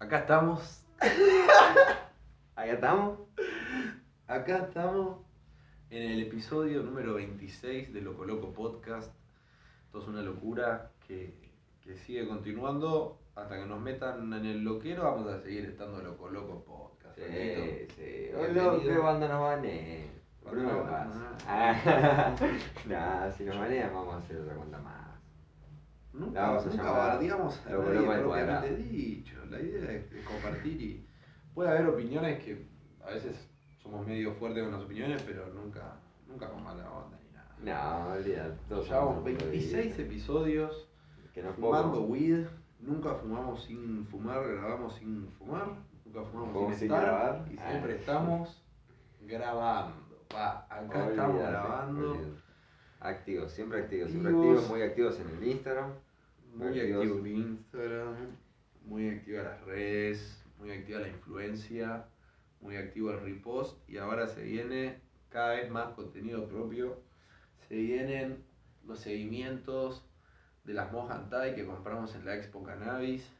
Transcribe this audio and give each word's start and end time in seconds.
Acá 0.00 0.18
estamos. 0.20 0.84
Acá 2.54 2.72
estamos. 2.72 3.18
Acá 4.28 4.58
estamos 4.58 5.18
en 5.90 6.12
el 6.12 6.22
episodio 6.22 6.84
número 6.84 7.14
26 7.14 7.92
de 7.92 8.00
Loco 8.00 8.24
Loco 8.24 8.52
Podcast. 8.52 9.12
Esto 9.86 9.98
es 10.00 10.06
una 10.06 10.22
locura 10.22 10.92
que, 11.06 11.34
que 11.82 11.96
sigue 11.96 12.28
continuando. 12.28 13.18
Hasta 13.34 13.58
que 13.58 13.66
nos 13.66 13.80
metan 13.80 14.32
en 14.32 14.46
el 14.46 14.62
loquero, 14.62 15.02
vamos 15.02 15.26
a 15.32 15.40
seguir 15.40 15.64
estando 15.64 16.00
Loco 16.00 16.28
Loco 16.28 16.64
Podcast. 16.64 17.16
Sí, 17.16 17.88
sí. 17.96 18.30
Hola, 18.36 18.78
¿qué 18.80 18.98
banda 18.98 19.26
nos 19.26 19.40
banean. 19.40 20.18
Nah, 22.86 23.30
si 23.36 23.44
nos 23.44 23.58
banean 23.58 23.92
vamos 23.92 24.14
a 24.14 24.18
hacer 24.18 24.36
otra 24.36 24.54
cuenta 24.54 24.78
más. 24.78 25.07
Nunca, 26.18 26.40
La 26.42 26.48
vamos 26.48 26.66
a 26.66 26.68
nunca 26.70 26.82
llamar 26.84 27.08
bardeamos 27.10 27.58
a 27.66 27.70
nadie 27.70 27.78
propiamente 27.92 28.76
dicho. 28.76 29.36
La 29.50 29.60
idea 29.60 29.92
es, 29.92 30.12
es 30.12 30.26
compartir 30.26 30.80
y 30.82 31.06
puede 31.54 31.70
haber 31.70 31.86
opiniones 31.86 32.42
que 32.44 32.66
a 33.04 33.10
veces 33.10 33.36
somos 33.82 34.06
medio 34.06 34.32
fuertes 34.34 34.62
con 34.64 34.72
las 34.72 34.82
opiniones, 34.82 35.22
pero 35.22 35.46
nunca, 35.54 35.96
nunca 36.26 36.48
con 36.50 36.62
mala 36.64 36.90
onda 36.90 37.18
ni 37.24 37.30
nada. 37.70 38.04
No, 38.08 38.12
olvídate. 38.14 38.58
todos 38.68 38.86
Llevamos 38.88 39.14
somos 39.14 39.18
un 39.18 39.24
punto 39.24 39.44
de 39.44 39.50
26 39.52 39.86
vista. 39.86 40.02
episodios 40.02 40.88
Que 41.32 41.42
no 41.42 41.50
es 41.50 41.54
fumando 41.56 42.02
weed, 42.02 42.46
nunca 42.80 43.14
fumamos 43.14 43.64
sin 43.64 44.04
fumar, 44.06 44.42
grabamos 44.46 44.94
sin 44.96 45.28
fumar, 45.38 45.68
nunca 46.04 46.22
fumamos 46.24 46.68
sin 46.70 46.78
sin 46.78 46.90
estar 46.92 47.02
grabar. 47.04 47.44
y 47.50 47.56
Ah, 47.58 47.70
siempre 47.70 47.92
sí. 47.94 47.98
estamos 48.00 48.64
grabando. 49.22 49.94
Pa, 50.28 50.66
acá 50.68 51.08
estamos 51.10 51.38
grabando. 51.40 52.16
Activos, 53.00 53.52
siempre 53.52 53.80
activos, 53.82 54.10
siempre 54.10 54.32
activos, 54.32 54.68
muy 54.68 54.82
activos 54.82 55.20
en 55.20 55.28
el 55.36 55.48
Instagram. 55.48 55.90
Muy 56.58 56.80
activo 56.80 57.02
el 57.02 57.26
Instagram, 57.28 58.36
muy 58.84 59.08
activa 59.08 59.44
las 59.44 59.64
redes, 59.64 60.44
muy 60.58 60.72
activa 60.72 60.98
la 60.98 61.08
influencia, 61.08 62.06
muy 62.60 62.76
activo 62.76 63.12
el 63.12 63.20
repost 63.20 63.88
y 63.88 63.98
ahora 63.98 64.26
se 64.26 64.42
viene 64.42 65.00
cada 65.28 65.54
vez 65.54 65.70
más 65.70 65.94
contenido 65.94 66.48
propio. 66.48 67.00
Se 67.68 67.76
vienen 67.76 68.44
los 68.84 68.98
seguimientos 68.98 70.04
de 70.64 70.74
las 70.74 70.90
Mohantai 70.90 71.54
que 71.54 71.64
compramos 71.64 72.16
en 72.16 72.24
la 72.24 72.34
Expo 72.34 72.64
Cannabis. 72.64 73.30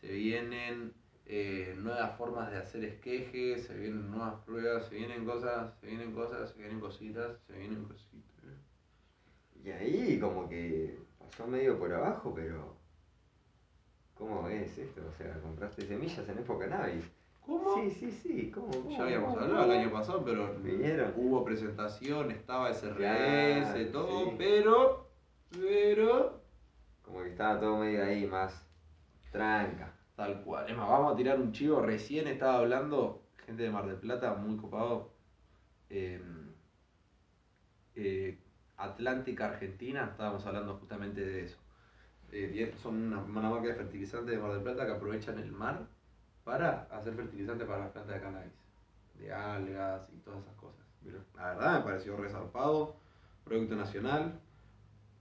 Se 0.00 0.12
vienen 0.12 0.92
eh, 1.26 1.74
nuevas 1.78 2.16
formas 2.16 2.52
de 2.52 2.58
hacer 2.58 2.84
esquejes, 2.84 3.66
se 3.66 3.74
vienen 3.74 4.08
nuevas 4.08 4.36
pruebas, 4.44 4.86
se 4.86 4.94
vienen 4.94 5.24
cosas, 5.24 5.74
se 5.80 5.88
vienen 5.88 6.12
cosas, 6.12 6.50
se 6.52 6.58
vienen 6.60 6.78
cositas, 6.78 7.40
se 7.48 7.58
vienen 7.58 7.84
cositas. 7.86 8.28
Y 9.64 9.70
ahí 9.70 10.20
como 10.20 10.48
que 10.48 11.07
pasó 11.30 11.46
medio 11.46 11.78
por 11.78 11.92
abajo, 11.92 12.32
pero 12.34 12.74
¿cómo 14.14 14.44
ves 14.44 14.76
esto? 14.78 15.00
O 15.08 15.12
sea, 15.12 15.40
compraste 15.40 15.86
semillas 15.86 16.28
en 16.28 16.38
época 16.38 16.66
Navis. 16.66 17.04
¿Cómo? 17.44 17.74
Sí, 17.76 17.90
sí, 17.90 18.10
sí, 18.10 18.50
¿cómo? 18.50 18.68
cómo, 18.70 18.90
Ya 18.90 19.02
habíamos 19.04 19.30
cómo, 19.34 19.40
hablado 19.46 19.64
el 19.72 19.78
año 19.78 19.90
pasado, 19.92 20.22
pero 20.24 20.54
Vinieron. 20.62 21.12
hubo 21.16 21.44
presentación, 21.44 22.30
estaba 22.30 22.70
SRS, 22.74 22.96
Claro, 22.96 23.90
todo, 23.92 24.24
sí. 24.26 24.34
pero, 24.36 25.06
pero, 25.50 26.40
Como 27.02 27.22
que 27.22 27.30
estaba 27.30 27.58
todo 27.58 27.78
medio 27.78 28.04
ahí 28.04 28.26
más 28.26 28.66
tranca. 29.32 29.94
tal 30.14 30.42
cual. 30.42 30.68
Es 30.68 30.76
más, 30.76 30.88
vamos 30.90 31.12
a 31.14 31.16
tirar 31.16 31.40
un 31.40 31.52
chivo. 31.52 31.80
Recién 31.80 32.26
estaba 32.28 32.58
hablando, 32.58 33.22
gente 33.46 33.62
de 33.62 33.70
Mar 33.70 33.86
del 33.86 33.96
Plata, 33.96 34.34
muy 34.34 34.56
copado. 34.58 35.10
eh, 35.90 36.20
eh, 37.94 38.38
Atlántica 38.78 39.46
Argentina, 39.46 40.08
estábamos 40.10 40.46
hablando 40.46 40.76
justamente 40.76 41.20
de 41.20 41.44
eso. 41.44 41.58
Eh, 42.30 42.74
son 42.82 42.96
una, 42.96 43.18
una 43.18 43.50
marca 43.50 43.68
de 43.68 43.74
fertilizantes 43.74 44.34
de 44.34 44.40
Mar 44.40 44.52
del 44.52 44.62
Plata 44.62 44.86
que 44.86 44.92
aprovechan 44.92 45.38
el 45.38 45.52
mar 45.52 45.86
para 46.44 46.88
hacer 46.90 47.14
fertilizantes 47.14 47.66
para 47.66 47.80
las 47.80 47.90
plantas 47.90 48.14
de 48.14 48.20
cannabis, 48.22 48.52
de 49.18 49.32
algas 49.32 50.08
y 50.14 50.18
todas 50.20 50.40
esas 50.42 50.54
cosas. 50.54 50.80
La 51.36 51.54
verdad 51.54 51.78
me 51.78 51.84
pareció 51.84 52.16
resarpado, 52.16 52.96
producto 53.44 53.76
nacional, 53.76 54.40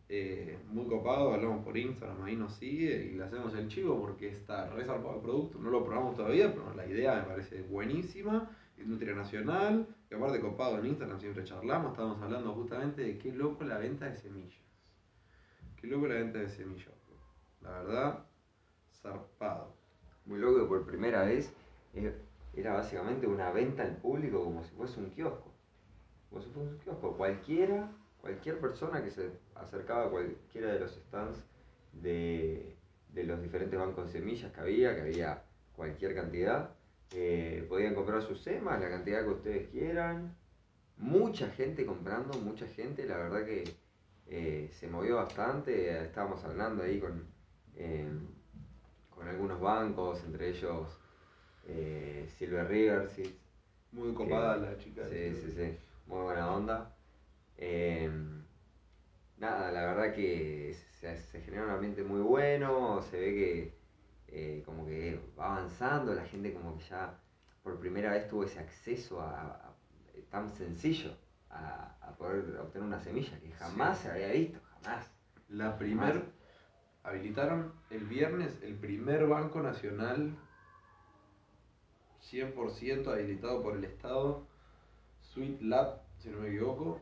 eh, 0.10 0.58
muy 0.70 0.88
copado, 0.88 1.34
hablamos 1.34 1.66
por 1.66 1.78
Instagram, 1.78 2.24
ahí 2.24 2.36
nos 2.36 2.54
sigue 2.54 3.08
y 3.08 3.16
le 3.16 3.26
hacemos 3.26 3.54
el 3.56 3.68
chivo 3.68 4.00
porque 4.00 4.30
está 4.30 4.70
resarpado 4.70 5.16
el 5.16 5.22
producto, 5.22 5.60
no 5.60 5.70
lo 5.70 5.84
probamos 5.84 6.16
todavía, 6.16 6.54
pero 6.54 6.74
la 6.74 6.86
idea 6.86 7.16
me 7.16 7.24
parece 7.24 7.62
buenísima, 7.64 8.50
industria 8.78 9.14
nacional, 9.14 9.86
y 10.10 10.16
aparte 10.16 10.40
copado 10.40 10.80
en 10.80 10.88
Instagram 10.88 11.20
siempre 11.20 11.44
charlamos, 11.44 11.92
estábamos 11.92 12.22
hablando 12.22 12.54
justamente 12.54 13.02
de 13.02 13.18
qué 13.18 13.32
loco 13.34 13.64
la 13.66 13.78
venta 13.78 14.06
de 14.06 14.16
semillas. 14.16 14.62
Qué 15.76 15.88
loco 15.88 16.08
la 16.08 16.16
venta 16.16 16.40
de 16.40 16.50
semillas, 16.50 16.94
la 17.62 17.72
verdad, 17.72 18.26
zarpado. 19.02 19.74
Muy 20.26 20.40
loco 20.40 20.62
que 20.62 20.66
por 20.66 20.86
primera 20.86 21.24
vez 21.24 21.54
eh, 21.94 22.14
era 22.54 22.74
básicamente 22.74 23.28
una 23.28 23.52
venta 23.52 23.84
al 23.84 23.98
público 23.98 24.44
como 24.44 24.64
si 24.64 24.74
fuese 24.76 25.00
un 25.00 25.10
kiosco. 25.12 25.52
Como 26.30 26.42
si 26.42 26.50
fuese 26.50 26.70
un 26.70 26.78
kiosco. 26.80 27.18
Cualquiera, 27.18 27.92
cualquier 28.22 28.60
persona 28.60 29.04
que 29.04 29.12
se 29.12 29.30
acercaba 29.56 30.06
a 30.06 30.10
cualquiera 30.10 30.74
de 30.74 30.80
los 30.80 30.92
stands 30.92 31.44
de, 31.94 32.76
de 33.14 33.24
los 33.24 33.42
diferentes 33.42 33.78
bancos 33.78 34.06
de 34.06 34.20
semillas 34.20 34.52
que 34.52 34.60
había, 34.62 34.96
que 34.96 35.02
había 35.02 35.44
cualquier 35.76 36.16
cantidad, 36.16 36.72
eh, 37.14 37.66
podían 37.70 37.96
comprar 37.96 38.22
sus 38.22 38.42
semas, 38.42 38.82
la 38.82 38.90
cantidad 38.90 39.24
que 39.24 39.30
ustedes 39.30 39.70
quieran. 39.70 40.36
Mucha 40.98 41.50
gente 41.50 41.86
comprando, 41.86 42.40
mucha 42.40 42.68
gente, 42.68 43.06
la 43.06 43.18
verdad 43.18 43.46
que 43.46 43.64
eh, 44.28 44.70
se 44.74 44.88
movió 44.88 45.18
bastante. 45.18 46.04
Estábamos 46.04 46.44
hablando 46.44 46.84
ahí 46.84 47.00
con, 47.00 47.24
eh, 47.76 48.08
con 49.10 49.28
algunos 49.28 49.60
bancos, 49.60 50.24
entre 50.26 50.50
ellos 50.50 50.88
eh, 51.68 52.28
Silver 52.38 52.68
River, 52.68 53.10
sí, 53.16 53.38
Muy 53.92 54.14
copada 54.14 54.58
la 54.58 54.78
chica. 54.78 55.04
Sí, 55.10 55.34
sí, 55.34 55.54
sí, 55.56 55.78
muy 56.08 56.24
buena 56.24 56.52
onda. 56.52 56.96
Eh, 57.58 58.10
nada, 59.38 59.72
la 59.72 59.86
verdad 59.94 60.14
que 60.14 60.76
se, 61.00 61.18
se 61.18 61.42
genera 61.42 61.66
un 61.66 61.72
ambiente 61.72 62.04
muy 62.04 62.22
bueno, 62.22 63.02
se 63.04 63.20
ve 63.20 63.34
que 63.34 63.77
eh, 64.28 64.62
como 64.66 64.86
que 64.86 65.20
va 65.40 65.56
avanzando, 65.58 66.14
la 66.14 66.26
gente 66.26 66.54
como 66.54 66.78
que 66.78 66.84
ya 66.86 67.20
por 67.64 67.80
primera 67.80 68.12
vez 68.12 68.28
tuvo 68.28 68.44
ese 68.44 68.60
acceso 68.60 69.22
a, 69.22 69.42
a- 69.42 69.74
tan 70.30 70.50
sencillo 70.50 71.12
a, 71.50 71.96
a 72.02 72.12
poder 72.18 72.58
obtener 72.60 72.88
una 72.88 73.00
semilla 73.00 73.40
que 73.40 73.52
jamás 73.52 73.98
Sí. 73.98 74.04
se 74.04 74.12
había 74.12 74.28
visto, 74.32 74.60
jamás. 74.82 75.10
La 75.50 75.78
primer, 75.78 76.24
habilitaron 77.04 77.72
el 77.90 78.04
viernes 78.06 78.60
el 78.64 78.76
primer 78.76 79.26
banco 79.28 79.62
nacional 79.62 80.36
100% 82.32 83.08
habilitado 83.14 83.62
por 83.64 83.78
el 83.78 83.86
Estado, 83.86 84.46
Sweet 85.22 85.62
Lab, 85.62 86.02
si 86.18 86.30
no 86.30 86.40
me 86.40 86.50
equivoco, 86.50 87.00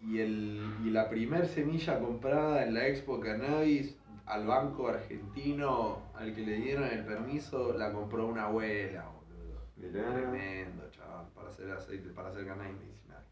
y, 0.00 0.18
el, 0.18 0.74
y 0.84 0.90
la 0.90 1.08
primer 1.08 1.46
semilla 1.46 2.00
comprada 2.00 2.64
en 2.66 2.74
la 2.74 2.88
Expo 2.88 3.20
Cannabis 3.20 3.96
al 4.26 4.46
banco 4.46 4.88
argentino 4.88 6.02
al 6.14 6.34
que 6.34 6.42
le 6.42 6.54
dieron 6.56 6.84
el 6.84 7.04
permiso, 7.04 7.72
la 7.72 7.92
compró 7.92 8.26
una 8.26 8.44
abuela, 8.44 9.06
boludo. 9.08 9.60
Mirá. 9.76 10.12
Tremendo, 10.12 10.90
chaval, 10.90 11.26
para 11.34 11.48
hacer 11.48 11.70
aceite, 11.70 12.10
para 12.10 12.30
hacer 12.30 12.46
cannabis 12.46 12.78
medicinal. 12.78 13.24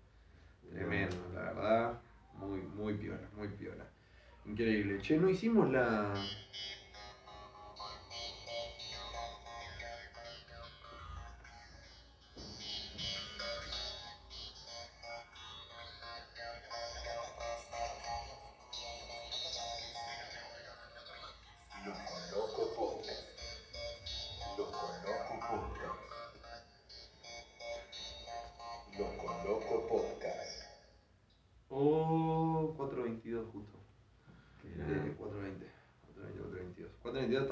Tremendo, 0.71 1.17
la 1.35 1.41
verdad. 1.41 2.01
Muy, 2.35 2.61
muy 2.61 2.95
piola, 2.95 3.29
muy 3.37 3.49
piola. 3.49 3.87
Increíble. 4.47 4.99
Che, 5.01 5.17
no 5.19 5.29
hicimos 5.29 5.71
la. 5.71 6.13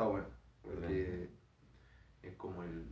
Está 0.01 0.11
bueno. 0.11 0.27
Porque 0.63 1.29
es 2.23 2.37
como 2.37 2.63
el. 2.63 2.87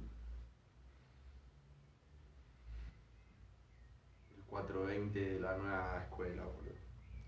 El 4.37 4.44
420 4.46 5.19
de 5.19 5.40
la 5.40 5.56
nueva 5.56 6.02
escuela, 6.02 6.44
boludo. 6.44 6.69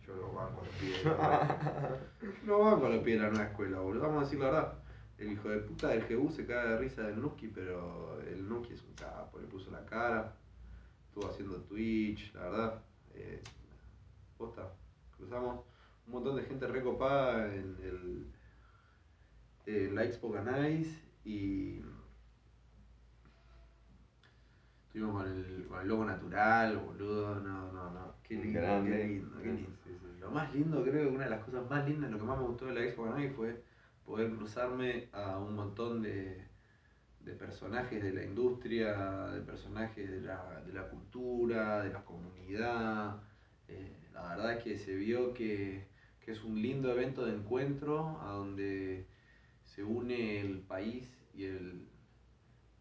Yo 0.06 0.14
lo 0.16 0.32
banco 0.32 0.60
a 0.60 0.64
los 0.64 0.74
pibes. 0.74 1.04
lo 2.46 2.58
banco 2.58 2.86
a 2.86 2.88
los 2.90 2.98
pibes 3.02 3.20
de 3.20 3.26
la 3.26 3.30
nueva 3.30 3.46
escuela, 3.46 3.80
boludo. 3.80 4.02
Vamos 4.02 4.22
a 4.22 4.24
decir 4.24 4.38
la 4.38 4.46
verdad. 4.46 4.78
El 5.18 5.32
hijo 5.32 5.48
de 5.48 5.58
puta 5.58 5.88
del 5.88 6.06
GU 6.06 6.30
se 6.30 6.46
caga 6.46 6.72
de 6.72 6.78
risa 6.78 7.02
del 7.02 7.20
Nuki, 7.20 7.48
pero 7.48 8.20
el 8.22 8.48
Nuki 8.48 8.72
es 8.72 8.82
un 8.82 8.94
capo, 8.94 9.38
le 9.38 9.46
puso 9.46 9.70
la 9.70 9.84
cara. 9.84 10.34
Estuvo 11.08 11.28
haciendo 11.28 11.56
Twitch, 11.62 12.34
la 12.34 12.40
verdad. 12.42 12.82
Eh, 13.14 13.42
posta. 14.38 14.72
Cruzamos 15.16 15.64
un 16.06 16.12
montón 16.12 16.36
de 16.36 16.42
gente 16.42 16.66
recopada 16.66 17.54
en 17.54 17.76
el 17.82 18.39
en 19.66 19.94
la 19.94 20.04
Expo 20.04 20.32
Cannabis 20.32 21.02
Y 21.24 21.82
estuvimos 24.86 25.22
con 25.22 25.30
el, 25.32 25.66
con 25.68 25.80
el 25.80 25.88
logo 25.88 26.04
natural, 26.04 26.76
boludo, 26.78 27.40
no, 27.40 27.72
no, 27.72 27.90
no, 27.90 28.14
qué 28.22 28.34
lindo, 28.34 28.60
Grande. 28.60 28.90
qué 28.90 29.06
lindo, 29.06 29.38
qué 29.40 29.52
lindo. 29.52 29.76
Sí, 29.84 29.90
sí, 29.90 29.98
sí. 30.00 30.18
Lo 30.20 30.30
más 30.30 30.52
lindo, 30.54 30.82
creo 30.82 31.08
que 31.08 31.14
una 31.14 31.24
de 31.24 31.30
las 31.30 31.44
cosas 31.44 31.68
más 31.70 31.88
lindas, 31.88 32.10
lo 32.10 32.18
que 32.18 32.24
más 32.24 32.38
me 32.38 32.46
gustó 32.46 32.66
de 32.66 32.74
la 32.74 32.84
Expo 32.84 33.04
Cannabis 33.04 33.32
fue 33.34 33.62
poder 34.04 34.30
cruzarme 34.34 35.08
a 35.12 35.38
un 35.38 35.54
montón 35.54 36.02
de, 36.02 36.44
de 37.20 37.32
personajes 37.34 38.02
de 38.02 38.12
la 38.12 38.24
industria, 38.24 39.28
de 39.28 39.40
personajes 39.42 40.10
de 40.10 40.20
la, 40.22 40.62
de 40.66 40.72
la 40.72 40.88
cultura, 40.88 41.82
de 41.82 41.92
la 41.92 42.04
comunidad. 42.04 43.22
Eh, 43.68 44.08
la 44.12 44.28
verdad 44.30 44.52
es 44.58 44.64
que 44.64 44.78
se 44.78 44.94
vio 44.96 45.32
que, 45.34 45.86
que 46.20 46.32
es 46.32 46.42
un 46.44 46.60
lindo 46.60 46.90
evento 46.90 47.24
de 47.24 47.34
encuentro 47.34 48.18
a 48.22 48.32
donde 48.32 49.06
se 49.74 49.84
une 49.84 50.40
el 50.40 50.58
país 50.60 51.08
y 51.34 51.44
el, 51.44 51.88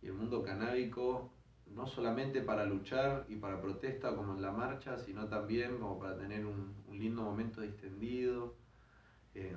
y 0.01 0.07
el 0.07 0.13
mundo 0.13 0.43
canábico, 0.43 1.31
no 1.67 1.85
solamente 1.85 2.41
para 2.41 2.65
luchar 2.65 3.25
y 3.29 3.35
para 3.35 3.61
protesta 3.61 4.15
como 4.15 4.33
en 4.33 4.41
la 4.41 4.51
marcha, 4.51 4.97
sino 4.97 5.27
también 5.27 5.77
como 5.77 5.99
para 5.99 6.17
tener 6.17 6.45
un, 6.45 6.75
un 6.87 6.99
lindo 6.99 7.21
momento 7.21 7.61
distendido. 7.61 8.55
Eh, 9.35 9.55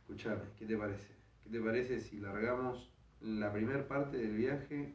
escuchame, 0.00 0.42
¿qué 0.56 0.66
te 0.66 0.76
parece? 0.76 1.12
¿Qué 1.42 1.50
te 1.50 1.60
parece 1.60 2.00
si 2.00 2.20
largamos 2.20 2.90
la 3.20 3.52
primera 3.52 3.86
parte 3.88 4.16
del 4.16 4.36
viaje 4.36 4.94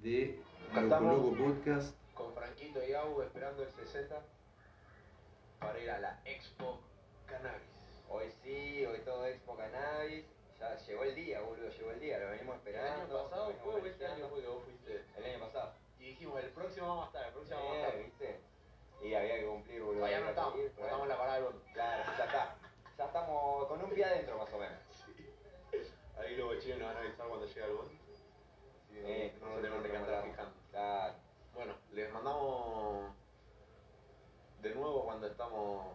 de 0.00 0.40
Loco. 0.74 1.00
Loco 1.00 1.36
Podcast? 1.36 1.94
con 2.14 2.34
Franquito 2.34 2.80
y 2.84 2.92
Agu 2.94 3.22
esperando 3.22 3.62
el 3.62 3.70
60 3.70 4.20
para 5.60 5.78
ir 5.80 5.90
a 5.90 6.00
la 6.00 6.20
Expo 6.24 6.80
Cannabis. 7.26 7.67
Hoy 8.08 8.30
sí, 8.42 8.84
hoy 8.86 8.98
todo 9.00 9.26
Expo 9.26 9.56
Cannabis. 9.56 10.24
Ya 10.58 10.74
llegó 10.76 11.04
el 11.04 11.14
día, 11.14 11.40
boludo, 11.40 11.68
llegó 11.68 11.90
el 11.92 12.00
día, 12.00 12.18
lo 12.18 12.30
venimos 12.30 12.54
¿El 12.54 12.58
esperando. 12.74 13.18
año 13.20 13.28
pasado 13.30 13.52
fue 13.62 13.74
o 13.74 13.86
este 13.86 14.06
año 14.06 14.28
fue 14.28 14.40
que 14.40 14.48
vos 14.48 14.62
fuiste? 14.64 15.04
El 15.16 15.24
año 15.24 15.38
pasado. 15.46 15.72
Y 16.00 16.04
dijimos, 16.08 16.42
el 16.42 16.50
próximo 16.50 16.88
vamos 16.88 17.04
a 17.04 17.06
estar, 17.08 17.26
el 17.26 17.32
próximo 17.32 17.58
vamos 17.60 17.76
a 17.76 17.86
estar. 17.86 18.02
¿viste? 18.02 18.40
Y 19.02 19.14
había 19.14 19.36
que 19.38 19.46
cumplir, 19.46 19.82
boludo. 19.82 20.04
Allá 20.04 20.20
no 20.20 20.28
estamos, 20.30 20.54
no 20.56 20.62
estamos 20.84 21.02
en 21.02 21.08
la 21.08 21.16
parada 21.18 21.34
del 21.36 21.44
bondi. 21.44 21.72
Claro, 21.72 22.12
ya 22.18 22.24
está. 22.24 22.56
Ya 22.98 23.04
estamos 23.04 23.66
con 23.68 23.84
un 23.84 23.90
pie 23.90 24.04
adentro 24.04 24.38
más 24.38 24.52
o 24.52 24.58
menos. 24.58 24.78
Ahí 26.18 26.34
los 26.36 26.46
bochines 26.48 26.78
nos 26.78 26.88
van 26.88 26.96
a 26.96 27.00
avisar 27.00 27.28
cuando 27.28 27.46
llegue 27.46 27.64
el. 27.64 27.78
Así 27.78 28.94
que 28.94 29.26
Eh, 29.26 29.34
no 29.40 29.50
nos 29.50 29.62
tenemos 29.62 29.86
que 29.86 29.96
andar 29.96 30.24
fijando. 30.24 30.54
Claro. 30.72 31.14
Bueno, 31.54 31.74
les 31.92 32.12
mandamos 32.12 33.14
de 34.60 34.74
nuevo 34.74 35.04
cuando 35.04 35.28
estamos 35.28 35.86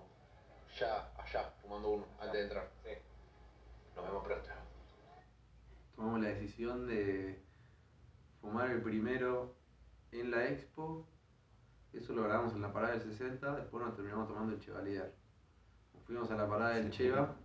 ya 0.79 1.11
allá 1.17 1.49
fumando 1.61 1.89
uno 1.89 2.05
antes 2.19 2.33
de 2.33 2.41
entrar. 2.43 2.69
Sí. 2.83 2.89
Nos 3.95 4.05
vemos 4.05 4.23
pronto. 4.23 4.49
Tomamos 5.95 6.21
la 6.21 6.29
decisión 6.29 6.87
de 6.87 7.39
fumar 8.41 8.71
el 8.71 8.81
primero 8.81 9.55
en 10.11 10.31
la 10.31 10.47
expo. 10.47 11.07
Eso 11.93 12.13
lo 12.13 12.23
grabamos 12.23 12.53
en 12.53 12.61
la 12.63 12.73
parada 12.73 12.97
del 12.97 13.03
60, 13.11 13.55
después 13.55 13.83
nos 13.85 13.95
terminamos 13.95 14.27
tomando 14.27 14.53
el 14.53 14.59
Chevalier. 14.59 15.13
Fuimos 16.07 16.29
a 16.31 16.35
la 16.35 16.47
parada 16.49 16.75
del 16.75 16.91
Sí. 16.91 16.97
Cheva, 16.97 17.35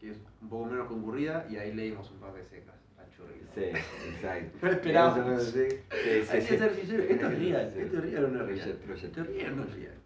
que 0.00 0.10
es 0.12 0.18
un 0.40 0.48
poco 0.48 0.64
menos 0.66 0.88
concurrida, 0.88 1.46
y 1.50 1.56
ahí 1.58 1.72
leímos 1.74 2.10
un 2.10 2.18
par 2.18 2.32
de 2.32 2.44
secas 2.46 2.74
al 2.98 3.10
chorrito. 3.14 3.46
Sí, 3.54 3.64
exacto. 3.64 4.58
No 4.62 4.70
esperábamos. 4.72 5.42
Sí, 5.44 5.68
sí, 5.68 5.76
Hay 5.90 6.22
sí, 6.24 6.30
que 6.32 6.40
sí. 6.40 6.58
ser 6.58 6.74
sincero, 6.74 7.02
esto 7.04 7.26
es 7.28 7.38
real, 7.38 7.66
esto 7.76 7.98
es 7.98 8.02
real 8.02 8.24
o 8.24 8.28
no 8.28 8.40
es 8.40 8.46
real. 8.46 8.70
Esto 8.70 9.20
es 9.20 9.26
real 9.26 9.52
o 9.52 9.56
no 9.56 9.62
es 9.64 9.74
real. 9.74 10.01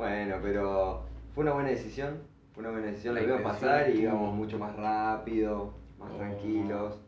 Bueno, 0.00 0.36
pero 0.40 1.02
fue 1.34 1.44
una 1.44 1.52
buena 1.52 1.68
decisión. 1.68 2.22
Fue 2.54 2.62
una 2.62 2.70
buena 2.72 2.86
decisión. 2.86 3.14
La 3.16 3.20
Lo 3.20 3.26
vimos 3.26 3.40
intención 3.42 3.70
pasar 3.70 3.86
y 3.88 3.90
estuvo. 3.90 4.02
íbamos 4.04 4.34
mucho 4.34 4.58
más 4.58 4.74
rápido, 4.74 5.74
más 5.98 6.10
Oh. 6.10 6.16
tranquilos. 6.16 6.98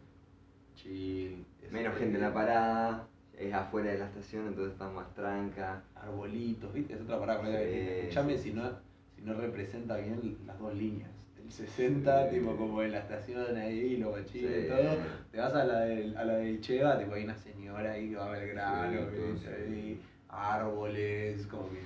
Chill. 0.74 1.42
Menos 1.70 1.92
este, 1.94 2.00
gente 2.04 2.18
en 2.18 2.22
la 2.24 2.34
parada. 2.34 3.08
Es 3.34 3.54
afuera 3.54 3.92
de 3.92 3.98
la 3.98 4.04
estación, 4.04 4.46
entonces 4.48 4.74
están 4.74 4.94
más 4.94 5.10
tranca. 5.14 5.82
Arbolitos, 5.94 6.70
¿viste? 6.74 6.92
Es 6.92 7.00
otra 7.00 7.18
parada. 7.18 7.38
con 7.40 7.50
la 7.50 7.60
Sí, 7.60 7.64
que- 7.64 8.00
Escuchame 8.00 8.36
si 8.36 8.52
no, 8.52 8.70
si 9.16 9.22
no 9.22 9.32
representa 9.40 9.96
bien 9.96 10.36
las 10.46 10.58
dos 10.58 10.74
líneas. 10.74 11.08
El 11.42 11.50
60, 11.50 12.28
Sí. 12.28 12.36
tipo 12.36 12.54
como 12.56 12.82
en 12.82 12.92
la 12.92 12.98
estación 12.98 13.56
ahí, 13.56 13.96
los 13.96 14.12
bachines 14.12 14.52
Sí. 14.52 14.66
y 14.66 14.68
todo. 14.68 14.96
Te 15.30 15.38
vas 15.38 15.54
a 15.54 15.64
la 15.64 15.80
del, 15.80 16.14
a 16.14 16.24
la 16.26 16.34
del 16.34 16.60
Cheva, 16.60 16.98
tipo 16.98 17.14
hay 17.14 17.24
una 17.24 17.36
señora 17.36 17.92
ahí 17.92 18.10
que 18.10 18.16
va 18.16 18.32
a 18.32 18.36
Sí, 18.38 18.96
todo 18.96 19.10
¿viste? 19.32 19.48
sí. 19.66 19.72
ahí, 19.72 20.00
árboles, 20.28 21.46
como 21.46 21.70
que 21.70 21.78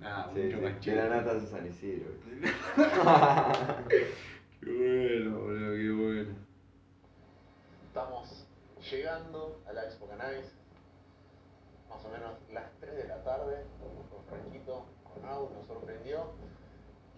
nada, 0.00 0.30
Sí, 0.34 0.40
mucho 0.40 0.58
sí, 0.58 0.62
más 0.62 0.74
de 0.74 0.80
chill. 0.80 0.96
la 0.96 1.08
nata 1.08 1.32
a 1.32 1.40
San 1.40 1.66
Isidro. 1.66 2.10
Qué 4.60 5.20
bueno, 5.20 5.40
boludo, 5.40 5.76
qué 5.76 5.90
bueno. 5.90 6.34
Estamos 7.86 8.46
llegando 8.90 9.60
a 9.66 9.72
la 9.72 9.84
Expo 9.84 10.06
Cannabis, 10.06 10.52
más 11.88 12.04
o 12.04 12.08
menos 12.10 12.32
las 12.52 12.70
3 12.80 12.96
de 12.96 13.08
la 13.08 13.22
tarde, 13.24 13.64
con 14.10 14.24
Franquito, 14.26 14.84
con 15.04 15.24
Au, 15.28 15.50
nos 15.50 15.66
sorprendió 15.66 16.32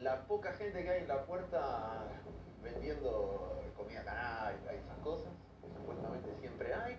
la 0.00 0.26
poca 0.26 0.52
gente 0.54 0.82
que 0.82 0.90
hay 0.90 1.02
en 1.02 1.08
la 1.08 1.24
puerta 1.26 2.04
vendiendo 2.62 3.60
comida 3.76 4.04
canábica 4.04 4.72
y 4.74 4.78
esas 4.78 4.98
cosas, 4.98 5.28
que 5.60 5.68
supuestamente 5.80 6.34
siempre 6.40 6.74
hay. 6.74 6.96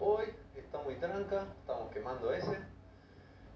Hoy 0.00 0.26
está 0.54 0.80
muy 0.82 0.94
tranca, 0.96 1.46
estamos 1.60 1.92
quemando 1.92 2.32
ese, 2.32 2.58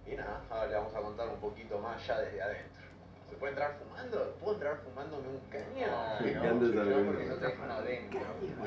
y 0.06 0.16
nada, 0.16 0.40
ahora 0.50 0.66
le 0.66 0.74
vamos 0.74 0.94
a 0.94 1.00
contar 1.00 1.28
un 1.28 1.40
poquito 1.40 1.78
más 1.78 2.06
ya 2.06 2.18
desde 2.20 2.42
adentro. 2.42 2.80
¿Se 3.28 3.36
puede 3.36 3.52
entrar 3.52 3.78
fumando? 3.78 4.36
¿Puedo 4.40 4.54
entrar 4.54 4.78
fumándome 4.78 5.28
un 5.28 5.40
caño? 5.50 5.86
Me 6.20 6.32
No, 6.34 6.54
no, 6.54 7.06
porque 7.06 7.26
no 7.26 7.36
te 7.36 7.46
dejan 7.46 7.70
adentro. 7.70 8.20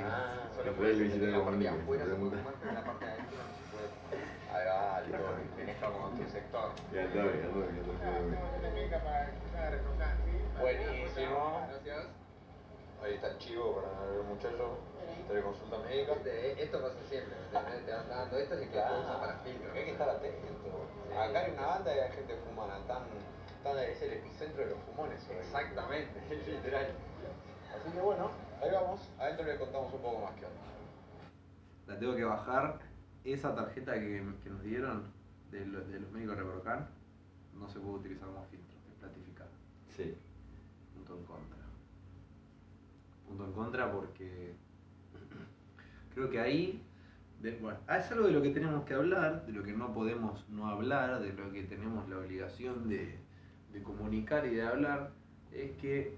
Ah, 0.06 0.48
solo 0.56 0.74
puedes 0.74 1.00
en 1.00 1.32
la 1.32 1.44
parte 1.44 1.60
de 1.60 1.68
afuera 1.68 2.06
se 2.06 2.12
puede 2.16 2.32
fumar, 2.32 2.54
pero 2.60 2.70
en 2.70 2.76
la 2.76 2.84
parte 2.86 3.06
de 3.06 3.12
adentro 3.12 3.38
no 3.38 3.44
se 3.60 3.64
puede. 3.76 3.90
Ahí 4.54 4.66
va. 4.68 5.02
Tenés 5.58 5.78
como 5.84 6.10
tu 6.10 6.24
sector. 6.32 6.72
Y 6.94 6.98
al 6.98 7.08
toque, 7.08 7.20
al 7.20 7.52
toque, 7.52 7.70
al 7.70 7.86
toque. 7.86 8.38
Buenísimo. 10.62 11.68
Gracias. 11.70 12.23
Ahí 13.04 13.16
está 13.16 13.28
el 13.32 13.38
chivo 13.38 13.76
para 13.76 13.88
el 14.16 14.24
muchacho. 14.24 14.78
Teleconsulta 15.28 15.78
médica. 15.80 16.14
Esto 16.24 16.82
pasa 16.82 16.96
siempre. 17.10 17.36
Te 17.52 17.92
van 17.92 18.10
dando 18.10 18.38
esto 18.38 18.56
y 18.56 18.68
que 18.68 18.76
después 18.78 19.00
usan 19.02 19.20
para 19.20 19.38
filtro. 19.40 19.72
Hay 19.74 19.84
que 19.86 19.92
estar 19.92 20.10
atento. 20.10 20.48
Sí. 21.08 21.14
Acá 21.14 21.40
hay 21.46 21.52
una 21.52 21.66
banda 21.68 21.96
y 21.96 22.00
hay 22.00 22.12
gente 22.12 22.36
fumana. 22.48 22.80
Tan, 22.88 23.04
tan, 23.64 23.78
es 23.80 24.02
el 24.02 24.14
epicentro 24.14 24.64
de 24.64 24.70
los 24.72 24.80
fumones 24.84 25.22
hoy. 25.30 25.36
Exactamente, 25.38 26.22
literal. 26.48 26.88
Así 27.76 27.92
que 27.92 28.00
bueno, 28.02 28.32
ahí 28.62 28.70
vamos. 28.72 29.02
Adentro 29.20 29.46
les 29.46 29.60
contamos 29.60 29.94
un 29.94 30.02
poco 30.02 30.20
más 30.26 30.34
que 30.36 30.46
onda. 30.46 30.62
La 31.88 32.00
tengo 32.00 32.16
que 32.16 32.24
bajar. 32.24 32.80
Esa 33.24 33.56
tarjeta 33.56 33.94
que, 33.94 34.22
que 34.44 34.50
nos 34.50 34.62
dieron 34.64 35.12
de, 35.50 35.66
lo- 35.66 35.80
de 35.86 36.00
los 36.00 36.12
médicos 36.12 36.36
Reprocan 36.38 36.90
no 37.54 37.70
se 37.70 37.80
puede 37.80 37.96
utilizar 37.96 38.28
como 38.28 38.44
filtro, 38.46 38.78
es 38.90 38.96
platificada. 39.00 39.50
Sí. 39.96 40.18
Punto 40.94 41.16
en 41.18 41.24
contra. 41.26 41.63
En 43.40 43.52
contra 43.54 43.92
porque 43.92 44.54
creo 46.14 46.30
que 46.30 46.40
ahí, 46.40 46.82
de- 47.42 47.58
bueno, 47.58 47.80
ah, 47.88 47.98
es 47.98 48.12
algo 48.12 48.28
de 48.28 48.34
lo 48.34 48.42
que 48.42 48.50
tenemos 48.52 48.86
que 48.86 48.94
hablar, 48.94 49.46
de 49.46 49.52
lo 49.54 49.64
que 49.64 49.74
no 49.74 49.94
podemos 49.94 50.48
no 50.50 50.68
hablar, 50.68 51.22
de 51.22 51.34
lo 51.34 51.52
que 51.52 51.64
tenemos 51.64 52.08
la 52.10 52.18
obligación 52.20 52.88
de, 52.90 53.18
de 53.72 53.84
comunicar 53.84 54.46
y 54.46 54.56
de 54.56 54.64
hablar, 54.64 55.12
es 55.52 55.72
que 55.78 56.18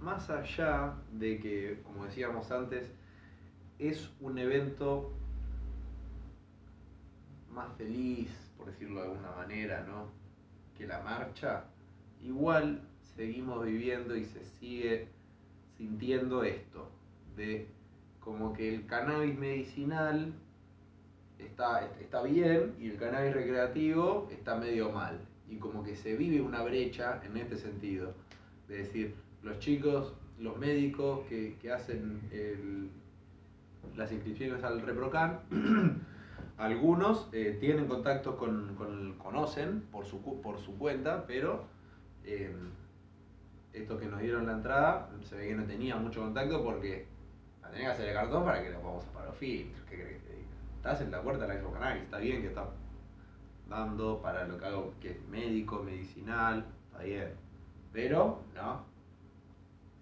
más 0.00 0.28
allá 0.30 0.94
de 1.12 1.38
que, 1.38 1.80
como 1.84 2.04
decíamos 2.04 2.50
antes, 2.50 2.90
es 3.78 4.10
un 4.20 4.38
evento 4.38 5.12
más 7.50 7.72
feliz, 7.76 8.30
por 8.56 8.66
decirlo 8.66 9.00
de 9.00 9.08
alguna 9.08 9.30
manera, 9.32 9.84
¿no? 9.88 10.08
Que 10.76 10.86
la 10.86 11.00
marcha, 11.00 11.64
igual 12.22 12.82
seguimos 13.16 13.64
viviendo 13.64 14.14
y 14.16 14.24
se 14.24 14.44
sigue 14.44 15.08
sintiendo 15.76 16.42
esto, 16.42 16.90
de 17.36 17.66
como 18.20 18.52
que 18.52 18.74
el 18.74 18.86
cannabis 18.86 19.38
medicinal 19.38 20.32
está, 21.38 21.90
está 22.00 22.22
bien 22.22 22.74
y 22.80 22.88
el 22.90 22.96
cannabis 22.96 23.34
recreativo 23.34 24.28
está 24.32 24.56
medio 24.56 24.90
mal. 24.90 25.20
Y 25.48 25.56
como 25.58 25.84
que 25.84 25.94
se 25.94 26.16
vive 26.16 26.40
una 26.40 26.62
brecha 26.62 27.20
en 27.24 27.36
este 27.36 27.56
sentido. 27.56 28.14
De 28.68 28.78
decir, 28.78 29.14
los 29.44 29.58
chicos, 29.60 30.12
los 30.40 30.56
médicos 30.58 31.20
que, 31.28 31.56
que 31.62 31.70
hacen 31.70 32.20
las 33.96 34.10
inscripciones 34.10 34.64
al 34.64 34.82
ReproCan, 34.82 35.38
algunos 36.58 37.28
eh, 37.32 37.56
tienen 37.60 37.86
contacto 37.86 38.36
con, 38.36 38.74
con- 38.74 39.14
conocen 39.18 39.82
por 39.92 40.04
su, 40.04 40.20
por 40.42 40.58
su 40.58 40.76
cuenta, 40.78 41.26
pero 41.26 41.64
eh, 42.24 42.52
estos 43.80 44.00
que 44.00 44.06
nos 44.06 44.20
dieron 44.20 44.46
la 44.46 44.52
entrada 44.52 45.08
se 45.28 45.36
ve 45.36 45.48
que 45.48 45.54
no 45.54 45.64
tenían 45.64 46.02
mucho 46.02 46.20
contacto 46.22 46.62
porque 46.64 47.06
la 47.62 47.70
tenían 47.70 47.88
que 47.88 47.92
hacer 47.94 48.08
el 48.08 48.14
cartón 48.14 48.44
para 48.44 48.62
que 48.62 48.70
lo 48.70 48.80
podamos 48.80 49.04
para 49.06 49.26
los 49.26 49.36
filtros. 49.36 49.84
¿Qué 49.88 49.96
crees 49.96 50.22
que 50.22 50.28
te 50.28 50.34
diga? 50.34 50.48
Estás 50.76 51.00
en 51.02 51.10
la 51.10 51.22
puerta 51.22 51.42
de 51.42 51.48
la 51.48 51.54
Expo 51.54 51.72
Cannabis, 51.72 52.02
está 52.02 52.18
bien 52.18 52.40
que 52.42 52.48
está 52.48 52.68
dando 53.68 54.20
para 54.22 54.46
lo 54.46 54.58
que 54.58 54.64
hago, 54.64 54.94
que 55.00 55.10
es 55.10 55.28
médico, 55.28 55.82
medicinal, 55.82 56.64
está 56.90 57.02
bien. 57.02 57.30
Pero, 57.92 58.42
no. 58.54 58.84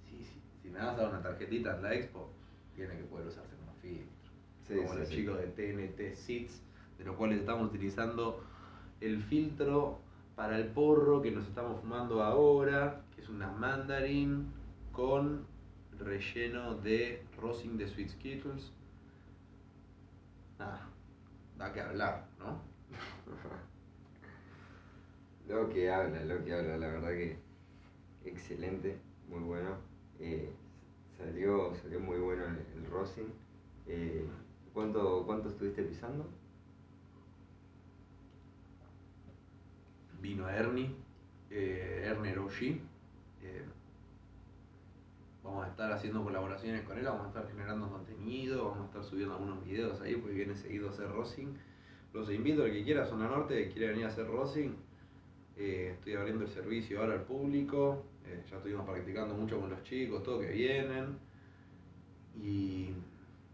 Si, 0.08 0.18
si- 0.24 0.40
si 0.62 0.68
me 0.70 0.78
vas 0.80 0.94
a 0.94 1.02
dar 1.02 1.08
una 1.10 1.22
tarjetita 1.22 1.76
en 1.76 1.82
la 1.82 1.94
expo, 1.94 2.28
tiene 2.74 2.96
que 2.96 3.04
poder 3.04 3.26
usarse 3.28 3.54
como 3.56 3.72
filtro. 3.80 4.32
Sí, 4.66 4.74
como 4.76 4.92
sí, 4.92 4.98
los 4.98 5.08
sí. 5.08 5.14
chicos 5.16 5.38
de 5.38 5.46
TNT 5.48 6.14
Seeds, 6.16 6.62
de 6.98 7.04
los 7.04 7.16
cuales 7.16 7.38
estamos 7.40 7.68
utilizando 7.68 8.42
el 9.00 9.22
filtro 9.22 9.98
para 10.36 10.56
el 10.58 10.66
porro 10.68 11.22
que 11.22 11.30
nos 11.30 11.46
estamos 11.46 11.80
fumando 11.80 12.22
ahora, 12.22 13.02
que 13.14 13.22
es 13.22 13.28
una 13.28 13.50
mandarin 13.50 14.52
con 14.92 15.46
relleno 15.98 16.74
de 16.76 17.24
rosin 17.40 17.76
de 17.76 17.86
Sweet 17.88 18.10
Skittles. 18.10 18.72
Nada, 20.58 20.88
da 21.56 21.72
que 21.72 21.80
hablar, 21.80 22.26
¿no? 22.38 22.60
Lo 25.48 25.68
que 25.68 25.90
habla, 25.90 26.24
lo 26.24 26.42
que 26.42 26.54
habla, 26.54 26.78
la 26.78 26.86
verdad 26.86 27.10
que 27.10 27.36
excelente, 28.24 28.98
muy 29.28 29.40
bueno. 29.40 29.76
Eh, 30.18 30.50
salió, 31.18 31.74
salió 31.74 32.00
muy 32.00 32.18
bueno 32.18 32.44
el, 32.46 32.64
el 32.78 32.90
rosin. 32.90 33.26
Eh, 33.86 34.24
¿cuánto, 34.72 35.24
¿Cuánto 35.26 35.50
estuviste 35.50 35.82
pisando? 35.82 36.26
Vino 40.24 40.48
Ernie, 40.48 40.88
eh, 41.50 42.02
Erner 42.06 42.38
eh, 42.38 43.62
vamos 45.42 45.66
a 45.66 45.68
estar 45.68 45.92
haciendo 45.92 46.24
colaboraciones 46.24 46.82
con 46.86 46.96
él, 46.96 47.04
vamos 47.04 47.26
a 47.26 47.28
estar 47.28 47.46
generando 47.46 47.90
contenido, 47.90 48.70
vamos 48.70 48.84
a 48.84 48.86
estar 48.86 49.04
subiendo 49.04 49.34
algunos 49.34 49.62
videos 49.66 50.00
ahí 50.00 50.16
porque 50.16 50.36
viene 50.36 50.56
seguido 50.56 50.88
a 50.88 50.92
hacer 50.92 51.10
rosin. 51.10 51.58
Los 52.14 52.30
invito 52.30 52.64
al 52.64 52.72
que 52.72 52.84
quiera 52.84 53.04
Zona 53.04 53.28
Norte, 53.28 53.54
que 53.54 53.74
quiera 53.74 53.90
venir 53.90 54.06
a 54.06 54.08
hacer 54.08 54.26
rosin. 54.26 54.76
Eh, 55.58 55.90
estoy 55.92 56.14
abriendo 56.14 56.44
el 56.44 56.50
servicio 56.50 57.02
ahora 57.02 57.12
al 57.12 57.24
público. 57.24 58.02
eh, 58.24 58.42
ya 58.50 58.56
estuvimos 58.56 58.88
practicando 58.88 59.34
mucho 59.34 59.60
con 59.60 59.68
los 59.68 59.82
chicos, 59.82 60.22
todo 60.22 60.40
que 60.40 60.52
vienen. 60.52 61.18
Y 62.42 62.94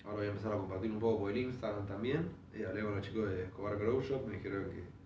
ahora 0.05 0.19
voy 0.19 0.27
a 0.27 0.29
empezar 0.29 0.53
a 0.53 0.57
compartir 0.57 0.93
un 0.93 1.01
poco 1.01 1.23
por 1.23 1.33
el 1.33 1.39
Instagram 1.39 1.85
también. 1.89 2.29
Hablé 2.65 2.83
con 2.85 2.95
los 2.95 3.05
chicos 3.05 3.29
de 3.29 3.43
Escobar 3.47 3.77
Grow 3.77 4.01
Shop, 4.01 4.25
me 4.25 4.37
dijeron 4.37 4.71
que 4.71 5.00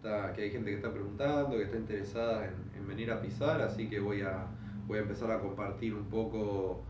está, 0.00 0.32
que 0.32 0.42
hay 0.42 0.50
gente 0.50 0.70
que 0.70 0.76
está 0.76 0.90
preguntando, 0.92 1.56
que 1.56 1.64
está 1.64 1.76
interesada 1.76 2.46
en, 2.46 2.54
en 2.80 2.86
venir 2.88 3.10
a 3.10 3.20
pisar, 3.20 3.60
así 3.60 3.88
que 3.88 4.00
voy 4.00 4.22
a, 4.22 4.46
voy 4.86 4.98
a 4.98 5.02
empezar 5.02 5.30
a 5.30 5.40
compartir 5.40 5.94
un 5.94 6.06
poco 6.06 6.82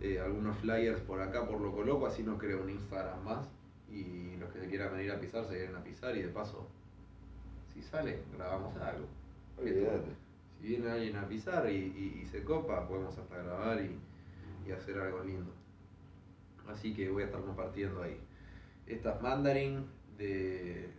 eh, 0.00 0.20
algunos 0.20 0.56
flyers 0.58 1.00
por 1.00 1.20
acá, 1.20 1.46
por 1.46 1.60
Loco 1.60 1.82
Loco, 1.82 2.06
así 2.06 2.22
nos 2.22 2.38
creo 2.38 2.62
un 2.62 2.70
Instagram 2.70 3.24
más. 3.24 3.48
Y 3.90 4.36
los 4.36 4.50
que 4.52 4.60
se 4.60 4.68
quieran 4.68 4.92
venir 4.92 5.10
a 5.12 5.18
pisar, 5.18 5.46
se 5.46 5.54
vienen 5.56 5.76
a 5.76 5.82
pisar 5.82 6.14
y 6.14 6.20
de 6.22 6.28
paso, 6.28 6.68
si 7.72 7.80
sale, 7.80 8.18
grabamos 8.36 8.76
algo. 8.76 9.06
Olvídate. 9.58 10.10
Si 10.60 10.66
viene 10.68 10.90
alguien 10.90 11.16
a 11.16 11.26
pisar 11.26 11.70
y, 11.70 11.74
y- 11.76 12.20
y 12.22 12.26
se 12.26 12.42
copa, 12.44 12.86
podemos 12.86 13.16
hasta 13.16 13.36
grabar 13.42 13.80
y, 13.80 13.98
y 14.68 14.72
hacer 14.72 14.98
algo 14.98 15.24
lindo. 15.24 15.50
Así 16.68 16.92
que 16.92 17.08
voy 17.08 17.22
a 17.22 17.26
estar 17.26 17.40
compartiendo 17.40 18.02
ahí. 18.02 18.20
Estas 18.86 19.22
mandarin 19.22 19.86
de. 20.18 20.90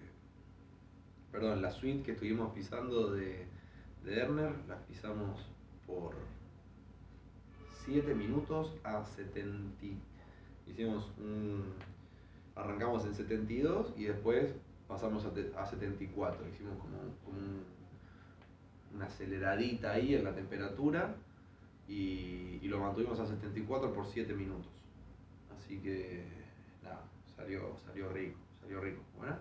Perdón, 1.31 1.61
la 1.61 1.71
suite 1.71 2.03
que 2.03 2.11
estuvimos 2.13 2.53
pisando 2.53 3.11
de, 3.11 3.45
de 4.03 4.19
Erner, 4.19 4.51
las 4.67 4.79
pisamos 4.83 5.45
por 5.85 6.15
7 7.85 8.13
minutos 8.15 8.73
a 8.83 9.03
70. 9.03 9.85
y- 9.85 9.97
Hicimos 10.67 11.11
un. 11.17 11.73
Arrancamos 12.55 13.05
en 13.05 13.15
72 13.15 13.93
y 13.97 14.03
después 14.05 14.53
pasamos 14.87 15.25
a, 15.25 15.61
a 15.61 15.65
74. 15.65 16.47
Hicimos 16.47 16.77
como, 16.79 16.97
como 17.25 17.37
un- 17.39 17.63
una 18.95 19.05
aceleradita 19.05 19.91
ahí 19.91 20.15
en 20.15 20.23
la 20.23 20.33
temperatura 20.35 21.15
y, 21.87 22.59
y 22.61 22.67
lo 22.67 22.79
mantuvimos 22.79 23.19
a 23.19 23.25
74 23.25 23.93
por 23.93 24.05
7 24.07 24.33
minutos. 24.33 24.71
Así 25.57 25.77
que 25.79 26.23
nada, 26.83 27.01
salió, 27.35 27.75
salió 27.85 28.09
rico, 28.11 28.37
salió 28.61 28.81
rico. 28.81 29.01
Bueno, 29.17 29.35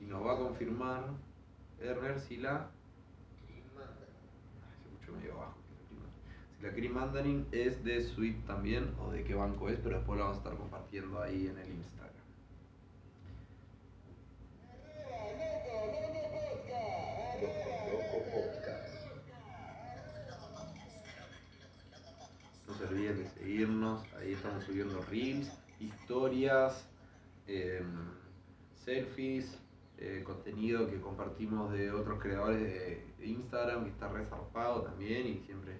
Y 0.00 0.04
nos 0.04 0.26
va 0.26 0.34
a 0.34 0.38
confirmar 0.38 1.04
Erner 1.80 2.20
si 2.20 2.36
la. 2.36 2.70
Medio 5.12 5.36
bajo. 5.36 5.54
Si 6.56 6.62
la 6.64 6.72
cream 6.72 6.94
mandarin 6.94 7.46
es 7.52 7.84
de 7.84 8.02
Sweet 8.02 8.46
también 8.46 8.94
o 8.98 9.10
de 9.10 9.24
qué 9.24 9.34
banco 9.34 9.68
es, 9.68 9.78
pero 9.82 9.96
después 9.96 10.18
lo 10.18 10.24
vamos 10.24 10.38
a 10.38 10.42
estar 10.42 10.56
compartiendo 10.56 11.20
ahí 11.20 11.48
en 11.48 11.58
el 11.58 11.68
Instagram. 11.68 12.12
No 22.66 22.74
se 22.74 22.84
olviden 22.86 23.18
de 23.18 23.28
seguirnos, 23.28 24.02
ahí 24.14 24.32
estamos 24.32 24.64
subiendo 24.64 25.02
reels, 25.10 25.52
historias, 25.78 26.86
em, 27.46 27.84
selfies, 28.84 29.58
eh, 29.98 30.22
contenido 30.24 30.88
que 30.88 31.00
compartimos 31.00 31.72
de 31.72 31.90
otros 31.90 32.20
creadores 32.20 32.60
de 33.18 33.26
Instagram, 33.26 33.84
que 33.84 33.90
está 33.90 34.08
resarpado 34.08 34.82
también 34.82 35.26
y 35.26 35.38
siempre 35.46 35.74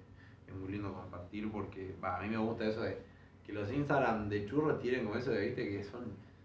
es 0.47 0.55
muy 0.55 0.71
lindo 0.73 0.93
compartir 0.93 1.51
porque 1.51 1.95
a 2.03 2.21
mí 2.23 2.29
me 2.29 2.37
gusta 2.39 2.67
eso 2.67 2.83
de 2.83 2.99
que 3.47 3.53
los 3.53 3.71
Instagram 3.73 4.29
de 4.29 4.47
churros 4.47 4.81
tienen 4.81 5.05
como 5.05 5.17
eso 5.17 5.31
de, 5.33 5.47
viste, 5.47 5.69
que 5.69 5.83
son, 5.85 6.05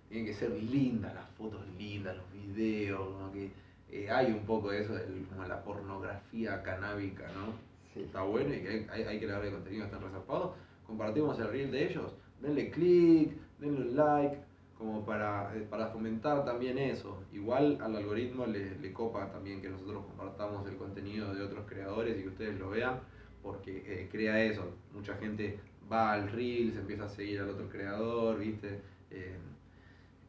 tienen 0.09 0.25
que 0.25 0.33
ser 0.33 0.49
lindas, 0.51 1.13
las 1.13 1.29
fotos 1.31 1.61
lindas, 1.77 2.17
los 2.17 2.31
videos, 2.33 2.99
como 3.13 3.31
que 3.31 3.51
eh, 3.91 4.09
hay 4.09 4.31
un 4.31 4.45
poco 4.45 4.71
de 4.71 4.81
eso, 4.81 4.93
del- 4.95 5.25
como 5.29 5.45
la 5.47 5.63
pornografía 5.63 6.63
canábica, 6.63 7.27
¿no? 7.33 7.53
Sí. 7.93 8.01
está 8.03 8.21
bueno 8.23 8.53
y 8.53 8.59
que 8.61 8.69
hay, 8.69 8.87
hay, 8.91 9.03
hay 9.03 9.19
creadores 9.19 9.51
de 9.51 9.55
contenido 9.57 9.83
que 9.83 9.93
están 9.93 10.07
resarpados. 10.07 10.51
Compartimos 10.87 11.37
el 11.39 11.47
reel 11.49 11.71
de 11.71 11.89
ellos, 11.91 12.11
denle 12.41 12.71
click, 12.71 13.33
denle 13.59 13.81
un 13.81 13.95
like, 13.95 14.37
como 14.77 15.03
para, 15.05 15.55
eh, 15.55 15.65
para 15.69 15.87
fomentar 15.87 16.45
también 16.45 16.77
eso. 16.77 17.17
Igual 17.33 17.77
al 17.81 17.95
algoritmo 17.95 18.45
le, 18.45 18.77
le 18.77 18.93
copa 18.93 19.29
también 19.31 19.61
que 19.61 19.69
nosotros 19.69 20.05
compartamos 20.05 20.67
el 20.67 20.77
contenido 20.77 21.33
de 21.33 21.43
otros 21.43 21.65
creadores 21.67 22.17
y 22.17 22.23
que 22.23 22.29
ustedes 22.29 22.59
lo 22.59 22.69
vean, 22.69 22.99
porque 23.41 23.83
eh, 23.85 24.09
crea 24.11 24.43
eso. 24.43 24.65
Mucha 24.93 25.15
gente 25.15 25.59
va 25.91 26.13
al 26.13 26.31
reel, 26.31 26.73
se 26.73 26.79
empieza 26.79 27.05
a 27.05 27.09
seguir 27.09 27.39
al 27.39 27.49
otro 27.49 27.69
creador, 27.69 28.37
¿viste? 28.37 28.81
Eh, 29.09 29.37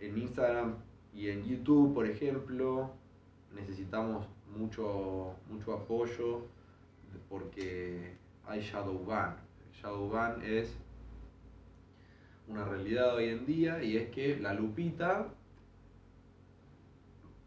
en 0.01 0.19
Instagram 0.19 0.77
y 1.13 1.29
en 1.29 1.45
YouTube, 1.45 1.95
por 1.95 2.07
ejemplo, 2.07 2.91
necesitamos 3.55 4.27
mucho, 4.57 5.35
mucho 5.51 5.75
apoyo 5.75 6.47
porque 7.29 8.15
hay 8.47 8.61
shadow 8.61 9.05
ban. 9.05 9.37
Shadow 9.73 10.09
ban 10.09 10.43
es 10.43 10.77
una 12.49 12.65
realidad 12.65 13.15
hoy 13.15 13.29
en 13.29 13.47
día 13.47 13.83
y 13.83 13.97
es 13.97 14.11
que 14.11 14.39
la 14.39 14.55
lupita 14.55 15.29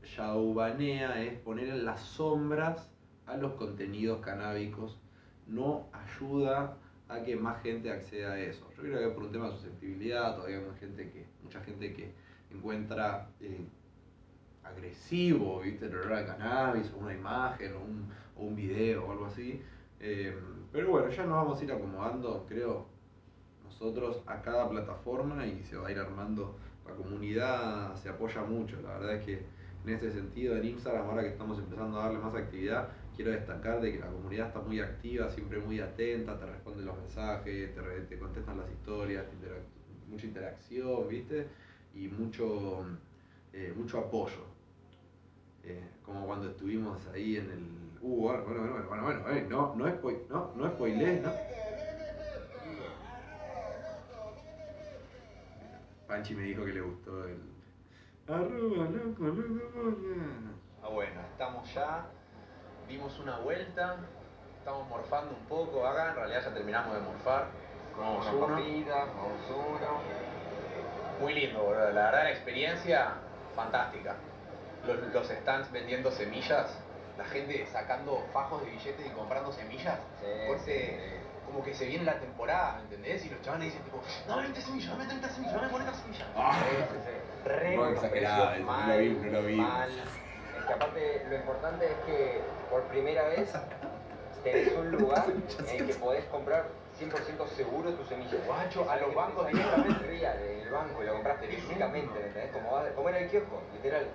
shadowbanea 0.03 1.23
es 1.23 1.39
poner 1.39 1.69
en 1.69 1.85
las 1.85 2.01
sombras 2.01 2.89
a 3.25 3.37
los 3.37 3.53
contenidos 3.53 4.21
canábicos, 4.21 4.99
no 5.47 5.87
ayuda 5.93 6.77
a 7.07 7.23
que 7.23 7.35
más 7.35 7.61
gente 7.61 7.91
acceda 7.91 8.33
a 8.33 8.39
eso. 8.39 8.69
Yo 8.75 8.83
creo 8.83 9.09
que 9.09 9.15
por 9.15 9.23
un 9.23 9.31
tema 9.31 9.45
de 9.47 9.51
susceptibilidad, 9.53 10.35
todavía 10.35 10.57
hay 10.57 10.79
gente 10.79 11.09
que, 11.11 11.25
mucha 11.43 11.61
gente 11.61 11.93
que 11.93 12.13
encuentra 12.49 13.29
eh, 13.39 13.65
agresivo, 14.63 15.61
¿viste? 15.61 15.85
El 15.85 15.95
olor 15.95 16.13
a 16.13 16.25
cannabis, 16.25 16.91
o 16.93 16.99
una 16.99 17.13
imagen, 17.13 17.73
o 17.73 17.79
un, 17.79 18.09
un 18.35 18.55
video, 18.55 19.05
o 19.05 19.11
algo 19.11 19.25
así. 19.25 19.61
Eh, 19.99 20.37
pero 20.71 20.89
bueno, 20.89 21.09
ya 21.09 21.23
nos 21.23 21.35
vamos 21.35 21.59
a 21.59 21.63
ir 21.63 21.71
acomodando, 21.71 22.45
creo, 22.47 22.87
nosotros 23.81 24.21
a 24.27 24.41
cada 24.41 24.69
plataforma 24.69 25.45
y 25.45 25.63
se 25.63 25.75
va 25.75 25.87
a 25.87 25.91
ir 25.91 25.97
armando. 25.97 26.55
La 26.87 26.93
comunidad 26.93 27.95
se 27.95 28.09
apoya 28.09 28.41
mucho, 28.43 28.79
la 28.81 28.93
verdad 28.93 29.15
es 29.15 29.25
que 29.25 29.45
en 29.83 29.93
este 29.93 30.11
sentido 30.11 30.55
en 30.57 30.65
Instagram, 30.65 31.07
ahora 31.07 31.23
que 31.23 31.29
estamos 31.29 31.57
empezando 31.57 31.99
a 31.99 32.03
darle 32.03 32.19
más 32.19 32.35
actividad, 32.35 32.89
quiero 33.15 33.31
destacar 33.31 33.81
de 33.81 33.93
que 33.93 33.99
la 33.99 34.07
comunidad 34.07 34.47
está 34.47 34.59
muy 34.59 34.79
activa, 34.79 35.29
siempre 35.29 35.59
muy 35.59 35.79
atenta, 35.79 36.37
te 36.37 36.45
responden 36.45 36.85
los 36.85 36.97
mensajes, 36.97 37.73
te, 37.73 37.81
re- 37.81 38.01
te 38.01 38.19
contestan 38.19 38.57
las 38.59 38.69
historias, 38.69 39.25
te 39.27 39.35
interac- 39.37 40.07
mucha 40.07 40.25
interacción, 40.27 41.07
¿viste? 41.09 41.47
Y 41.95 42.07
mucho, 42.07 42.85
eh, 43.53 43.73
mucho 43.75 43.97
apoyo. 43.99 44.45
Eh, 45.63 45.81
como 46.03 46.25
cuando 46.27 46.49
estuvimos 46.49 46.99
ahí 47.07 47.37
en 47.37 47.49
el. 47.49 47.67
Uh, 48.01 48.21
bueno, 48.21 48.43
bueno, 48.45 48.83
bueno, 48.87 49.03
bueno, 49.03 49.29
eh, 49.29 49.45
no, 49.49 49.75
no, 49.75 49.87
spoil, 49.89 50.17
no, 50.29 50.51
no 50.55 50.67
¿no? 51.21 51.70
Panchi 56.11 56.35
me 56.35 56.43
dijo 56.43 56.65
que 56.65 56.73
le 56.73 56.81
gustó 56.81 57.23
el. 57.23 57.39
Arroba 58.27 58.83
loco, 58.89 59.23
loco. 59.23 59.97
Ah, 60.83 60.89
bueno, 60.89 61.21
estamos 61.31 61.73
ya, 61.73 62.05
dimos 62.89 63.17
una 63.19 63.39
vuelta, 63.39 63.95
estamos 64.59 64.89
morfando 64.89 65.33
un 65.33 65.45
poco 65.45 65.87
acá, 65.87 66.09
en 66.09 66.15
realidad 66.15 66.43
ya 66.43 66.53
terminamos 66.53 66.95
de 66.95 66.99
morfar. 66.99 67.47
Comemos 67.95 68.27
Una 68.27 68.47
papita, 68.47 69.05
uno. 69.05 70.01
Muy 71.21 71.33
lindo, 71.33 71.63
boludo. 71.63 71.91
La 71.91 72.05
verdad 72.05 72.23
la 72.23 72.31
experiencia, 72.31 73.13
fantástica. 73.55 74.17
Los, 74.85 75.13
los 75.13 75.27
stands 75.29 75.71
vendiendo 75.71 76.11
semillas, 76.11 76.77
la 77.17 77.23
gente 77.23 77.65
sacando 77.67 78.21
fajos 78.33 78.65
de 78.65 78.71
billetes 78.71 79.05
y 79.05 79.09
comprando 79.11 79.49
semillas. 79.53 79.99
Sí, 80.19 80.27
Corte, 80.45 80.99
sí, 80.99 81.09
sí. 81.09 81.20
Como 81.51 81.63
que 81.63 81.73
se 81.73 81.85
viene 81.85 82.05
la 82.05 82.19
temporada, 82.19 82.75
¿me 82.77 82.81
entendés? 82.83 83.25
Y 83.25 83.29
los 83.29 83.41
chavales 83.41 83.65
dicen 83.67 83.83
tipo, 83.83 84.01
dame 84.27 84.43
20 84.43 84.61
semillas, 84.61 84.89
dame 84.91 85.05
30 85.05 85.29
semillas, 85.29 85.55
dame 85.55 85.69
40 85.69 85.93
semillas. 85.93 86.27
Ah, 86.35 86.61
Sí. 86.63 87.11
Re 87.43 87.75
buenos 87.77 87.95
exagerado 88.03 88.49
precios, 88.51 88.53
eso, 88.53 88.71
no 88.71 88.77
lo 88.77 88.87
mal, 88.87 88.99
vi- 88.99 89.09
no 89.09 89.31
lo 89.41 89.47
vi. 89.47 89.55
mal. 89.55 89.91
Es 90.59 90.65
que 90.65 90.73
aparte 90.73 91.25
lo 91.27 91.35
importante 91.35 91.85
es 91.91 91.97
que 92.05 92.41
por 92.69 92.83
primera 92.83 93.23
vez 93.29 93.51
tenés 94.43 94.73
un 94.73 94.91
lugar 94.91 95.25
en 95.59 95.81
el 95.81 95.87
que 95.87 95.93
podés 95.95 96.23
comprar 96.25 96.65
100% 96.99 97.47
seguro 97.49 97.93
tus 97.95 98.07
semillas. 98.07 98.45
Guacho, 98.45 98.89
a 98.89 98.95
los 98.97 99.13
bancos 99.15 99.47
directamente. 99.47 100.05
real, 100.05 100.37
en 100.39 100.59
el 100.61 100.69
banco, 100.69 101.01
y 101.03 101.05
lo 101.07 101.13
compras 101.13 101.39
Tremendo. 101.39 101.63
físicamente, 101.67 102.19
¿me 102.19 102.25
entendés? 102.27 102.51
Como, 102.51 102.71
vas- 102.71 102.91
como 102.95 103.09
era 103.09 103.19
el 103.19 103.29
kiosco, 103.29 103.61
literal. 103.73 104.07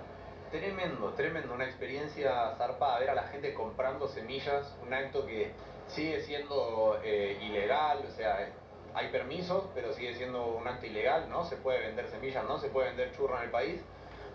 Tremendo, 0.51 1.13
tremendo, 1.13 1.53
una 1.53 1.65
experiencia 1.65 2.55
zarpada, 2.57 2.99
ver 2.99 3.09
a 3.09 3.15
la 3.15 3.23
gente 3.23 3.53
comprando 3.53 4.07
semillas, 4.07 4.73
un 4.81 4.93
acto 4.93 5.25
que 5.25 5.51
sigue 5.87 6.21
siendo 6.21 6.99
eh, 7.03 7.37
ilegal, 7.41 8.03
o 8.07 8.11
sea, 8.15 8.49
hay 8.93 9.07
permisos, 9.09 9.65
pero 9.73 9.93
sigue 9.93 10.15
siendo 10.15 10.45
un 10.47 10.67
acto 10.67 10.85
ilegal, 10.85 11.29
no 11.29 11.45
se 11.45 11.57
puede 11.57 11.79
vender 11.79 12.07
semillas, 12.09 12.43
no 12.45 12.59
se 12.59 12.69
puede 12.69 12.89
vender 12.89 13.15
churro 13.15 13.37
en 13.37 13.43
el 13.43 13.51
país, 13.51 13.81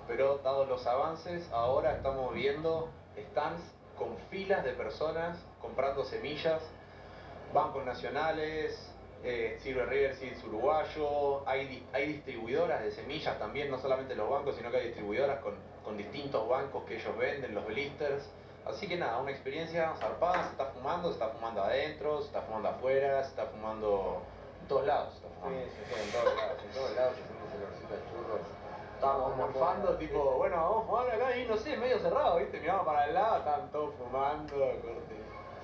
pero 0.06 0.38
dados 0.38 0.68
los 0.68 0.86
avances, 0.86 1.48
ahora 1.52 1.96
estamos 1.96 2.34
viendo 2.34 2.88
stands 3.30 3.62
con 3.96 4.16
filas 4.30 4.64
de 4.64 4.72
personas 4.72 5.38
comprando 5.60 6.04
semillas, 6.04 6.62
bancos 7.52 7.84
nacionales, 7.84 8.92
eh, 9.24 9.58
Silver 9.62 9.88
River 9.88 10.14
Seeds 10.16 10.42
uruguayo, 10.44 11.46
hay, 11.48 11.86
hay 11.92 12.06
distribuidoras 12.14 12.82
de 12.82 12.90
semillas 12.92 13.38
también, 13.38 13.70
no 13.70 13.78
solamente 13.78 14.14
los 14.16 14.28
bancos, 14.28 14.56
sino 14.56 14.70
que 14.70 14.78
hay 14.78 14.86
distribuidoras 14.86 15.40
con, 15.40 15.54
con 15.84 15.96
distintos 15.96 16.48
bancos 16.48 16.84
que 16.84 16.96
ellos 16.96 17.16
venden, 17.16 17.54
los 17.54 17.66
blisters. 17.66 18.28
Así 18.66 18.86
que 18.88 18.96
nada, 18.96 19.18
una 19.18 19.30
experiencia 19.32 19.92
zarpada, 19.96 20.44
se 20.44 20.50
está 20.50 20.66
fumando, 20.66 21.08
se 21.08 21.14
está 21.14 21.28
fumando 21.28 21.62
adentro, 21.62 22.20
se 22.20 22.26
está 22.26 22.42
fumando 22.42 22.68
afuera, 22.68 23.22
se 23.24 23.30
está 23.30 23.46
fumando 23.46 24.22
en 24.60 24.68
todos 24.68 24.86
lados. 24.86 25.10
Se 25.14 25.16
está 25.16 25.28
Sí, 25.28 25.34
fumando. 25.40 25.64
sí, 25.66 25.80
sí, 25.84 25.94
en 26.00 26.12
todos 26.12 26.36
lados, 26.36 26.58
en 26.62 26.70
todos 26.72 26.96
lados 26.96 27.14
se 27.16 27.22
siente 27.22 27.44
ese 27.48 27.56
olorcito 27.58 27.94
a 27.94 28.00
churros. 28.10 28.46
Estábamos 28.94 29.36
morfando, 29.36 29.96
tipo, 29.96 30.22
sí, 30.22 30.28
sí. 30.30 30.38
bueno, 30.38 30.56
vamos 30.56 30.82
a 30.82 30.86
fumar 30.86 31.10
acá 31.10 31.36
y 31.36 31.44
no 31.46 31.56
sé, 31.56 31.76
medio 31.76 31.98
cerrado, 31.98 32.36
¿viste? 32.38 32.60
Miramos 32.60 32.86
para 32.86 33.06
el 33.06 33.14
lado, 33.14 33.38
estaban 33.38 33.72
todos 33.72 33.94
fumando, 33.96 34.54
corte. 34.56 35.16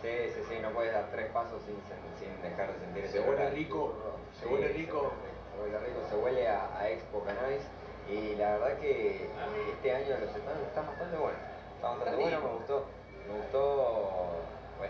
Sí, 0.02 0.32
sí, 0.34 0.40
sí, 0.48 0.58
no 0.60 0.70
puedes 0.70 0.92
dar 0.92 1.06
tres 1.10 1.30
pasos 1.30 1.62
sin, 1.62 1.74
sin 2.18 2.42
dejar 2.42 2.72
de 2.72 2.78
sentir 2.80 3.02
Se 3.06 3.08
ese 3.18 3.18
olor 3.20 3.34
huele 3.38 3.50
rico, 3.50 3.94
se 4.40 4.46
huele 4.46 4.68
rico. 4.68 5.10
Se 5.54 5.62
huele 5.62 5.78
rico, 5.86 6.00
se 6.08 6.16
huele 6.16 6.48
a, 6.48 6.78
a 6.78 6.88
Expo 6.90 7.22
Cannabis 7.24 7.62
y 8.08 8.34
la 8.36 8.58
verdad 8.58 8.78
que 8.78 9.28
este 9.72 9.92
año 9.94 10.16
los 10.20 10.30
stands 10.30 10.62
están 10.66 10.86
bastante 10.86 11.16
buenos. 11.16 11.40
Está 11.78 11.90
bastante 11.90 12.20
bueno, 12.20 12.40
me 12.40 12.54
gustó, 12.54 12.84
me 13.28 13.38
gustó 13.38 14.30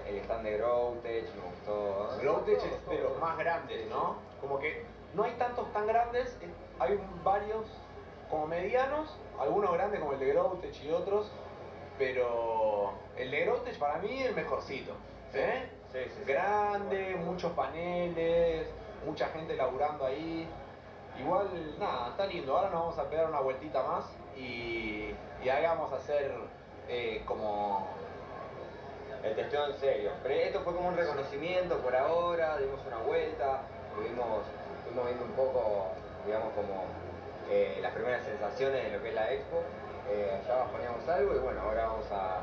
el 0.08 0.16
stand 0.20 0.44
de 0.44 0.56
Growtech, 0.56 1.34
me 1.34 1.42
gustó... 1.50 2.14
¿eh? 2.14 2.22
Growtech 2.22 2.64
es 2.64 2.88
de 2.88 2.98
los 3.02 3.18
más 3.18 3.36
grandes. 3.36 3.90
¿no? 3.90 4.16
Como 4.40 4.58
que 4.58 4.86
no 5.12 5.24
hay 5.24 5.32
tantos 5.32 5.70
tan 5.74 5.86
grandes, 5.86 6.34
hay 6.78 6.98
varios 7.22 7.66
como 8.30 8.46
medianos, 8.46 9.14
algunos 9.38 9.70
grandes 9.74 10.00
como 10.00 10.14
el 10.14 10.18
de 10.18 10.28
Growtech 10.28 10.82
y 10.82 10.90
otros, 10.90 11.30
pero 11.98 12.92
el 13.18 13.30
de 13.30 13.44
Growtech 13.44 13.78
para 13.78 13.98
mí 13.98 14.22
el 14.22 14.34
mejorcito. 14.34 14.92
¿eh? 15.34 15.68
Sí, 15.92 15.98
sí, 15.98 16.10
sí. 16.16 16.24
Grande, 16.24 17.12
Bueno, 17.16 17.32
muchos 17.32 17.52
paneles, 17.52 18.66
mucha 19.04 19.28
gente 19.28 19.54
laburando 19.56 20.06
ahí. 20.06 20.48
Igual, 21.20 21.50
nada, 21.78 22.08
está 22.08 22.24
lindo. 22.24 22.56
Ahora 22.56 22.70
nos 22.70 22.80
vamos 22.80 22.98
a 22.98 23.10
pegar 23.10 23.28
una 23.28 23.40
vueltita 23.40 23.82
más 23.82 24.06
y, 24.34 25.14
y 25.42 25.48
ahí 25.50 25.64
vamos 25.64 25.92
a 25.92 25.96
hacer 25.96 26.32
eh, 26.88 27.22
como 27.26 27.86
El 29.22 29.34
testeo 29.34 29.66
en 29.66 29.76
serio. 29.78 30.12
Pero 30.22 30.34
esto 30.34 30.60
fue 30.62 30.74
como 30.74 30.88
un 30.88 30.96
reconocimiento 30.96 31.78
por 31.78 31.94
ahora, 31.94 32.56
dimos 32.58 32.80
una 32.86 32.98
vuelta, 32.98 33.62
estuvimos, 33.88 34.44
estuvimos 34.78 35.06
viendo 35.06 35.24
un 35.24 35.32
poco, 35.32 35.88
digamos, 36.24 36.52
como 36.54 36.84
eh, 37.50 37.78
las 37.82 37.92
primeras 37.92 38.24
sensaciones 38.24 38.84
de 38.84 38.96
lo 38.96 39.02
que 39.02 39.08
es 39.08 39.14
la 39.14 39.32
expo. 39.32 39.62
Eh, 40.08 40.40
allá 40.42 40.60
bajoneamos 40.60 41.08
algo 41.08 41.34
y 41.34 41.38
bueno, 41.38 41.60
ahora 41.60 41.88
vamos 41.88 42.06
a, 42.10 42.40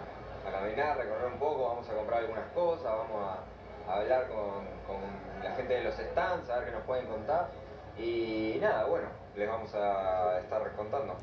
caminar, 0.51 0.97
recorrer 0.97 1.25
un 1.25 1.39
poco, 1.39 1.69
vamos 1.69 1.89
a 1.89 1.93
comprar 1.93 2.19
algunas 2.19 2.45
cosas, 2.53 2.85
vamos 2.85 3.23
a, 3.23 3.91
hablar 3.91 4.27
con 4.27 4.65
la 5.43 5.55
gente 5.55 5.73
de 5.75 5.83
los 5.83 5.95
stands, 5.95 6.49
a 6.49 6.57
ver 6.57 6.65
qué 6.65 6.71
nos 6.71 6.83
pueden 6.83 7.07
contar. 7.07 7.49
Y 7.97 8.57
nada, 8.59 8.85
bueno, 8.85 9.07
les 9.35 9.47
vamos 9.47 9.73
a 9.73 10.39
estar 10.39 10.71
contando. 10.75 11.15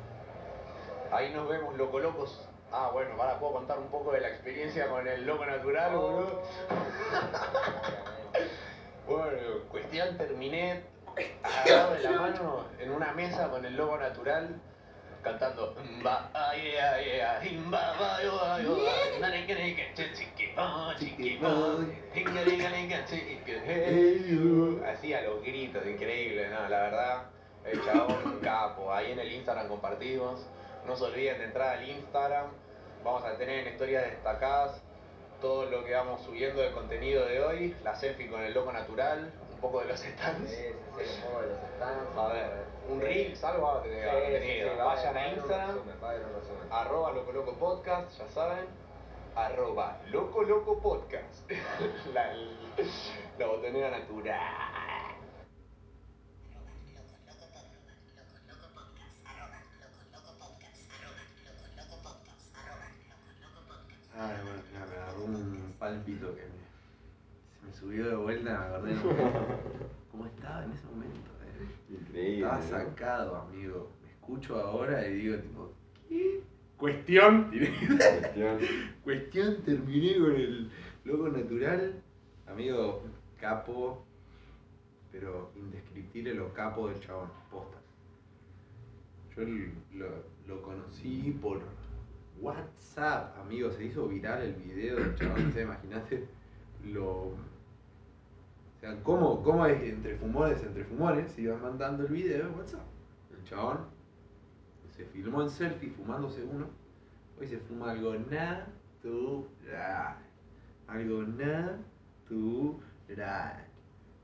Ahí 1.10 1.32
nos 1.34 1.48
vemos, 1.48 1.76
loco 1.76 1.98
locos. 1.98 2.48
Ah, 2.72 2.90
bueno, 2.92 3.10
ahora 3.18 3.38
puedo 3.38 3.52
contar 3.52 3.78
un 3.78 3.88
poco 3.88 4.12
de 4.12 4.20
la 4.20 4.28
experiencia 4.28 4.88
con 4.88 5.06
el 5.06 5.26
loco 5.26 5.44
natural, 5.44 5.92
boludo. 5.94 6.42
Obviamente. 6.70 7.38
Bueno, 9.04 9.36
cuestión, 9.68 10.16
terminé 10.16 10.80
agarrado 11.42 11.94
de 11.94 12.00
la 12.02 12.10
mano 12.12 12.64
en 12.78 12.92
una 12.92 13.12
mesa 13.12 13.50
con 13.50 13.64
el 13.64 13.76
loco 13.76 13.98
natural 13.98 14.60
cantando 15.22 15.74
"Mba, 16.00 16.30
ah, 16.32 16.52
yeah, 16.54 17.00
yeah, 17.02 17.44
imba, 17.44 17.96
ba, 17.98 18.22
yo, 18.22 18.36
ba, 18.36 18.60
yo, 18.62 18.76
ba, 18.76 19.18
naringaringa, 19.20 19.82
chi, 19.94 20.04
chiqui, 20.14 20.52
ba, 20.54 20.94
chiqui, 20.98 21.36
ba, 21.38 21.78
tingaringaringa, 22.14 23.04
chiqui, 23.04 23.52
hey, 23.66 24.24
you". 24.30 24.80
así 24.86 25.12
a 25.12 25.22
los 25.22 25.42
gritos, 25.42 25.84
increíble, 25.86 26.48
no, 26.48 26.68
la 26.68 26.80
verdad, 26.80 27.22
el 27.64 27.84
chabón 27.84 28.40
capo, 28.40 28.92
ahí 28.92 29.12
en 29.12 29.18
el 29.18 29.32
Instagram 29.32 29.68
compartimos, 29.68 30.46
no 30.86 30.96
se 30.96 31.04
olviden 31.04 31.38
de 31.38 31.44
entrar 31.44 31.78
al 31.78 31.88
Instagram, 31.88 32.46
vamos 33.04 33.24
a 33.24 33.36
tener 33.36 33.66
en 33.66 33.72
historias 33.72 34.04
destacadas 34.04 34.80
todo 35.40 35.66
lo 35.66 35.84
que 35.84 35.92
vamos 35.94 36.22
subiendo 36.22 36.62
de 36.62 36.70
contenido 36.72 37.24
de 37.26 37.42
hoy, 37.42 37.76
la 37.82 37.94
selfie 37.96 38.30
con 38.30 38.40
el 38.42 38.54
loco 38.54 38.72
natural, 38.72 39.32
un 39.54 39.60
poco 39.60 39.80
de 39.80 39.86
los 39.86 40.00
stands. 40.00 40.48
Sí, 40.50 40.56
sí, 40.56 41.02
sí, 41.04 41.20
un 41.24 41.30
poco 41.30 41.42
de 41.42 41.48
los 41.48 41.58
stands. 41.76 42.16
A 42.18 42.28
ver, 42.28 42.50
un 42.88 43.00
Sí. 43.00 43.04
Reels, 43.06 43.44
algo 43.44 43.66
va 43.66 43.78
a 43.78 43.82
tener 43.82 44.04
Sí, 44.04 44.16
sí, 44.16 44.22
contenido. 44.22 44.70
sí, 44.70 44.76
va- 44.78 44.84
Vayan 44.84 45.16
va 45.16 45.20
a 45.20 45.28
Instagram, 45.28 45.68
resumen, 45.68 45.94
resumen. 46.00 46.68
arroba 46.70 47.12
Loco 47.12 47.32
Loco 47.32 47.54
Podcast, 47.54 48.18
ya 48.18 48.28
saben. 48.28 48.66
Arroba 49.34 49.98
Loco 50.10 50.42
Loco 50.42 50.78
Podcast. 50.80 51.50
la, 52.14 52.34
la 53.38 53.46
botonera 53.46 53.90
natural. 53.90 54.40
Ay, 64.18 64.36
bueno, 64.42 64.62
mira, 64.70 64.86
me 64.86 64.96
agarró 64.96 65.24
un 65.24 65.74
pálpito 65.78 66.34
que 66.34 66.42
me, 66.42 67.60
se 67.60 67.66
me 67.66 67.72
subió 67.72 68.08
de 68.08 68.16
vuelta, 68.16 68.50
me 68.50 68.56
acordé 68.66 68.94
de 68.94 69.00
un 69.00 69.16
momento. 69.16 69.46
¿Cómo 70.10 70.26
estaba 70.26 70.64
en 70.64 70.72
ese 70.72 70.86
momento? 70.86 71.30
eh? 71.42 71.94
Increíble. 71.94 72.44
Estaba 72.44 72.58
¿no? 72.58 72.68
sacado, 72.68 73.36
amigo. 73.36 73.90
Me 74.04 74.10
escucho 74.10 74.60
ahora 74.60 75.06
y 75.08 75.14
digo, 75.14 75.36
tipo, 75.38 75.72
¿qué? 76.08 76.42
Cuestión. 76.76 77.50
Cuestión. 77.50 78.58
Cuestión, 79.04 79.62
terminé 79.62 80.18
con 80.18 80.32
el 80.36 80.70
loco 81.04 81.28
natural. 81.28 82.02
Amigo, 82.46 83.02
capo, 83.40 84.04
pero 85.10 85.50
indescriptible 85.56 86.34
lo 86.34 86.52
capo 86.52 86.88
del 86.88 87.00
chabón, 87.00 87.30
posta. 87.50 87.78
Yo 89.36 89.42
lo, 89.94 90.08
lo 90.46 90.62
conocí 90.62 91.38
por 91.40 91.62
WhatsApp, 92.42 93.38
amigo. 93.38 93.70
Se 93.70 93.84
hizo 93.84 94.08
viral 94.08 94.42
el 94.42 94.54
video 94.54 94.96
del 94.96 95.14
chabón, 95.14 95.48
o 95.48 95.52
sea, 95.52 95.62
imagínate 95.62 96.28
lo. 96.84 97.06
O 97.28 97.36
sea, 98.80 99.00
¿cómo, 99.02 99.42
cómo 99.42 99.64
es 99.66 99.80
entre 99.82 100.16
fumones, 100.16 100.62
entre 100.62 100.84
fumones, 100.84 101.38
iban 101.38 101.62
mandando 101.62 102.02
el 102.02 102.12
video 102.12 102.48
de 102.48 102.50
WhatsApp? 102.50 102.82
El 103.32 103.44
chabón 103.44 103.78
se 104.96 105.04
filmó 105.06 105.42
en 105.42 105.50
selfie 105.50 105.90
fumándose 105.90 106.42
uno. 106.42 106.66
Hoy 107.38 107.46
se 107.46 107.58
fuma 107.58 107.92
algo 107.92 108.12
natural. 108.14 108.56
Algo 110.88 111.22
natural. 111.22 111.78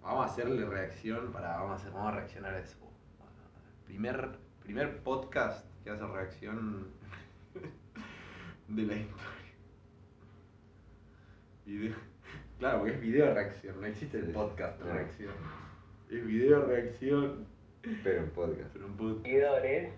Vamos 0.02 0.26
a 0.26 0.28
hacerle 0.28 0.66
reacción 0.66 1.32
para. 1.32 1.58
Vamos 1.58 1.72
a, 1.72 1.74
hacer, 1.76 1.92
vamos 1.92 2.12
a 2.12 2.16
reaccionar 2.16 2.54
a 2.54 2.58
eso. 2.58 2.78
Primer, 3.86 4.36
primer 4.62 5.02
podcast 5.02 5.64
que 5.84 5.90
hace 5.90 6.04
reacción 6.06 6.88
de 8.68 8.82
la 8.82 8.94
historia. 8.94 9.26
Video. 11.64 11.96
Claro, 12.58 12.78
porque 12.78 12.94
es 12.94 13.00
video 13.00 13.34
reacción, 13.34 13.80
no 13.80 13.86
existe 13.86 14.18
el 14.18 14.30
podcast 14.32 14.80
no. 14.80 14.92
reacción. 14.92 15.32
Es 16.10 16.26
video 16.26 16.64
reacción, 16.66 17.46
Pero 17.82 18.20
en 18.22 18.30
podcast. 18.30 18.70
pero 18.72 18.86
en 18.86 18.96
podcast. 18.96 19.22
seguidores, 19.22 19.92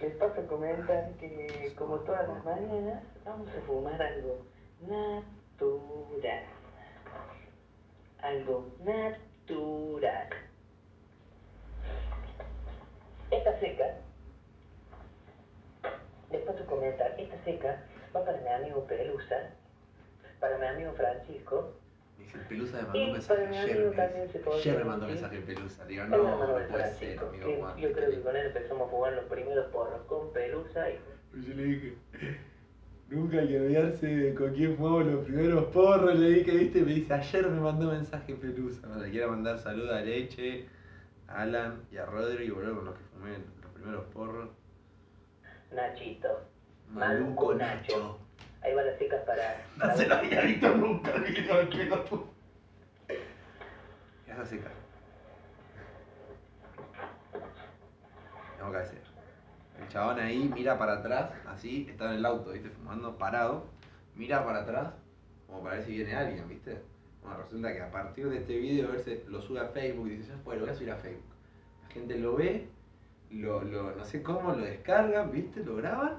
les 0.00 0.14
paso 0.16 0.40
a 0.40 0.46
comentar 0.46 1.12
que 1.18 1.72
como 1.76 1.98
todas 2.00 2.28
las 2.28 2.44
mañanas 2.44 3.02
vamos 3.24 3.48
a 3.48 3.60
fumar 3.66 4.00
algo 4.00 4.46
natural. 4.80 6.44
Algo 8.20 8.74
natural. 8.84 10.28
Esta 13.30 13.60
seca, 13.60 13.84
les 16.30 16.42
paso 16.42 16.62
a 16.62 16.66
comentar, 16.66 17.14
esta 17.18 17.36
seca 17.44 17.82
va 18.14 18.24
para 18.24 18.40
mi 18.40 18.48
amigo 18.48 18.86
Pelusa, 18.86 19.50
para 20.40 20.58
mi 20.58 20.66
amigo 20.66 20.92
Francisco, 20.94 21.74
dice, 22.18 22.38
Pelusa 22.48 22.78
me 22.78 22.82
mandó 22.84 23.04
un 23.04 23.12
mensaje 23.12 23.46
ayer. 23.46 23.70
amigo 23.76 23.90
me 23.90 23.96
también 23.96 24.26
dice. 24.26 24.38
se 24.38 24.44
podría 24.44 24.72
Ayer 24.72 24.78
me 24.78 24.90
mandó 24.90 25.06
mensaje 25.06 25.40
Pelusa. 25.40 25.84
Digo, 25.86 26.04
no, 26.04 26.16
no 26.18 26.58
de 26.58 26.64
puede 26.64 26.68
ser, 26.68 27.18
Francisco, 27.18 27.26
amigo 27.26 27.46
que 27.46 27.56
Juan. 27.56 27.76
yo 27.78 27.92
creo 27.92 28.10
que 28.10 28.20
con 28.20 28.36
él 28.36 28.46
empezamos 28.46 28.88
a 28.88 28.90
jugar 28.90 29.12
los 29.14 29.24
primeros 29.26 29.66
porros 29.72 30.02
con 30.06 30.32
Pelusa 30.32 30.90
y 30.90 30.98
Yo 31.46 31.54
le 31.54 31.62
dije, 31.64 31.94
nunca 33.08 33.38
hay 33.38 33.48
que 33.48 33.60
olvidarse 33.60 34.06
de 34.06 34.34
con 34.34 34.52
quién 34.54 34.76
fumamos 34.76 35.06
los 35.06 35.24
primeros 35.24 35.64
porros. 35.66 36.18
Le 36.18 36.28
dije, 36.30 36.50
viste, 36.52 36.80
me 36.82 36.92
dice, 36.94 37.14
ayer 37.14 37.48
me 37.48 37.60
mandó 37.60 37.90
mensaje 37.92 38.34
Pelusa. 38.34 38.86
Le 38.98 39.10
quiero 39.10 39.30
mandar 39.30 39.58
saludos 39.58 39.92
a 39.92 40.00
Leche, 40.00 40.66
a 41.28 41.42
Alan 41.42 41.82
y 41.92 41.96
a 41.98 42.06
Rodri, 42.06 42.50
boludo, 42.50 42.76
con 42.76 42.84
los 42.86 42.94
que 42.94 43.04
fumé 43.12 43.30
los 43.62 43.70
primeros 43.72 44.04
porros. 44.06 44.50
Nachito. 45.72 46.28
Maluco 46.88 47.52
Maluco 47.52 47.54
Nacho. 47.54 47.96
Nacho. 47.98 48.18
Ahí 48.62 48.74
va 48.74 48.82
las 48.82 48.98
secas 48.98 49.22
para. 49.24 49.64
No 49.76 49.96
se 49.96 50.06
lo 50.06 50.14
había 50.14 50.40
visto 50.40 50.74
nunca 50.74 51.12
el 51.12 51.22
video 51.24 51.56
del 51.56 51.68
pelotudo. 51.68 52.28
Esa 54.26 54.44
seca. 54.44 54.70
Tengo 58.56 58.72
que 58.72 58.78
hacer. 58.78 59.02
El 59.80 59.88
chabón 59.88 60.18
ahí 60.18 60.50
mira 60.52 60.78
para 60.78 60.94
atrás, 60.94 61.30
así, 61.46 61.86
está 61.88 62.06
en 62.06 62.18
el 62.18 62.26
auto, 62.26 62.52
viste, 62.52 62.70
fumando, 62.70 63.18
parado, 63.18 63.66
mira 64.14 64.44
para 64.44 64.60
atrás, 64.62 64.94
como 65.46 65.62
para 65.62 65.76
ver 65.76 65.84
si 65.84 65.92
viene 65.92 66.14
alguien, 66.14 66.48
viste. 66.48 66.80
Bueno, 67.22 67.42
resulta 67.42 67.72
que 67.72 67.82
a 67.82 67.90
partir 67.90 68.28
de 68.28 68.38
este 68.38 68.56
video 68.56 68.92
él 68.94 69.00
se 69.00 69.24
lo 69.28 69.42
sube 69.42 69.60
a 69.60 69.68
Facebook 69.68 70.06
y 70.08 70.16
dice, 70.16 70.32
lo 70.32 70.42
voy 70.42 70.68
a 70.68 70.74
subir 70.74 70.90
a 70.90 70.96
Facebook. 70.96 71.34
La 71.82 71.88
gente 71.90 72.18
lo 72.18 72.36
ve, 72.36 72.68
lo, 73.30 73.62
lo- 73.62 73.94
no 73.94 74.04
sé 74.04 74.22
cómo, 74.22 74.52
lo 74.52 74.62
descargan, 74.64 75.30
viste, 75.30 75.64
lo 75.64 75.76
graban, 75.76 76.18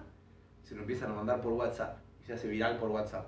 se 0.63 0.75
lo 0.75 0.81
empiezan 0.81 1.11
a 1.11 1.15
mandar 1.15 1.41
por 1.41 1.53
WhatsApp. 1.53 1.97
Y 2.21 2.25
se 2.25 2.33
hace 2.33 2.47
viral 2.47 2.77
por 2.77 2.89
WhatsApp. 2.91 3.27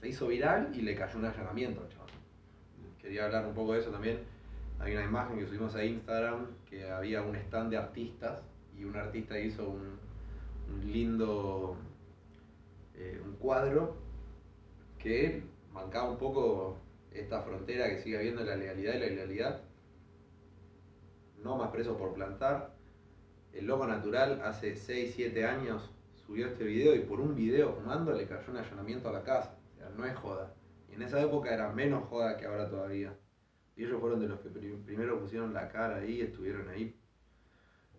Se 0.00 0.08
hizo 0.08 0.28
viral 0.28 0.70
y 0.74 0.82
le 0.82 0.94
cayó 0.94 1.18
un 1.18 1.26
allanamiento 1.26 1.80
al 1.82 1.88
chabón. 1.88 2.08
Quería 2.98 3.26
hablar 3.26 3.46
un 3.46 3.54
poco 3.54 3.72
de 3.74 3.80
eso 3.80 3.90
también. 3.90 4.18
Hay 4.78 4.92
una 4.94 5.04
imagen 5.04 5.38
que 5.38 5.46
subimos 5.46 5.74
a 5.74 5.84
Instagram 5.84 6.46
que 6.68 6.88
había 6.90 7.22
un 7.22 7.34
stand 7.36 7.70
de 7.70 7.76
artistas 7.76 8.40
y 8.78 8.84
un 8.84 8.96
artista 8.96 9.38
hizo 9.38 9.68
un, 9.68 9.98
un 10.72 10.92
lindo 10.92 11.76
eh, 12.94 13.20
un 13.22 13.32
cuadro 13.36 13.96
que 14.98 15.42
marcaba 15.72 16.10
un 16.10 16.18
poco 16.18 16.76
esta 17.12 17.42
frontera 17.42 17.88
que 17.90 17.98
sigue 17.98 18.16
habiendo 18.18 18.42
la 18.44 18.56
legalidad 18.56 18.94
y 18.94 18.98
la 19.00 19.06
ilegalidad. 19.06 19.60
No 21.42 21.56
más 21.56 21.70
presos 21.70 21.96
por 21.96 22.12
plantar. 22.14 22.72
El 23.52 23.66
Loco 23.66 23.86
Natural 23.86 24.40
hace 24.44 24.76
6, 24.76 25.12
7 25.14 25.44
años 25.46 25.90
subió 26.26 26.46
este 26.46 26.64
video 26.64 26.94
y 26.94 27.00
por 27.00 27.20
un 27.20 27.34
video 27.34 27.72
fumando 27.74 28.12
le 28.12 28.26
cayó 28.26 28.50
un 28.50 28.56
allanamiento 28.58 29.08
a 29.08 29.12
la 29.12 29.22
casa. 29.22 29.56
O 29.74 29.76
sea, 29.76 29.88
no 29.90 30.04
es 30.04 30.16
joda. 30.16 30.54
Y 30.88 30.94
en 30.94 31.02
esa 31.02 31.20
época 31.20 31.52
era 31.54 31.70
menos 31.72 32.04
joda 32.08 32.36
que 32.36 32.46
ahora 32.46 32.68
todavía. 32.68 33.16
Y 33.76 33.84
ellos 33.84 34.00
fueron 34.00 34.20
de 34.20 34.28
los 34.28 34.40
que 34.40 34.48
pri- 34.50 34.76
primero 34.84 35.20
pusieron 35.20 35.52
la 35.54 35.68
cara 35.68 35.96
ahí, 35.96 36.20
estuvieron 36.20 36.68
ahí 36.68 36.96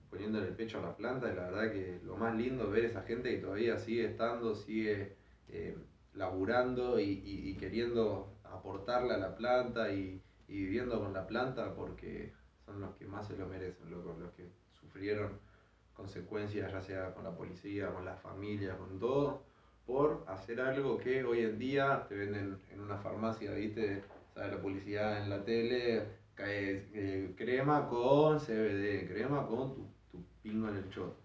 poniéndole 0.09 0.47
el 0.47 0.55
pecho 0.55 0.79
a 0.79 0.81
la 0.81 0.95
planta. 0.95 1.31
Y 1.31 1.35
la 1.35 1.49
verdad 1.49 1.71
que 1.71 1.99
lo 2.03 2.15
más 2.17 2.35
lindo 2.35 2.65
es 2.65 2.71
ver 2.71 2.85
esa 2.85 3.01
gente 3.03 3.29
que 3.31 3.37
todavía 3.41 3.77
sigue 3.77 4.05
estando, 4.05 4.55
sigue 4.55 5.15
eh, 5.49 5.77
laburando 6.13 6.99
y, 6.99 7.03
y- 7.25 7.49
y 7.49 7.57
queriendo 7.57 8.35
aportarle 8.43 9.13
a 9.13 9.17
la 9.17 9.35
planta 9.35 9.91
y, 9.93 10.21
y 10.47 10.57
viviendo 10.65 10.99
con 10.99 11.13
la 11.13 11.25
planta 11.27 11.73
porque 11.75 12.33
son 12.65 12.81
los 12.81 12.95
que 12.95 13.05
más 13.07 13.27
se 13.27 13.37
lo 13.37 13.47
merecen, 13.47 13.89
loco, 13.89 14.15
los 14.19 14.31
que 14.33 14.49
sufrieron 14.91 15.39
consecuencias, 15.95 16.71
ya 16.71 16.81
sea 16.81 17.13
con 17.13 17.23
la 17.23 17.31
policía, 17.31 17.93
con 17.93 18.03
la 18.03 18.15
familia, 18.15 18.77
con 18.77 18.99
todo, 18.99 19.43
por 19.85 20.23
hacer 20.27 20.59
algo 20.59 20.97
que 20.97 21.23
hoy 21.23 21.41
en 21.41 21.59
día 21.59 22.05
te 22.07 22.15
venden 22.15 22.59
en 22.71 22.79
una 22.81 22.97
farmacia, 22.97 23.51
¿viste? 23.51 24.03
¿Sabes? 24.33 24.51
La 24.51 24.61
publicidad 24.61 25.23
en 25.23 25.29
la 25.29 25.43
tele, 25.43 26.03
cae, 26.35 26.87
eh, 26.93 27.33
crema 27.37 27.87
con 27.87 28.39
CBD, 28.39 29.07
crema 29.07 29.47
con 29.47 29.75
tu, 29.75 29.87
pingo 30.41 30.69
en 30.69 30.77
el 30.77 30.89
choto. 30.89 31.20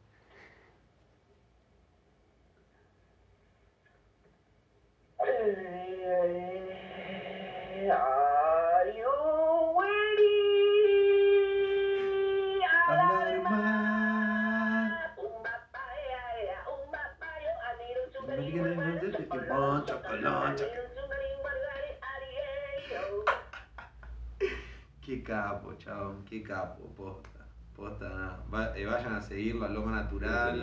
Qué 25.17 25.23
capo, 25.23 25.73
chabón, 25.79 26.23
qué 26.27 26.43
capo, 26.43 26.85
posta. 26.95 27.47
Posta, 27.75 28.07
nada. 28.07 28.45
Va- 28.53 28.77
eh, 28.77 28.85
vayan 28.85 29.15
a 29.15 29.23
seguirlo 29.23 29.65
Es 29.65 29.73
el 29.73 29.91
Natural. 29.91 30.61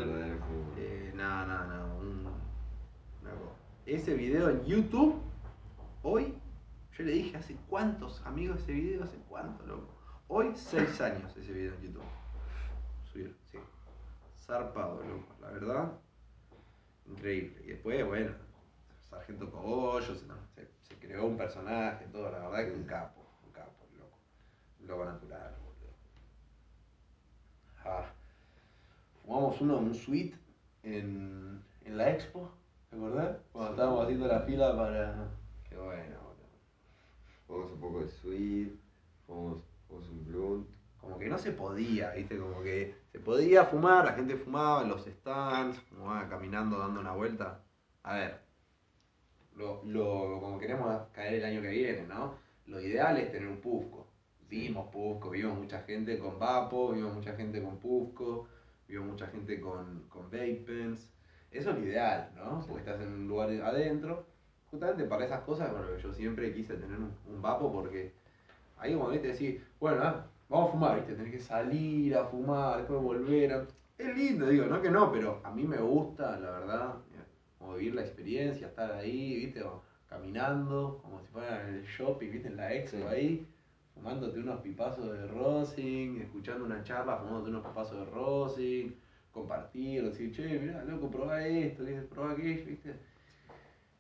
un- 1.99 2.27
una 3.21 3.31
cosa. 3.31 3.55
Ese 3.87 4.13
video 4.13 4.49
en 4.51 4.63
YouTube, 4.63 5.19
hoy, 6.03 6.35
yo 6.91 7.03
le 7.03 7.11
dije 7.13 7.35
hace 7.35 7.57
cuántos 7.67 8.23
amigos 8.27 8.59
ese 8.61 8.73
video, 8.73 9.03
hace 9.05 9.17
cuánto, 9.27 9.65
loco. 9.65 9.91
Hoy, 10.27 10.51
seis 10.55 11.01
años 11.01 11.35
ese 11.35 11.51
video 11.51 11.73
en 11.73 11.81
YouTube. 11.81 12.03
Subir, 13.11 13.35
sí. 13.51 13.57
Zarpado, 14.37 15.01
loco, 15.03 15.33
la 15.41 15.49
verdad. 15.49 15.91
Increíble. 17.07 17.59
Y 17.65 17.67
después, 17.69 18.05
bueno, 18.05 18.35
Sargento 19.09 19.49
Cogollo, 19.49 20.13
se, 20.13 20.27
se- 20.53 20.71
se 20.83 20.95
creó 20.99 21.25
un 21.25 21.37
personaje, 21.37 22.05
todo, 22.11 22.29
la 22.31 22.37
verdad 22.49 22.65
que 22.71 22.71
un 22.79 22.83
capo, 22.83 23.22
loco 24.87 25.05
natural, 25.05 25.55
boludo. 25.63 25.93
Ah. 27.85 28.05
Fumamos 29.21 29.61
uno, 29.61 29.77
un 29.77 29.93
suite 29.95 30.37
en, 30.83 31.63
en 31.85 31.97
la 31.97 32.09
expo, 32.11 32.49
¿te 32.89 32.95
acordás? 32.97 33.37
Cuando 33.51 33.69
Sí. 33.69 33.73
estábamos 33.75 34.03
haciendo 34.03 34.27
la 34.27 34.39
fila 34.41 34.75
para. 34.75 35.29
Qué 35.69 35.77
bueno, 35.77 36.15
boludo. 36.21 36.49
Fumamos 37.47 37.71
un 37.71 37.79
poco 37.79 37.99
de 38.01 38.07
sweet, 38.09 38.73
fumamos, 39.25 39.59
fumamos 39.87 40.09
un 40.09 40.25
blunt. 40.25 40.67
Como 40.99 41.19
que 41.19 41.27
no 41.27 41.37
se 41.37 41.51
podía, 41.51 42.11
¿viste? 42.11 42.37
Como 42.37 42.61
que 42.63 42.95
se 43.11 43.19
podía 43.19 43.65
fumar, 43.65 44.05
la 44.05 44.13
gente 44.13 44.37
fumaba 44.37 44.83
en 44.83 44.89
los 44.89 45.05
stands, 45.05 45.77
fumaba 45.81 46.29
caminando, 46.29 46.79
dando 46.79 47.01
una 47.01 47.11
vuelta. 47.13 47.59
A 48.03 48.15
ver, 48.15 48.39
lo, 49.55 49.83
lo, 49.85 50.39
como 50.41 50.57
queremos 50.59 51.07
caer 51.13 51.35
el 51.35 51.45
año 51.45 51.61
que 51.61 51.69
viene, 51.69 52.07
¿no? 52.07 52.35
Lo 52.67 52.79
ideal 52.79 53.17
es 53.17 53.31
tener 53.31 53.49
un 53.49 53.59
Pufco. 53.59 54.02
Vimos 54.53 54.85
Pufco, 54.91 55.31
vimos 55.31 55.57
mucha 55.57 55.79
gente 55.81 56.19
con 56.19 56.37
Vapo, 56.37 56.91
vimos 56.91 57.11
mucha 57.15 57.33
gente 57.33 57.59
con 57.63 57.77
Pufco, 57.77 58.45
vimos 58.87 59.07
mucha 59.07 59.25
gente 59.25 59.59
con, 59.59 60.03
con 60.09 60.29
vape 60.29 60.63
pens. 60.67 61.11
Eso 61.49 61.71
es 61.71 61.77
lo 61.79 61.83
ideal, 61.83 62.29
¿no? 62.35 62.61
Sí. 62.61 62.67
Porque 62.69 62.83
estás 62.87 63.01
en 63.01 63.13
un 63.13 63.27
lugar 63.27 63.49
adentro. 63.49 64.27
Justamente 64.69 65.05
para 65.05 65.25
esas 65.25 65.41
cosas, 65.41 65.71
bueno, 65.71 65.87
yo 65.97 66.13
siempre 66.13 66.53
quise 66.53 66.75
tener 66.75 66.99
un, 66.99 67.11
un 67.27 67.41
Vapo 67.41 67.71
porque 67.71 68.11
ahí 68.77 68.93
como 68.93 69.09
viste 69.09 69.29
decís, 69.29 69.59
bueno, 69.79 70.03
ah, 70.03 70.27
vamos 70.49 70.69
a 70.69 70.71
fumar, 70.73 70.95
viste, 70.97 71.15
tenés 71.15 71.31
que 71.31 71.39
salir 71.39 72.15
a 72.15 72.25
fumar, 72.25 72.77
después 72.77 73.01
volver 73.01 73.53
a... 73.53 73.67
Es 73.97 74.15
lindo, 74.15 74.47
digo, 74.47 74.65
no 74.67 74.81
que 74.83 74.91
no, 74.91 75.11
pero 75.11 75.41
a 75.43 75.49
mí 75.49 75.63
me 75.63 75.77
gusta, 75.77 76.37
la 76.37 76.51
verdad, 76.51 76.95
eh, 77.15 77.23
como 77.57 77.73
vivir 77.73 77.95
la 77.95 78.01
experiencia, 78.01 78.67
estar 78.67 78.91
ahí, 78.91 79.35
viste, 79.45 79.63
caminando, 80.07 80.99
como 81.01 81.19
si 81.21 81.27
fuera 81.27 81.67
en 81.67 81.75
el 81.75 81.83
shopping, 81.85 82.31
viste, 82.31 82.49
en 82.49 82.57
la 82.57 82.71
expo 82.71 82.97
Sí. 82.97 83.03
ahí, 83.09 83.47
fumándote 84.03 84.39
unos 84.39 84.59
pipazos 84.59 85.13
de 85.13 85.27
Rosing, 85.27 86.19
escuchando 86.19 86.65
una 86.65 86.83
charla, 86.83 87.17
fumándote 87.17 87.51
unos 87.51 87.65
pipazos 87.65 87.99
de 87.99 88.11
Rosing, 88.11 88.91
compartir, 89.31 90.03
decir, 90.03 90.35
che, 90.35 90.59
mirá, 90.59 90.83
loco, 90.83 91.09
probá 91.09 91.47
esto, 91.47 91.85
probá 92.09 92.31
aquello, 92.31 92.65
viste. 92.65 92.99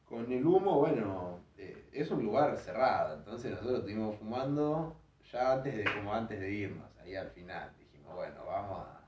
Con 0.05 0.29
el 0.29 0.45
humo, 0.45 0.79
bueno, 0.79 1.39
eh, 1.57 1.87
es 1.93 2.11
un 2.11 2.21
lugar 2.21 2.57
cerrado, 2.57 3.17
entonces 3.17 3.51
nosotros 3.51 3.79
estuvimos 3.79 4.17
fumando 4.17 4.97
ya 5.31 5.53
antes 5.53 5.73
de, 5.73 5.85
como 5.85 6.13
antes 6.13 6.37
de 6.37 6.51
irnos, 6.51 6.89
ahí 7.01 7.15
al 7.15 7.29
final. 7.29 7.71
Dijimos, 7.79 8.13
bueno, 8.13 8.45
vamos 8.45 8.85
a, 8.85 9.01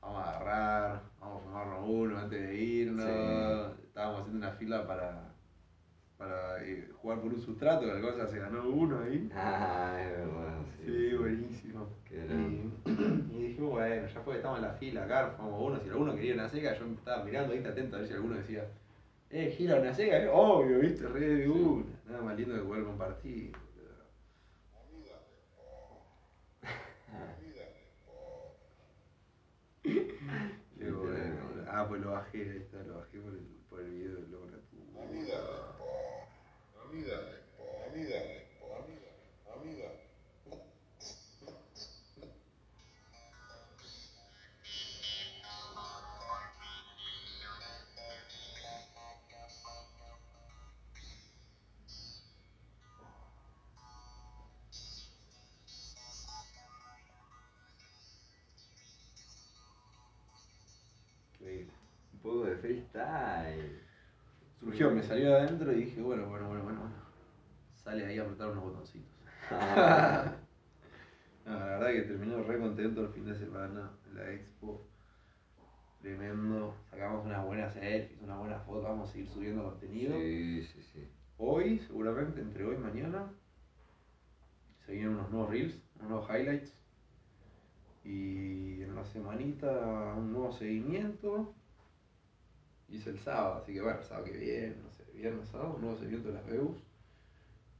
vamos 0.00 0.18
a 0.18 0.30
agarrar, 0.30 1.02
vamos 1.20 1.42
a 1.42 1.44
fumarnos 1.44 1.88
uno 1.88 2.18
antes 2.18 2.40
de 2.40 2.54
irnos. 2.56 3.06
Sí. 3.06 3.82
Estábamos 3.86 4.22
haciendo 4.22 4.46
una 4.46 4.56
fila 4.56 4.84
para, 4.84 5.29
para 6.20 6.62
eh, 6.62 6.86
jugar 7.00 7.18
por 7.20 7.32
un 7.32 7.40
sustrato, 7.40 7.80
que 7.86 7.94
la 7.94 8.00
cosa 8.02 8.26
se 8.28 8.38
ganó 8.38 8.68
uno 8.68 9.00
ahí. 9.00 9.26
Ah, 9.34 9.96
es 9.98 10.10
verdad, 10.18 10.60
sí. 10.76 10.84
Sí, 10.84 11.14
buenísimo. 11.16 11.88
Qué 12.04 12.26
Y, 12.26 13.34
y 13.34 13.42
dijimos, 13.48 13.70
bueno, 13.70 14.06
ya 14.06 14.20
fue, 14.20 14.36
estamos 14.36 14.58
en 14.58 14.64
la 14.66 14.72
fila 14.74 15.04
acá, 15.04 15.30
fumamos 15.38 15.62
uno. 15.62 15.80
Si 15.80 15.88
alguno 15.88 16.14
quería 16.14 16.34
una 16.34 16.48
seca, 16.50 16.78
yo 16.78 16.84
estaba 16.84 17.24
mirando 17.24 17.54
ahí 17.54 17.64
atento 17.64 17.96
a 17.96 18.00
ver 18.00 18.08
si 18.08 18.14
alguno 18.14 18.36
decía, 18.36 18.66
eh, 19.30 19.50
gira 19.56 19.80
una 19.80 19.94
seca, 19.94 20.22
eh, 20.22 20.28
obvio, 20.30 20.78
viste, 20.80 21.08
re 21.08 21.20
de 21.20 21.42
Sí. 21.44 21.48
una. 21.48 21.86
Nada 22.06 22.22
más 22.22 22.36
lindo 22.36 22.54
que 22.54 22.60
poder 22.60 22.84
compartir. 22.84 23.52
boludo. 23.72 25.16
Qué 30.78 30.90
bueno. 30.90 31.40
Ah, 31.72 31.86
pues 31.88 32.02
lo 32.02 32.10
bajé, 32.12 32.50
ahí 32.50 32.58
está, 32.58 32.82
lo 32.82 32.96
bajé 32.96 33.18
por 33.20 33.32
el, 33.32 33.46
por 33.70 33.80
el 33.80 33.90
video 33.90 34.14
de 34.16 34.26
Surgió, 64.80 64.96
me 64.96 65.02
salió 65.02 65.28
de 65.28 65.36
adentro 65.36 65.72
y 65.72 65.84
dije, 65.84 66.00
bueno, 66.00 66.26
bueno, 66.30 66.48
bueno, 66.48 66.64
bueno, 66.64 66.80
bueno. 66.80 66.94
Sale 67.74 68.06
ahí 68.06 68.18
a 68.18 68.22
apretar 68.22 68.48
unos 68.48 68.64
botoncitos. 68.64 69.10
Ah, 69.50 70.32
No, 71.44 71.52
la 71.52 71.66
verdad 71.66 71.88
que 71.88 72.02
terminé 72.02 72.42
re 72.42 72.58
contento 72.58 73.02
el 73.02 73.08
fin 73.12 73.26
de 73.26 73.34
semana 73.34 73.90
en 74.08 74.14
la 74.14 74.30
expo. 74.32 74.86
Tremendo. 76.00 76.74
Sacamos 76.90 77.26
unas 77.26 77.44
buenas 77.44 77.74
selfies, 77.74 78.22
unas 78.22 78.38
buenas 78.38 78.64
fotos. 78.64 78.84
Vamos 78.84 79.10
a 79.10 79.12
seguir 79.12 79.28
subiendo 79.28 79.64
contenido. 79.64 80.16
sí, 80.16 80.62
sí, 80.62 80.82
sí. 80.94 81.08
Hoy, 81.36 81.78
seguramente, 81.80 82.40
entre 82.40 82.64
hoy 82.64 82.76
y 82.76 82.78
mañana, 82.78 83.30
se 84.86 84.92
vienen 84.92 85.12
unos 85.12 85.30
nuevos 85.30 85.50
reels, 85.50 85.74
unos 85.96 86.08
nuevos 86.08 86.30
highlights. 86.30 86.74
Y 88.02 88.80
en 88.82 88.94
la 88.94 89.04
semanita 89.04 90.14
un 90.16 90.32
nuevo 90.32 90.52
seguimiento. 90.52 91.54
Hice 92.90 93.10
el 93.10 93.18
sábado, 93.20 93.60
así 93.62 93.72
que 93.72 93.80
bueno, 93.80 94.00
el 94.00 94.04
sábado 94.04 94.26
que 94.26 94.36
viene, 94.36 94.74
no 94.82 94.90
sé, 94.90 95.04
viernes, 95.14 95.48
sábado, 95.48 95.74
un 95.74 95.82
nuevo 95.82 95.96
seguimiento 95.96 96.28
de 96.28 96.34
las 96.34 96.46
Beus. 96.46 96.76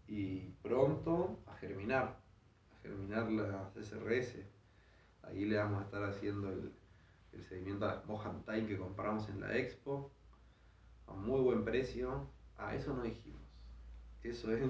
Y 0.06 0.40
pronto 0.62 1.38
a 1.46 1.54
germinar, 1.56 2.16
a 2.72 2.82
germinar 2.82 3.30
las 3.30 3.76
SRS. 3.76 4.36
Ahí 5.22 5.44
le 5.44 5.56
vamos 5.56 5.82
a 5.82 5.84
estar 5.84 6.02
haciendo 6.04 6.48
el, 6.48 6.72
el 7.32 7.44
seguimiento 7.44 7.86
a 7.86 7.96
las 7.96 8.06
Mohan 8.06 8.44
Thai 8.44 8.66
que 8.66 8.78
compramos 8.78 9.28
en 9.28 9.40
la 9.40 9.56
expo. 9.56 10.10
A 11.06 11.12
muy 11.12 11.40
buen 11.40 11.64
precio. 11.64 12.28
Ah, 12.56 12.74
eso 12.74 12.94
no 12.94 13.02
dijimos. 13.02 13.40
Eso 14.22 14.52
es 14.52 14.62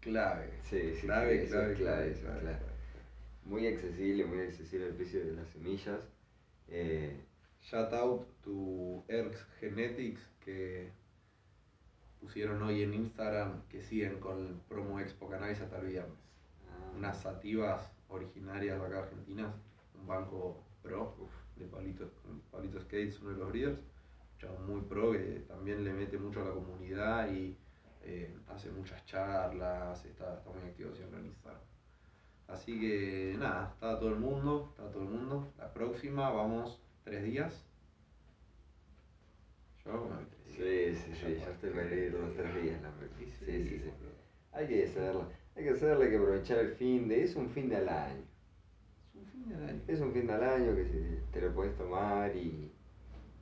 clave. 0.00 0.50
Sí, 0.68 0.94
sí, 0.94 1.00
clave, 1.02 1.38
sí, 1.38 1.44
eso 1.46 1.52
clave, 1.52 1.72
es 1.72 1.76
clave, 1.76 1.76
clave, 1.76 2.10
eso 2.10 2.18
es 2.18 2.24
clave, 2.24 2.40
clave. 2.40 2.58
clave. 2.58 2.74
Muy 3.44 3.66
accesible, 3.66 4.24
muy 4.24 4.40
accesible 4.40 4.88
el 4.88 4.94
precio 4.94 5.24
de 5.24 5.32
las 5.32 5.48
semillas. 5.48 6.00
Eh, 6.68 7.24
Shout 7.64 7.94
out 7.94 8.26
to 8.42 9.02
Erx 9.08 9.42
Genetics 9.58 10.20
que 10.44 10.92
pusieron 12.20 12.62
hoy 12.62 12.82
en 12.82 12.92
Instagram 12.92 13.62
que 13.70 13.80
siguen 13.80 14.20
con 14.20 14.46
el 14.46 14.54
promo 14.68 15.00
Expo 15.00 15.30
Cannabis 15.30 15.62
hasta 15.62 15.78
el 15.78 15.86
viernes. 15.86 16.18
Unas 16.94 17.22
sativas 17.22 17.90
originarias 18.08 18.78
de 18.78 18.86
acá 18.86 18.98
argentinas, 18.98 19.54
un 19.98 20.06
banco 20.06 20.62
pro 20.82 21.16
de 21.56 21.64
Pablito, 21.64 22.10
Pablito 22.52 22.78
Skates, 22.82 23.18
uno 23.22 23.30
de 23.30 23.36
los 23.38 23.48
breeders, 23.48 23.78
un 23.78 24.38
chavo 24.38 24.58
muy 24.58 24.82
pro 24.82 25.12
que 25.12 25.42
también 25.48 25.84
le 25.84 25.94
mete 25.94 26.18
mucho 26.18 26.42
a 26.42 26.44
la 26.44 26.52
comunidad 26.52 27.32
y 27.32 27.56
eh, 28.02 28.36
hace 28.46 28.70
muchas 28.72 29.02
charlas, 29.06 30.04
está, 30.04 30.34
está 30.34 30.50
muy 30.50 30.68
activo 30.68 30.94
siempre 30.94 31.18
en 31.18 31.26
Instagram. 31.28 31.62
Así 32.46 32.78
que 32.78 33.36
nada, 33.38 33.70
está 33.72 33.98
todo 33.98 34.10
el 34.10 34.20
mundo, 34.20 34.68
está 34.68 34.90
todo 34.90 35.04
el 35.04 35.08
mundo. 35.08 35.50
La 35.56 35.72
próxima 35.72 36.28
vamos 36.28 36.83
tres 37.04 37.22
días. 37.22 37.64
Yo 39.84 39.92
me 39.92 39.98
voy 39.98 40.24
tres 40.30 40.56
Sí, 40.56 40.62
días. 40.62 40.98
sí, 41.04 41.10
Ya 41.10 41.16
sí, 41.16 41.44
yo 41.44 41.50
estoy 41.50 41.98
ir 41.98 42.12
los 42.14 42.34
tres 42.34 42.62
días, 42.62 42.82
la 42.82 42.90
verdad. 42.90 43.16
Sí, 43.18 43.26
sí, 43.44 43.78
sí. 43.78 43.90
Hay 44.52 44.66
que 44.68 44.84
hacerla, 44.84 45.28
hay 45.56 45.64
que 45.64 45.70
hacerla, 45.70 46.04
hay 46.04 46.10
que 46.10 46.16
aprovechar 46.16 46.58
el 46.58 46.70
fin 46.70 47.08
de, 47.08 47.22
es 47.22 47.36
un 47.36 47.48
fin 47.50 47.68
de 47.68 47.76
al 47.76 47.88
año. 47.88 48.22
Es 49.12 49.16
un 49.16 49.26
fin 49.26 49.48
de 49.48 49.54
año. 49.54 49.80
Es 49.86 50.00
un 50.00 50.12
fin 50.12 50.26
de 50.26 50.32
al 50.32 50.42
año 50.42 50.74
que 50.74 50.84
te 51.32 51.40
lo 51.40 51.52
puedes 51.52 51.76
tomar 51.76 52.34
y 52.34 52.70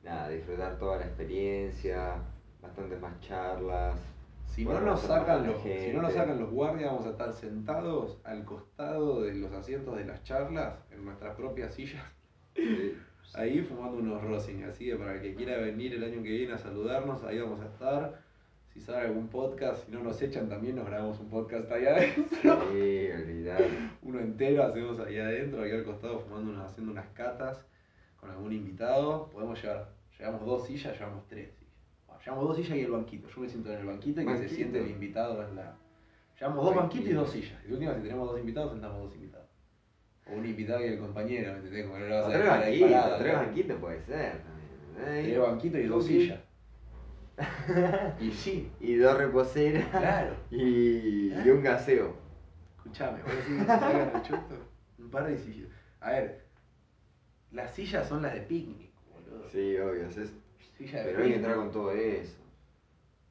nada, 0.03 0.29
disfrutar 0.31 0.79
toda 0.79 0.99
la 0.99 1.05
experiencia, 1.05 2.21
bastantes 2.61 2.99
más 3.01 3.21
charlas. 3.21 3.97
Si 4.47 4.65
no, 4.65 4.81
nos 4.81 5.01
sacan 5.01 5.47
los, 5.47 5.63
si 5.63 5.93
no 5.93 6.03
nos 6.03 6.13
sacan 6.13 6.39
los 6.39 6.51
guardias, 6.51 6.91
vamos 6.91 7.07
a 7.07 7.11
estar 7.11 7.33
sentados 7.33 8.19
al 8.25 8.45
costado 8.45 9.23
de 9.23 9.35
los 9.35 9.53
asientos 9.53 9.97
de 9.97 10.05
las 10.05 10.23
charlas, 10.25 10.75
en 10.91 11.05
nuestras 11.05 11.35
propias 11.37 11.75
sillas, 11.75 12.05
Sí. 12.55 12.95
Ahí 13.35 13.61
fumando 13.63 13.99
unos 13.99 14.23
Rosing. 14.23 14.63
Así 14.65 14.87
que 14.87 14.97
para 14.97 15.15
el 15.15 15.23
que 15.23 15.35
quiera 15.35 15.59
venir 15.59 15.95
el 15.95 16.05
año 16.05 16.23
que 16.23 16.31
viene 16.31 16.53
a 16.53 16.59
saludarnos, 16.59 17.23
ahí 17.25 17.39
vamos 17.39 17.61
a 17.61 17.67
estar. 17.67 18.21
Si 18.73 18.81
sale 18.81 19.07
algún 19.09 19.29
podcast, 19.29 19.85
si 19.85 19.93
no 19.93 20.03
nos 20.03 20.21
echan 20.23 20.49
también, 20.49 20.77
nos 20.77 20.87
grabamos 20.87 21.21
un 21.21 21.29
podcast 21.29 21.71
ahí 21.73 21.85
adentro. 21.85 22.59
Sí, 22.73 23.09
olvidar. 23.13 23.61
Uno 24.03 24.19
entero 24.21 24.63
hacemos 24.65 24.99
ahí 25.01 25.19
adentro, 25.19 25.63
ahí 25.63 25.73
al 25.73 25.85
costado, 25.85 26.21
fumando 26.21 26.53
unas- 26.53 26.71
haciendo 26.71 26.93
unas 26.93 27.07
catas 27.09 27.63
con 28.19 28.31
algún 28.31 28.51
invitado. 28.53 29.29
Podemos 29.31 29.61
llevar, 29.63 29.91
llevamos 30.19 30.47
dos 30.47 30.67
sillas, 30.67 30.99
llevamos 30.99 31.27
tres 31.29 31.51
sillas. 31.53 31.73
Bueno, 32.07 32.23
llevamos 32.25 32.49
dos 32.49 32.57
sillas 32.57 32.79
y 32.79 32.81
el 32.81 32.91
banquito. 32.93 33.29
Yo 33.29 33.41
me 33.43 33.49
siento 33.51 33.71
en 33.73 33.81
el 33.81 33.87
banquito 33.87 34.23
y 34.23 34.27
que 34.27 34.37
se 34.39 34.49
siente 34.49 34.81
el 34.81 34.91
invitado 34.91 35.43
en 35.47 35.55
la. 35.57 35.75
Llevamos 36.41 36.65
dos 36.65 36.75
banquitos 36.75 37.09
y 37.11 37.13
dos 37.13 37.31
sillas. 37.31 37.63
Y 37.65 37.69
de 37.69 37.75
última, 37.75 37.95
si 37.95 38.01
tenemos 38.01 38.27
dos 38.31 38.41
invitados, 38.41 38.73
sentamos 38.73 39.03
dos 39.03 39.15
invitados. 39.15 39.42
O 40.31 40.35
un 40.35 40.47
invitado 40.47 40.81
y 40.81 40.89
el 40.89 40.99
compañero, 40.99 41.53
¿me 41.53 41.59
entendés? 41.59 41.85
Como 41.87 41.97
que 41.99 42.03
no 42.05 42.09
lo 42.09 42.15
vas 42.17 42.25
a 42.25 42.29
tres 42.31 42.43
dejar 42.45 42.63
ahí 42.63 42.81
banquitos, 42.81 43.01
parado, 43.03 43.19
tres 43.23 43.35
banquitos 43.35 43.81
puede 43.81 44.01
ser 44.03 44.43
también. 44.43 45.19
¿eh? 45.19 45.23
Tres 45.25 45.39
banquitos 45.41 45.81
y 45.81 45.85
dos 45.85 46.07
sillas. 46.07 46.41
Y 48.21 48.31
sí, 48.31 48.71
Y 48.81 48.97
dos 48.97 49.17
reposeras. 49.19 49.89
Claro. 49.89 50.37
Y, 50.51 51.33
y 51.33 51.51
un 51.51 51.63
gaseo. 51.63 52.15
Escuchame, 52.77 53.23
voy 53.23 53.33
a 53.33 53.35
decir 53.37 53.55
que 53.55 53.61
se 53.61 53.67
sacan 53.67 54.13
el 54.17 54.23
choto. 54.23 54.55
Un 54.99 55.11
par 55.11 55.27
de 55.27 55.39
sillas. 55.39 55.69
A 56.01 56.11
ver, 56.11 56.45
las 57.53 57.71
sillas 57.75 58.07
son 58.09 58.23
las 58.23 58.35
de 58.35 58.41
picnic, 58.43 58.91
boludo. 59.11 59.49
Sí, 59.49 59.77
obvio. 59.79 60.07
es- 60.09 60.33
Silla 60.77 60.99
de 61.01 61.05
Pero 61.05 61.09
hay 61.09 61.15
que 61.15 61.23
picnic. 61.23 61.37
entrar 61.37 61.57
con 61.57 61.71
todo 61.73 61.93
eso. 61.93 62.37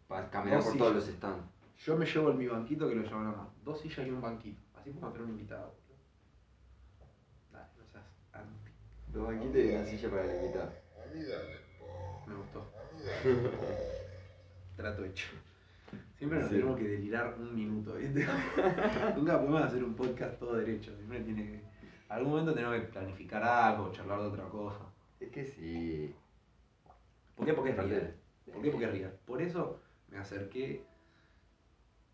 Para 0.07 0.29
caminar 0.29 0.57
Dos 0.59 0.67
por 0.69 0.77
todos 0.77 0.91
sillas. 1.05 1.07
los 1.07 1.15
stands. 1.17 1.45
Yo 1.85 1.97
me 1.97 2.05
llevo 2.05 2.29
el 2.31 2.37
mi 2.37 2.47
banquito 2.47 2.87
que 2.89 2.95
lo 2.95 3.03
llevan 3.03 3.27
a 3.27 3.31
mano. 3.31 3.53
Dos 3.63 3.79
sillas 3.81 4.05
y 4.07 4.09
un 4.09 4.21
banquito. 4.21 4.61
Así 4.75 4.89
podemos 4.91 5.13
tener 5.13 5.25
un 5.27 5.31
invitado, 5.33 5.67
boludo. 5.67 5.99
Dale, 7.51 7.67
no 7.77 7.85
seas 7.85 8.03
Dos 9.13 9.27
banquitos 9.27 9.57
y 9.57 9.69
una 9.69 9.85
silla 9.85 10.09
para 10.09 10.35
invitado. 10.35 10.71
Amiga, 11.09 11.37
Me 12.27 12.35
gustó. 12.35 12.71
Trato 14.75 15.05
hecho. 15.05 15.27
Siempre 16.17 16.39
nos 16.39 16.49
Sí. 16.49 16.55
tenemos 16.55 16.77
que 16.77 16.87
delirar 16.87 17.35
un 17.37 17.55
minuto, 17.55 17.95
¿viste? 17.95 18.25
Nunca 19.17 19.39
podemos 19.39 19.61
hacer 19.63 19.83
un 19.83 19.95
podcast 19.95 20.39
todo 20.39 20.55
derecho. 20.55 20.95
Siempre 20.95 21.19
tiene 21.21 21.43
que. 21.45 21.61
Algún 22.09 22.31
momento 22.31 22.53
tenemos 22.53 22.75
que 22.75 22.81
planificar 22.87 23.43
algo, 23.43 23.91
charlar 23.91 24.19
de 24.21 24.27
otra 24.27 24.45
cosa. 24.45 24.79
Es 25.19 25.29
que 25.29 25.45
sí. 25.45 26.15
¿Por 27.35 27.45
qué? 27.45 27.53
Porque 27.53 27.71
es 27.71 27.77
real. 27.77 28.15
¿Por 28.45 28.61
qué? 28.61 28.69
Porque 28.71 28.85
es 28.85 28.91
real. 28.91 29.19
Por 29.25 29.41
eso 29.41 29.79
me 30.09 30.17
acerqué 30.17 30.83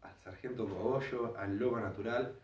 al 0.01 0.15
sargento 0.23 0.67
Cogollo, 0.67 1.35
al 1.37 1.57
loco 1.57 1.79
natural. 1.79 2.35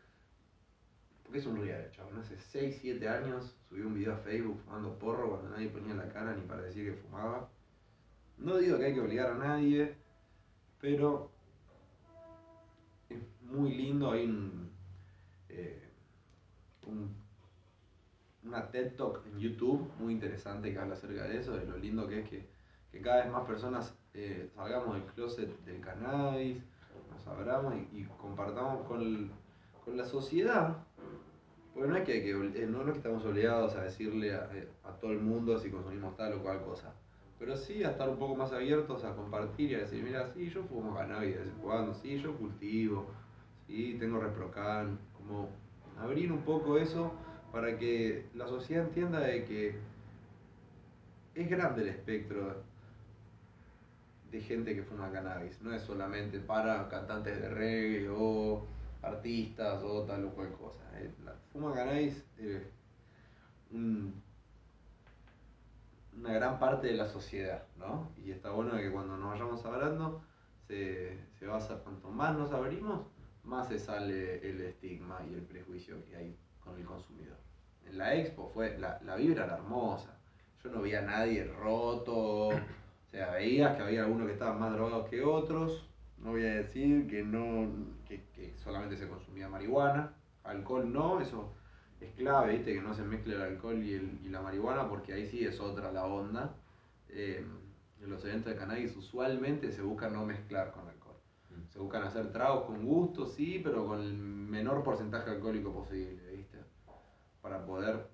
Es 1.34 1.46
un 1.48 1.60
real, 1.60 1.90
chabón. 1.92 2.20
Hace 2.20 2.38
6, 2.38 2.78
7 2.82 3.08
años 3.10 3.56
subí 3.68 3.82
un 3.82 3.96
video 3.96 4.14
a 4.14 4.18
Facebook 4.18 4.60
fumando 4.66 4.98
porro 5.00 5.32
cuando 5.32 5.50
nadie 5.50 5.70
ponía 5.70 5.96
la 5.96 6.08
cara 6.10 6.36
ni 6.36 6.44
para 6.44 6.62
decir 6.62 6.86
que 6.86 7.02
fumaba. 7.02 7.50
No 8.38 8.58
digo 8.58 8.78
que 8.78 8.86
hay 8.86 8.94
que 8.94 9.02
obligar 9.02 9.32
a 9.32 9.36
nadie, 9.38 9.96
pero 10.80 11.32
es 13.10 13.20
muy 13.42 13.74
lindo. 13.74 14.12
Hay 14.12 14.26
un, 14.26 14.70
eh, 15.50 15.90
un- 16.86 17.16
una 18.44 18.70
TED 18.70 18.96
Talk 18.96 19.26
en 19.26 19.40
YouTube 19.40 19.90
muy 20.00 20.14
interesante 20.14 20.72
que 20.72 20.78
habla 20.80 20.94
acerca 20.94 21.24
de 21.24 21.40
eso, 21.40 21.56
de 21.58 21.66
lo 21.66 21.78
lindo 21.78 22.08
que 22.08 22.20
es 22.20 22.30
que, 22.30 22.48
que 22.92 23.02
cada 23.02 23.24
vez 23.24 23.32
más 23.32 23.48
personas 23.48 23.96
eh, 24.14 24.52
salgamos 24.56 24.94
del 24.94 25.06
closet 25.14 25.50
del 25.66 25.82
cannabis, 25.82 26.58
nos 27.12 27.26
abramos 27.28 27.74
y, 27.92 28.04
compartamos 28.22 28.86
con, 28.88 29.32
con 29.84 29.98
la 29.98 30.06
sociedad. 30.06 30.78
Porque 31.74 31.90
no 31.90 31.98
es 31.98 32.04
que, 32.04 32.30
eh, 32.30 32.68
no 32.68 32.82
es 32.82 32.92
que 32.92 32.98
estamos 32.98 33.26
obligados 33.26 33.76
a 33.76 33.84
decirle 33.84 34.36
a, 34.36 34.50
eh, 34.54 34.68
a 34.84 34.92
todo 34.92 35.12
el 35.12 35.20
mundo 35.20 35.58
si 35.58 35.70
consumimos 35.70 36.16
tal 36.16 36.34
o 36.34 36.44
cual 36.44 36.62
cosa. 36.62 36.94
Pero 37.40 37.58
sí 37.58 37.84
a 37.84 37.92
estar 37.92 38.08
un 38.10 38.18
poco 38.18 38.36
más 38.36 38.54
abiertos 38.54 39.04
a 39.04 39.16
compartir 39.16 39.72
y 39.72 39.76
a 39.76 39.80
decir, 39.80 40.04
mira, 40.04 40.32
sí, 40.34 40.50
yo 40.50 40.64
fumo 40.64 40.96
cannabis 40.96 41.34
de 41.34 41.40
vez 41.40 41.50
en 41.50 41.56
cuando, 41.56 41.94
sí, 41.94 42.20
yo 42.20 42.36
cultivo, 42.38 43.08
sí, 43.68 43.98
tengo 44.00 44.20
reprocan, 44.20 45.00
como 45.18 45.50
abrir 46.00 46.32
un 46.32 46.42
poco 46.42 46.78
eso 46.78 47.12
para 47.52 47.78
que 47.78 48.26
la 48.36 48.48
sociedad 48.48 48.86
entienda 48.86 49.20
de 49.20 49.44
que 49.46 49.76
es 51.36 51.50
grande 51.50 51.82
el 51.82 51.90
espectro 51.90 52.56
de 54.32 54.42
gente 54.42 54.76
que 54.76 54.84
fuma 54.84 55.12
cannabis, 55.12 55.62
no 55.62 55.74
es 55.74 55.82
solamente 55.82 56.40
para 56.40 56.88
cantantes 56.90 57.40
de 57.40 57.50
reggae 57.50 58.10
o 58.10 58.64
artistas 59.04 59.84
o 59.84 60.04
tal 60.04 60.26
o 60.26 60.30
cual 60.34 60.52
cosa. 60.54 60.84
eh. 61.00 61.12
La- 61.24 61.36
Fuma 61.52 61.74
cannabis 61.74 62.24
eh, 62.40 62.68
un 63.72 64.22
una 66.16 66.32
gran 66.34 66.60
parte 66.60 66.88
de 66.88 66.94
la 66.94 67.08
sociedad, 67.08 67.64
¿no? 67.78 68.12
Y 68.24 68.32
está 68.32 68.52
bueno 68.52 68.78
que 68.78 68.92
cuando 68.92 69.18
nos 69.18 69.32
vayamos 69.32 69.66
hablando, 69.66 70.22
se, 70.68 71.18
se 71.40 71.48
basa, 71.48 71.80
cuanto 71.84 72.10
más 72.10 72.38
nos 72.38 72.52
abrimos, 72.52 73.02
más 73.44 73.68
se 73.68 73.80
sale 73.80 74.48
el 74.48 74.62
estigma 74.62 75.20
y 75.30 75.34
el 75.34 75.42
prejuicio 75.42 76.04
que 76.06 76.16
hay 76.16 76.38
con 76.64 76.78
el 76.78 76.86
consumidor. 76.86 77.38
En 77.86 77.98
la 77.98 78.16
expo 78.16 78.50
fue, 78.54 78.78
la, 78.78 79.02
la 79.04 79.16
vibra 79.16 79.46
era 79.46 79.56
hermosa, 79.56 80.18
yo 80.64 80.70
no 80.72 80.82
veía 80.82 81.00
a 81.00 81.02
nadie 81.02 81.44
roto, 81.46 82.50
o 82.50 82.54
sea, 83.12 83.32
veías 83.32 83.76
que 83.76 83.82
había 83.84 84.04
algunos 84.04 84.28
que 84.28 84.34
estaban 84.34 84.60
más 84.60 84.72
drogados 84.74 85.10
que 85.10 85.24
otros, 85.24 85.90
no 86.20 86.32
voy 86.32 86.46
a 86.46 86.56
decir 86.56 87.08
que, 87.10 87.24
no, 87.24 87.68
que, 88.34 88.52
que 88.54 88.58
solamente 88.60 88.98
se 88.98 89.08
consumía 89.08 89.48
marihuana, 89.50 90.14
alcohol 90.44 90.92
no, 90.92 91.20
eso 91.20 91.54
es 92.00 92.12
clave, 92.16 92.54
¿viste? 92.58 92.74
que 92.74 92.82
no 92.82 92.94
se 92.94 93.04
mezcle 93.04 93.36
el 93.36 93.42
alcohol 93.42 93.82
y, 93.82 93.94
el- 93.94 94.20
y 94.24 94.30
la 94.30 94.42
marihuana, 94.42 94.88
porque 94.90 95.14
ahí 95.14 95.26
sí 95.26 95.44
es 95.46 95.60
otra 95.60 95.92
la 95.92 96.06
onda. 96.06 96.56
Eh, 97.10 97.46
en 98.02 98.10
los 98.10 98.24
eventos 98.26 98.52
de 98.52 98.60
cannabis 98.60 98.96
usualmente 98.98 99.72
se 99.72 99.82
busca 99.82 100.10
no 100.10 100.26
mezclar 100.26 100.72
con 100.72 100.88
alcohol. 100.88 101.16
Mm. 101.50 101.72
Se 101.72 101.80
buscan 101.80 102.04
hacer 102.04 102.32
tragos 102.32 102.66
con 102.66 102.86
gusto, 102.86 103.26
sí, 103.26 103.62
pero 103.64 103.86
con 103.86 104.02
el 104.02 104.14
menor 104.14 104.84
porcentaje 104.84 105.30
alcohólico 105.30 105.72
posible, 105.74 106.30
¿viste? 106.32 106.58
Para 107.42 107.66
poder 107.66 108.08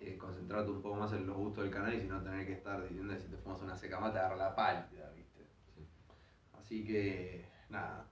eh, 0.00 0.16
concentrarte 0.16 0.70
un 0.70 0.80
poco 0.82 0.96
más 0.96 1.12
en 1.12 1.26
los 1.26 1.36
gustos 1.36 1.64
del 1.64 1.72
cannabis 1.72 2.04
y 2.04 2.06
no 2.08 2.22
tener 2.22 2.46
que 2.46 2.52
estar 2.54 2.82
diciendo 2.82 3.14
si 3.18 3.28
te 3.28 3.36
fumas 3.36 3.60
una 3.60 3.76
seca 3.76 4.00
mate, 4.00 4.18
dar 4.18 4.36
la 4.36 4.54
pálida, 4.54 5.10
¿viste? 5.14 5.46
Sí. 5.74 5.86
Así 6.58 6.84
que, 6.84 7.44
nada, 7.68 8.06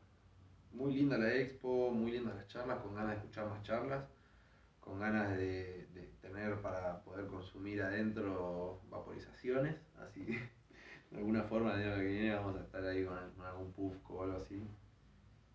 muy 0.74 0.94
linda 0.94 1.18
la 1.18 1.32
expo, 1.34 1.90
muy 1.90 2.12
lindas 2.12 2.37
las 2.37 2.48
charlas, 2.48 2.80
con 2.80 2.94
ganas 2.94 3.12
de 3.12 3.16
escuchar 3.18 3.48
más 3.48 3.62
charlas, 3.62 4.04
con 4.80 5.00
ganas 5.00 5.37
de, 5.37 5.88
de 5.94 6.02
tener 6.22 6.60
para 6.62 7.02
poder 7.04 7.26
consumir 7.28 7.82
adentro 7.82 8.80
vaporizaciones, 8.90 9.76
así 9.98 10.24
que 10.26 10.32
de 11.12 11.18
alguna 11.18 11.44
forma 11.44 11.74
el 11.74 11.82
año 11.82 11.96
que 11.98 12.04
viene 12.06 12.34
vamos 12.34 12.56
a 12.56 12.62
estar 12.64 12.84
ahí 12.87 13.04
con, 13.04 13.18
con 13.37 13.46
algún 13.46 13.72
puff 13.72 13.96
o 14.10 14.22
algo 14.24 14.38
así. 14.38 14.62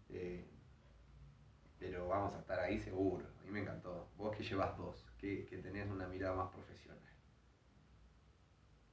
Eh, 0.10 0.45
pero 1.79 2.08
vamos 2.08 2.34
a 2.36 2.39
estar 2.41 2.60
ahí 2.60 2.77
seguro, 2.79 3.25
a 3.39 3.43
mí 3.43 3.51
me 3.51 3.62
encantó. 3.62 4.08
Vos 4.17 4.36
que 4.38 4.43
llevas 4.43 4.77
dos, 4.77 5.03
que, 5.17 5.45
que 5.45 5.58
tenés 5.58 5.89
una 5.89 6.08
mirada 6.08 6.36
más 6.36 6.51
profesional. 6.51 6.99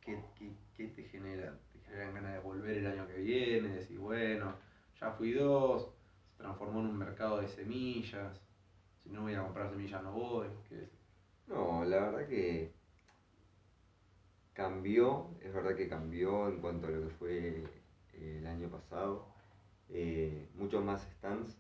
¿Qué, 0.01 0.19
qué, 0.35 0.57
qué 0.77 0.89
te 0.89 1.03
genera? 1.05 1.59
¿Te 1.73 1.81
generan 1.81 2.15
ganas 2.15 2.33
de 2.35 2.39
volver 2.41 2.79
el 2.79 2.87
año 2.87 3.07
que 3.07 3.19
viene? 3.19 3.69
Decir, 3.69 3.99
bueno, 3.99 4.55
ya 5.01 5.11
fui 5.13 5.33
dos, 5.33 5.91
se 6.37 6.43
transformó 6.43 6.81
en 6.81 6.87
un 6.87 6.99
mercado 6.99 7.41
de 7.41 7.49
semillas, 7.49 8.41
si 9.03 9.11
no 9.11 9.23
voy 9.23 9.35
a 9.35 9.43
comprar 9.43 9.71
semillas 9.71 10.03
no 10.03 10.13
voy. 10.13 10.49
¿Qué? 10.69 10.89
No, 11.47 11.85
la 11.85 12.01
verdad 12.01 12.29
que 12.29 12.75
cambió, 14.53 15.31
es 15.41 15.53
verdad 15.53 15.75
que 15.75 15.89
cambió 15.89 16.49
en 16.49 16.61
cuanto 16.61 16.89
a 16.89 16.91
lo 16.91 17.09
que 17.09 17.15
fue 17.15 17.65
eh, 18.15 18.39
el 18.39 18.47
año 18.47 18.69
pasado. 18.69 19.29
Eh, 19.89 20.51
muchos 20.55 20.85
más 20.85 21.03
stands. 21.19 21.57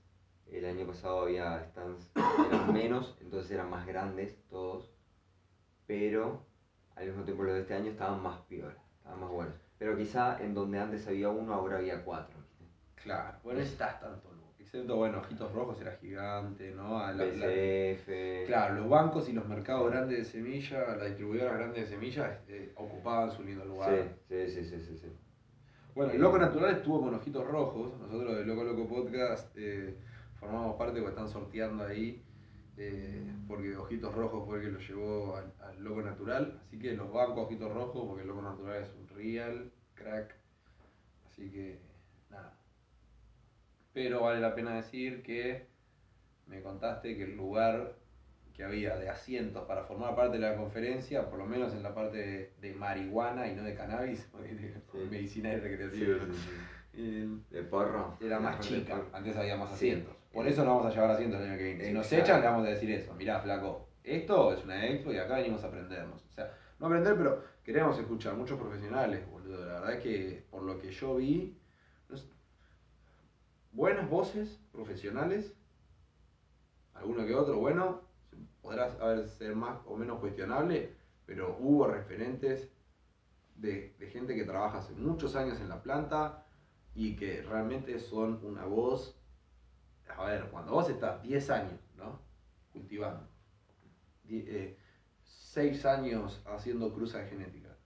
El 0.50 0.64
año 0.64 0.86
pasado 0.86 1.22
había 1.22 1.64
stands 1.70 2.06
que 2.14 2.20
eran 2.48 2.72
menos, 2.72 3.16
entonces 3.20 3.50
eran 3.52 3.70
más 3.70 3.86
grandes 3.86 4.36
todos. 4.48 4.92
Pero 5.86 6.44
al 6.96 7.06
mismo 7.06 7.24
tiempo 7.24 7.44
los 7.44 7.54
de 7.54 7.60
este 7.60 7.74
año 7.74 7.90
estaban 7.90 8.22
más 8.22 8.40
piola, 8.42 8.76
estaban 8.98 9.20
más 9.20 9.30
buenos. 9.30 9.54
Pero 9.78 9.96
quizá 9.96 10.42
en 10.42 10.54
donde 10.54 10.78
antes 10.78 11.06
había 11.06 11.28
uno, 11.28 11.54
ahora 11.54 11.78
había 11.78 12.04
cuatro. 12.04 12.36
¿viste? 12.58 13.02
Claro, 13.02 13.38
bueno, 13.42 13.60
estás 13.60 14.00
tanto. 14.00 14.35
Excepto, 14.76 14.96
bueno, 14.96 15.18
Ojitos 15.18 15.52
Rojos 15.52 15.80
era 15.80 15.92
gigante, 15.92 16.72
¿no? 16.74 16.98
A 16.98 17.12
la- 17.12 17.24
la-. 17.24 17.46
Claro, 18.46 18.74
los 18.76 18.88
bancos 18.88 19.28
y 19.28 19.32
los 19.32 19.46
mercados 19.48 19.90
grandes 19.90 20.18
de 20.18 20.24
semillas, 20.24 20.96
las 20.96 21.06
distribuidoras 21.06 21.56
grandes 21.58 21.82
de 21.88 21.94
semillas, 21.96 22.38
eh, 22.48 22.72
ocupaban 22.76 23.30
su 23.30 23.42
lindo 23.44 23.64
lugar. 23.64 23.90
Sí, 24.28 24.48
sí, 24.48 24.64
sí, 24.64 24.80
sí, 24.80 24.96
sí. 24.98 25.06
Bueno, 25.94 26.12
el 26.12 26.20
Loco 26.20 26.38
Natural 26.38 26.76
estuvo 26.76 27.00
con 27.00 27.14
Ojitos 27.14 27.46
Rojos. 27.46 27.98
Nosotros 27.98 28.36
de 28.36 28.44
Loco 28.44 28.64
Loco 28.64 28.86
Podcast 28.86 29.50
eh, 29.56 29.96
formamos 30.38 30.76
parte 30.76 31.00
porque 31.00 31.10
están 31.14 31.28
sorteando 31.28 31.84
ahí. 31.84 32.22
eh, 32.78 33.22
porque 33.48 33.74
Ojitos 33.74 34.14
Rojos 34.14 34.44
fue 34.46 34.58
el 34.58 34.64
que 34.66 34.70
lo 34.72 34.78
llevó 34.80 35.36
al, 35.36 35.50
al 35.62 35.82
Loco 35.82 36.02
Natural. 36.02 36.60
Así 36.66 36.78
que 36.78 36.92
los 36.92 37.10
bancos 37.10 37.46
Ojitos 37.46 37.72
Rojos, 37.72 38.04
porque 38.06 38.22
el 38.22 38.28
Loco 38.28 38.42
Natural 38.42 38.82
es 38.82 38.92
un 39.00 39.08
real 39.16 39.72
crack. 39.94 40.34
Así 41.32 41.50
que. 41.50 41.78
Pero 43.96 44.20
vale 44.20 44.40
la 44.40 44.54
pena 44.54 44.74
decir 44.76 45.22
que 45.22 45.68
me 46.48 46.60
contaste 46.60 47.16
que 47.16 47.24
el 47.24 47.34
lugar 47.34 47.94
que 48.52 48.62
había 48.62 48.94
de 48.98 49.08
asientos 49.08 49.64
para 49.66 49.84
formar 49.84 50.14
parte 50.14 50.36
de 50.36 50.42
la 50.46 50.54
conferencia, 50.54 51.30
por 51.30 51.38
lo 51.38 51.46
menos 51.46 51.72
en 51.72 51.82
la 51.82 51.94
parte 51.94 52.18
de, 52.18 52.50
de 52.60 52.74
marihuana 52.74 53.48
y 53.48 53.54
no 53.54 53.62
de 53.62 53.74
cannabis, 53.74 54.28
porque 54.32 54.54
de- 54.54 54.74
Sí. 54.92 54.98
medicina 55.10 55.50
y 55.50 55.54
Sí, 55.54 55.60
recreativa, 55.60 56.18
sí. 56.26 56.50
Eh, 56.98 57.26
De 57.50 57.62
porro. 57.62 58.18
era 58.20 58.38
más 58.38 58.60
chica, 58.60 59.02
antes 59.14 59.34
había 59.34 59.56
más 59.56 59.72
asientos. 59.72 60.14
Por 60.30 60.46
eso 60.46 60.62
no 60.62 60.76
vamos 60.76 60.86
a 60.92 60.94
llevar 60.94 61.10
asientos 61.12 61.40
el 61.40 61.48
año 61.48 61.56
que 61.56 61.64
viene. 61.64 61.84
Si 61.86 61.92
nos 61.94 62.12
echan, 62.12 62.42
le 62.42 62.46
vamos 62.48 62.66
a 62.66 62.70
decir 62.70 62.90
eso. 62.90 63.14
Mirá, 63.14 63.40
flaco, 63.40 63.88
esto 64.04 64.52
es 64.52 64.62
una 64.62 64.86
expo 64.86 65.10
y 65.10 65.16
acá 65.16 65.36
venimos 65.36 65.64
a 65.64 65.68
aprendernos. 65.68 66.22
O 66.22 66.32
sea, 66.32 66.52
no 66.78 66.86
aprender, 66.88 67.14
pero 67.16 67.42
queremos 67.64 67.98
escuchar 67.98 68.34
muchos 68.34 68.58
profesionales, 68.60 69.26
boludo. 69.30 69.64
La 69.64 69.72
verdad 69.80 69.94
es 69.94 70.02
que 70.02 70.44
por 70.50 70.62
lo 70.64 70.78
que 70.78 70.90
yo 70.92 71.16
vi, 71.16 71.56
buenas 73.76 74.08
voces 74.08 74.58
profesionales, 74.72 75.54
alguno 76.94 77.26
que 77.26 77.34
otro, 77.34 77.58
bueno, 77.58 78.00
podrá 78.62 79.26
ser 79.28 79.54
más 79.54 79.78
o 79.84 79.96
menos 79.96 80.18
cuestionable, 80.18 80.96
pero 81.26 81.58
hubo 81.60 81.86
referentes 81.86 82.70
de, 83.54 83.94
gente 84.10 84.34
que 84.34 84.44
trabaja 84.44 84.78
hace 84.78 84.94
muchos 84.94 85.36
años 85.36 85.60
en 85.60 85.68
la 85.68 85.82
planta 85.82 86.46
y 86.94 87.16
que 87.16 87.42
realmente 87.42 88.00
son 88.00 88.40
una 88.42 88.64
voz. 88.64 89.14
A 90.08 90.24
ver, 90.24 90.48
cuando 90.50 90.72
vos 90.72 90.88
estás 90.88 91.22
10 91.22 91.50
años, 91.50 91.80
¿no? 91.96 92.18
Cultivando, 92.72 93.28
6 95.22 95.84
años 95.84 96.42
haciendo 96.46 96.94
cruza 96.94 97.18
de 97.18 97.28
genética 97.28 97.76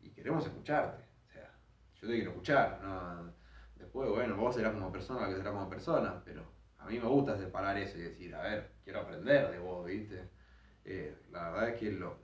y 0.00 0.10
queremos 0.10 0.46
escucharte, 0.46 1.02
o 1.28 1.32
sea, 1.32 1.58
yo 2.00 2.06
te 2.06 2.14
quiero 2.14 2.30
escuchar, 2.30 2.80
¿no? 2.82 3.37
Después, 3.78 4.10
bueno, 4.10 4.36
vos 4.36 4.54
serás 4.54 4.72
como 4.74 4.90
persona 4.92 5.22
lo 5.22 5.28
que 5.30 5.36
serás 5.36 5.52
como 5.52 5.68
persona, 5.68 6.22
pero 6.24 6.42
a 6.78 6.86
mí 6.86 6.98
me 6.98 7.06
gusta 7.06 7.36
separar 7.36 7.76
eso 7.78 7.98
y 7.98 8.02
decir, 8.02 8.34
a 8.34 8.42
ver, 8.42 8.72
quiero 8.84 9.00
aprender 9.00 9.50
de 9.50 9.58
vos, 9.58 9.84
¿viste? 9.86 10.28
Eh, 10.84 11.14
la 11.30 11.50
verdad 11.50 11.68
es 11.70 11.78
que 11.78 11.90
lo- 11.92 12.16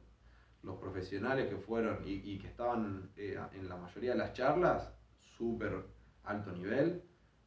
los 0.62 0.77
profesionales 0.79 1.49
que 1.49 1.57
fueron 1.57 2.03
y, 2.07 2.21
y 2.33 2.38
que 2.38 2.49
estaban 2.49 3.11
eh, 3.17 3.38
en 3.53 3.69
la 3.69 3.77
mayoría 3.77 4.12
de 4.12 4.19
las 4.19 4.33
charlas, 4.33 4.93
súper 5.37 5.85
alto 6.25 6.53
nivel, 6.53 7.03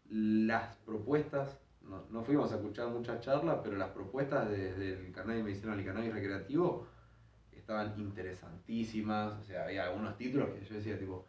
las 0.09 0.75
propuestas, 0.77 1.59
no, 1.81 2.05
no 2.09 2.23
fuimos 2.23 2.51
a 2.51 2.55
escuchar 2.55 2.89
muchas 2.89 3.19
charlas, 3.21 3.59
pero 3.63 3.77
las 3.77 3.89
propuestas 3.89 4.49
desde 4.49 4.93
el 4.93 5.11
cannabis 5.11 5.43
medicinal 5.43 5.79
y 5.79 5.85
cannabis 5.85 6.13
recreativo 6.13 6.85
estaban 7.51 7.93
interesantísimas, 7.97 9.33
o 9.39 9.43
sea, 9.43 9.63
había 9.65 9.85
algunos 9.85 10.15
títulos 10.17 10.49
que 10.51 10.65
yo 10.65 10.75
decía 10.75 10.97
tipo, 10.97 11.27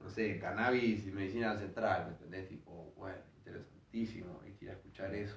no 0.00 0.08
sé, 0.10 0.38
cannabis 0.38 1.06
y 1.06 1.10
medicina 1.10 1.50
ancestral, 1.50 2.04
¿me 2.06 2.12
entendés? 2.12 2.46
Tipo, 2.48 2.92
bueno, 2.96 3.20
interesantísimo, 3.36 4.40
y 4.44 4.64
ir 4.64 4.70
a 4.70 4.74
escuchar 4.74 5.14
eso. 5.14 5.36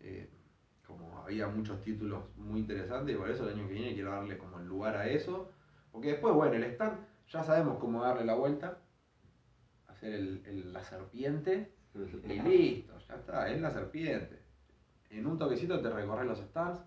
Eh, 0.00 0.26
como 0.86 1.18
había 1.20 1.46
muchos 1.46 1.80
títulos 1.82 2.22
muy 2.36 2.60
interesantes, 2.60 3.14
y 3.14 3.16
por 3.18 3.28
eso 3.28 3.44
el 3.44 3.50
año 3.56 3.66
que 3.66 3.74
viene 3.74 3.92
quiero 3.94 4.10
darle 4.10 4.36
como 4.36 4.58
el 4.58 4.66
lugar 4.66 4.96
a 4.96 5.06
eso, 5.06 5.48
porque 5.92 6.08
después, 6.08 6.34
bueno, 6.34 6.56
el 6.56 6.64
stand, 6.64 6.98
ya 7.28 7.42
sabemos 7.42 7.78
cómo 7.78 8.02
darle 8.02 8.24
la 8.24 8.34
vuelta, 8.34 8.78
hacer 9.86 10.12
el- 10.12 10.40
el- 10.44 10.72
la 10.72 10.82
serpiente, 10.82 11.68
y 11.94 12.38
listo, 12.84 12.98
ya 13.08 13.14
está, 13.14 13.48
es 13.48 13.58
la 13.60 13.70
serpiente. 13.70 14.38
En 15.10 15.26
un 15.26 15.36
toquecito 15.36 15.80
te 15.80 15.88
recorres 15.90 16.26
los 16.26 16.38
stands, 16.38 16.80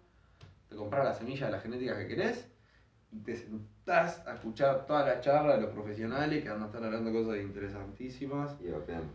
te 0.70 0.76
compras 0.76 1.04
la 1.04 1.14
semilla 1.14 1.46
de 1.46 1.52
la 1.52 1.58
genética 1.60 1.96
que 1.98 2.08
querés 2.08 2.48
y 3.12 3.20
te 3.20 3.36
sentás 3.86 4.26
a 4.28 4.36
escuchar 4.36 4.86
toda 4.86 5.06
la 5.06 5.19
charla 5.19 5.56
de 5.56 5.62
los 5.63 5.71
profesionales 5.71 6.42
que 6.42 6.50
van 6.50 6.63
a 6.63 6.65
estar 6.67 6.84
hablando 6.84 7.12
cosas 7.12 7.42
interesantísimas 7.42 8.56
Y 8.62 8.69
vapeando. 8.69 9.13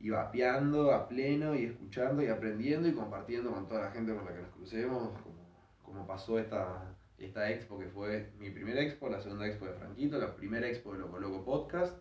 y 0.00 0.10
vapeando 0.10 0.92
a 0.92 1.08
pleno 1.08 1.54
y 1.54 1.64
escuchando 1.64 2.22
y 2.22 2.28
aprendiendo 2.28 2.86
y 2.88 2.92
compartiendo 2.92 3.50
con 3.50 3.66
toda 3.66 3.82
la 3.86 3.90
gente 3.90 4.14
con 4.14 4.24
la 4.26 4.34
que 4.34 4.42
nos 4.42 4.50
crucemos, 4.52 5.08
como, 5.22 5.38
como 5.82 6.06
pasó 6.06 6.38
esta, 6.38 6.94
esta 7.16 7.50
expo 7.50 7.78
que 7.78 7.86
fue 7.88 8.30
mi 8.38 8.50
primera 8.50 8.82
expo, 8.82 9.08
la 9.08 9.20
segunda 9.20 9.46
expo 9.46 9.64
de 9.66 9.72
Franquito, 9.72 10.18
la 10.18 10.36
primera 10.36 10.68
expo 10.68 10.92
de 10.92 10.98
Loco 10.98 11.18
Loco 11.18 11.44
Podcast. 11.44 11.96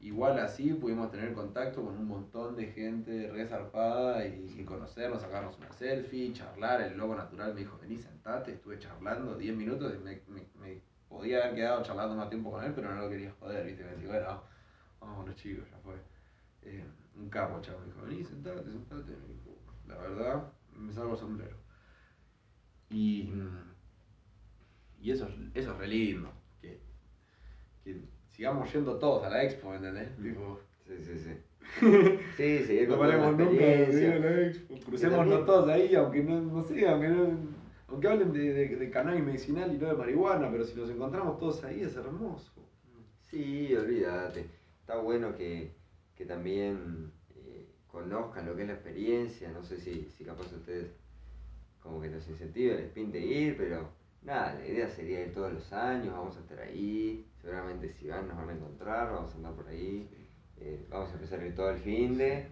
Igual 0.00 0.38
así 0.40 0.72
pudimos 0.74 1.10
tener 1.12 1.32
contacto 1.32 1.84
con 1.84 1.96
un 1.96 2.06
montón 2.08 2.56
de 2.56 2.66
gente 2.66 3.30
re 3.32 3.46
zarpada 3.46 4.26
y, 4.26 4.52
y 4.58 4.64
conocernos, 4.64 5.22
sacarnos 5.22 5.56
una 5.58 5.72
selfie, 5.72 6.32
charlar. 6.32 6.82
El 6.82 6.96
loco 6.96 7.14
natural 7.14 7.54
me 7.54 7.60
dijo, 7.60 7.78
vení, 7.80 7.98
sentate. 7.98 8.52
Estuve 8.52 8.78
charlando 8.80 9.36
10 9.36 9.56
minutos 9.56 9.94
y 9.94 9.98
me, 10.02 10.20
me- 10.28 10.48
me 10.60 10.91
podía 11.12 11.44
haber 11.44 11.54
quedado 11.54 11.82
charlando 11.82 12.16
más 12.16 12.28
tiempo 12.28 12.50
con 12.50 12.64
él, 12.64 12.72
pero 12.74 12.94
no 12.94 13.02
lo 13.02 13.10
quería 13.10 13.32
joder, 13.38 13.66
¿viste? 13.66 13.84
Me 13.84 13.90
decía, 13.90 14.08
bueno, 14.08 14.42
vamos 15.00 15.26
los 15.26 15.36
chicos, 15.36 15.64
ya 15.70 15.76
fue. 15.78 15.94
Eh, 16.62 16.84
un 17.16 17.28
capo, 17.28 17.60
chavo, 17.60 17.80
me 17.80 17.86
dijo, 17.86 18.02
vení, 18.02 18.24
sentate, 18.24 18.62
sentate. 18.70 19.10
Me 19.12 19.34
dijo, 19.34 19.56
la 19.86 19.96
verdad, 19.98 20.52
me 20.74 20.92
salgo 20.92 21.12
el 21.12 21.18
sombrero. 21.18 21.56
Y, 22.90 23.24
mm, 23.32 23.72
y 25.02 25.10
eso, 25.10 25.26
es- 25.28 25.34
eso 25.54 25.72
es 25.72 25.78
re 25.78 25.88
lindo, 25.88 26.30
que 26.60 26.80
que 27.84 28.00
sigamos 28.30 28.72
yendo 28.72 28.96
todos 28.98 29.24
a 29.24 29.28
la 29.30 29.42
expo, 29.44 29.70
¿me 29.70 29.76
entendés? 29.76 30.14
Tipo, 30.16 30.60
Sí, 30.86 30.94
sí, 31.04 31.18
sí. 31.18 31.30
Sí, 32.36 32.64
seguir 32.64 32.88
no 32.88 32.98
paremos 32.98 33.36
nunca 33.36 33.44
de 33.50 33.54
ir 33.54 33.62
a 33.62 33.82
experiencia. 33.82 34.18
la 34.18 34.40
expo. 34.46 34.74
Crucémonos 34.84 35.18
también- 35.26 35.46
todos 35.46 35.68
ahí, 35.68 35.94
aunque 35.94 36.22
no, 36.22 36.40
no 36.40 36.62
sé, 36.64 36.88
aunque 36.88 37.08
no. 37.08 37.61
Aunque 37.92 38.08
hablen 38.08 38.32
de, 38.32 38.54
de, 38.54 38.76
de 38.76 38.90
cannabis 38.90 39.22
medicinal 39.22 39.70
y 39.74 39.76
no 39.76 39.88
de 39.88 39.94
marihuana, 39.94 40.50
pero 40.50 40.64
si 40.64 40.74
nos 40.74 40.88
encontramos 40.88 41.38
todos 41.38 41.62
ahí 41.62 41.82
es 41.82 41.94
hermoso. 41.94 42.50
Sí, 43.20 43.74
olvídate. 43.74 44.46
Está 44.80 44.96
bueno 44.96 45.36
que, 45.36 45.74
que 46.16 46.24
también 46.24 47.12
eh, 47.36 47.68
conozcan 47.86 48.46
lo 48.46 48.56
que 48.56 48.62
es 48.62 48.68
la 48.68 48.74
experiencia. 48.74 49.50
No 49.52 49.62
sé 49.62 49.76
si, 49.76 50.08
si 50.16 50.24
capaz 50.24 50.50
ustedes 50.52 50.90
como 51.80 52.00
que 52.00 52.08
los 52.08 52.26
incentiva, 52.28 52.76
les 52.76 52.90
pinte 52.92 53.18
ir, 53.20 53.58
pero 53.58 53.90
nada, 54.22 54.54
la 54.54 54.66
idea 54.66 54.88
sería 54.88 55.26
ir 55.26 55.34
todos 55.34 55.52
los 55.52 55.70
años, 55.72 56.14
vamos 56.14 56.36
a 56.38 56.40
estar 56.40 56.60
ahí. 56.60 57.26
Seguramente 57.42 57.90
si 57.90 58.08
van 58.08 58.26
nos 58.26 58.38
van 58.38 58.48
a 58.48 58.54
encontrar, 58.54 59.12
vamos 59.12 59.32
a 59.34 59.36
andar 59.36 59.52
por 59.52 59.68
ahí. 59.68 60.08
eh, 60.56 60.86
vamos 60.88 61.10
a 61.10 61.14
empezar 61.14 61.40
a 61.40 61.46
ir 61.46 61.54
todo 61.54 61.70
el 61.70 61.78
fin 61.78 62.16
de. 62.16 62.46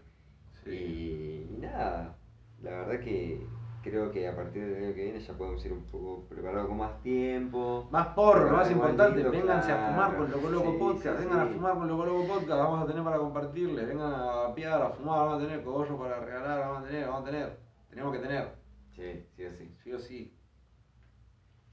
Sí. 0.64 0.70
Y, 0.70 1.48
y 1.54 1.58
nada, 1.60 2.14
la 2.62 2.70
verdad 2.72 3.00
que 3.00 3.40
creo 3.82 4.10
que 4.12 4.28
a 4.28 4.34
partir 4.36 4.64
del 4.66 4.84
año 4.84 4.94
que 4.94 5.04
viene 5.04 5.20
ya 5.20 5.32
podemos 5.34 5.64
ir 5.64 5.72
un 5.72 5.84
poco 5.84 6.24
preparados 6.28 6.68
con 6.68 6.78
más 6.78 7.00
tiempo. 7.02 7.88
Más 7.90 8.08
porro, 8.08 8.50
lo 8.50 8.56
más 8.56 8.70
importante, 8.70 9.16
lindo, 9.16 9.30
vénganse 9.30 9.72
a 9.72 9.88
fumar 9.88 10.16
con 10.16 10.30
Loco 10.30 10.48
Loco 10.50 10.72
Sí, 10.72 10.78
Podcast, 10.78 11.18
sí, 11.20 11.24
vengan 11.24 11.46
sí. 11.46 11.50
a 11.52 11.56
fumar 11.56 11.74
con 11.74 11.88
Loco 11.88 12.06
Loco 12.06 12.24
Podcast, 12.26 12.48
vamos 12.62 12.82
a 12.82 12.86
tener 12.86 13.04
para 13.04 13.18
compartirles, 13.18 13.86
vengan 13.88 14.12
a 14.14 14.54
piar, 14.54 14.82
a 14.82 14.90
fumar, 14.90 15.18
vamos 15.26 15.42
a 15.42 15.46
tener 15.46 15.64
cogollos 15.64 15.98
para 15.98 16.20
regalar, 16.20 16.60
vamos 16.60 16.84
a 16.84 16.86
tener, 16.86 17.06
vamos 17.06 17.22
a 17.22 17.24
tener, 17.30 17.58
tenemos 17.88 18.12
que 18.12 18.18
tener, 18.18 18.48
Sí, 18.94 19.24
sí 19.36 19.44
o 19.44 19.52
sí. 19.52 19.74
sí 19.82 19.92
o 19.92 19.98
sí. 19.98 20.36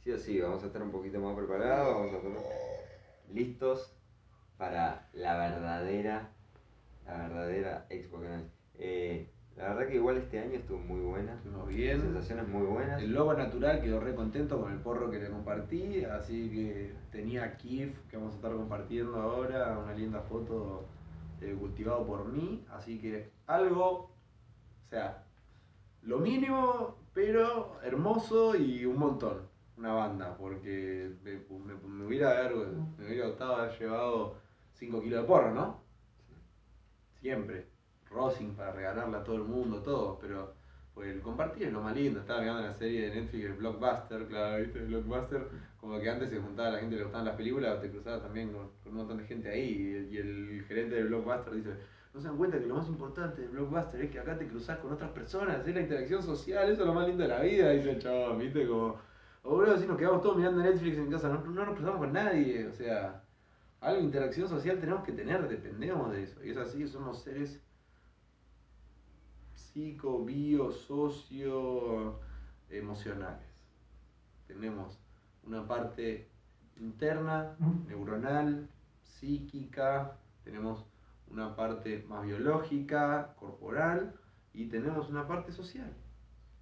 Sí 0.03 0.11
o 0.13 0.17
sí, 0.17 0.39
vamos 0.39 0.63
a 0.63 0.67
estar 0.67 0.81
un 0.81 0.91
poquito 0.91 1.19
más 1.19 1.35
preparados, 1.35 1.93
vamos 1.93 2.13
a 2.13 2.17
estar 2.17 2.31
listos 3.33 3.93
para 4.57 5.09
la 5.13 5.37
verdadera, 5.37 6.29
la 7.05 7.17
verdadera 7.17 7.85
Expo 7.89 8.19
Canal. 8.21 8.49
Eh, 8.79 9.29
la 9.57 9.69
verdad 9.73 9.87
que 9.87 9.95
igual 9.95 10.17
este 10.17 10.39
año 10.39 10.53
estuvo 10.59 10.77
muy 10.79 10.99
buena, 10.99 11.33
Estuvimos 11.33 11.67
bien. 11.67 12.01
sensaciones 12.01 12.47
muy 12.47 12.65
buenas. 12.65 13.01
El 13.01 13.11
logo 13.13 13.33
natural 13.33 13.81
quedó 13.81 13.99
re 13.99 14.13
contento 14.13 14.61
con 14.61 14.71
el 14.71 14.79
porro 14.79 15.09
que 15.09 15.19
le 15.19 15.29
compartí, 15.29 16.03
así 16.05 16.49
que 16.51 16.93
tenía 17.11 17.57
Kif 17.57 17.97
que 18.07 18.17
vamos 18.17 18.33
a 18.33 18.35
estar 18.35 18.51
compartiendo 18.53 19.15
ahora, 19.19 19.77
una 19.79 19.93
linda 19.93 20.21
foto 20.21 20.85
eh, 21.41 21.55
cultivado 21.59 22.05
por 22.05 22.25
mí, 22.31 22.65
así 22.71 22.99
que 22.99 23.31
algo, 23.47 23.89
o 23.89 24.89
sea, 24.89 25.23
lo 26.03 26.19
mínimo, 26.19 26.95
pero 27.13 27.79
hermoso 27.83 28.55
y 28.55 28.85
un 28.85 28.97
montón, 28.99 29.41
una 29.75 29.93
banda, 29.93 30.37
porque 30.37 31.11
me, 31.23 31.31
me- 31.57 31.75
me 31.87 32.05
hubiera, 32.05 32.29
haber- 32.31 32.55
me 32.97 33.05
hubiera 33.07 33.27
gustado 33.27 33.55
haber 33.55 33.79
llevado 33.79 34.35
5 34.73 35.01
kilos 35.01 35.21
de 35.21 35.27
porro, 35.27 35.51
¿no? 35.53 35.81
Siempre. 37.21 37.65
Rosing 38.09 38.55
para 38.55 38.71
regalarle 38.71 39.17
a 39.17 39.23
todo 39.23 39.35
el 39.35 39.43
mundo, 39.43 39.81
todo, 39.81 40.17
pero 40.19 40.53
pues 40.97 41.13
el 41.13 41.21
compartir 41.21 41.67
es 41.67 41.73
lo 41.73 41.81
más 41.81 41.95
lindo. 41.95 42.19
Estaba 42.19 42.41
mirando 42.41 42.63
la 42.63 42.73
serie 42.73 43.07
de 43.07 43.21
Netflix, 43.21 43.45
el 43.45 43.53
Blockbuster, 43.53 44.25
claro, 44.25 44.63
¿viste? 44.63 44.79
El 44.79 44.87
Blockbuster, 44.87 45.47
como 45.79 45.99
que 45.99 46.09
antes 46.09 46.31
se 46.31 46.39
juntaba 46.39 46.71
la 46.71 46.79
gente 46.79 46.95
que 46.95 46.97
le 46.97 47.03
gustaban 47.03 47.27
las 47.27 47.35
películas, 47.35 47.81
te 47.81 47.91
cruzabas 47.91 48.23
también 48.23 48.51
con, 48.51 48.71
con 48.83 48.93
un 48.93 48.97
montón 48.97 49.17
de 49.17 49.25
gente 49.25 49.47
ahí, 49.47 50.09
y, 50.11 50.17
el 50.17 50.65
gerente 50.67 50.95
del 50.95 51.09
Blockbuster 51.09 51.53
dice, 51.53 51.69
no 52.15 52.19
se 52.19 52.27
dan 52.27 52.37
cuenta 52.37 52.57
que 52.57 52.65
lo 52.65 52.77
más 52.77 52.87
importante 52.87 53.41
del 53.41 53.51
Blockbuster 53.51 54.01
es 54.01 54.09
que 54.09 54.19
acá 54.19 54.35
te 54.39 54.47
cruzás 54.47 54.79
con 54.79 54.91
otras 54.91 55.11
personas, 55.11 55.67
es 55.67 55.75
la 55.75 55.81
interacción 55.81 56.23
social, 56.23 56.67
eso 56.67 56.81
es 56.81 56.87
lo 56.87 56.93
más 56.95 57.07
lindo 57.07 57.21
de 57.21 57.29
la 57.29 57.41
vida, 57.41 57.69
dice 57.69 57.91
el 57.91 57.99
chaval, 57.99 58.39
¿viste? 58.39 58.67
Como, 58.67 58.95
o 59.43 59.49
boludo, 59.51 59.77
si 59.77 59.85
nos 59.85 59.97
quedamos 59.99 60.23
todos 60.23 60.35
mirando 60.35 60.63
Netflix 60.63 60.97
en 60.97 61.11
casa, 61.11 61.29
no, 61.29 61.41
no 61.45 61.63
nos 61.63 61.75
cruzamos 61.75 61.99
con 61.99 62.11
nadie, 62.11 62.65
o 62.65 62.73
sea, 62.73 63.21
algo 63.81 63.99
de 63.99 64.05
interacción 64.05 64.49
social 64.49 64.79
tenemos 64.79 65.03
que 65.03 65.11
tener, 65.11 65.47
dependemos 65.47 66.11
de 66.11 66.23
eso, 66.23 66.43
y 66.43 66.49
es 66.49 66.57
así, 66.57 66.87
somos 66.87 67.21
seres 67.21 67.61
psico, 69.77 70.23
bio, 70.23 70.71
socio, 70.71 72.15
emocionales. 72.69 73.47
Tenemos 74.47 74.99
una 75.43 75.67
parte 75.67 76.25
interna, 76.77 77.53
neuronal, 77.85 78.65
psíquica, 79.03 80.17
tenemos 80.43 80.83
una 81.27 81.55
parte 81.55 82.01
más 82.07 82.23
biológica, 82.23 83.29
corporal, 83.35 84.09
y 84.53 84.65
tenemos 84.65 85.09
una 85.09 85.27
parte 85.27 85.51
social. 85.51 85.93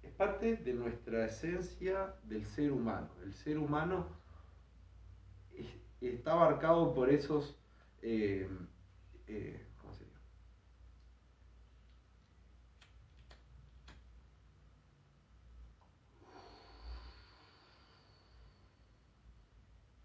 Es 0.02 0.12
parte 0.12 0.54
de 0.54 0.74
nuestra 0.74 1.24
esencia 1.24 2.10
del 2.22 2.44
ser 2.44 2.70
humano. 2.70 3.08
El 3.22 3.32
ser 3.32 3.58
humano 3.58 4.04
es- 5.56 5.76
está 6.00 6.32
abarcado 6.32 6.92
por 6.92 7.08
esos, 7.10 7.54
eh, 8.02 8.46
eh, 9.26 9.64
¿cómo 9.80 9.92
sería? 9.92 10.14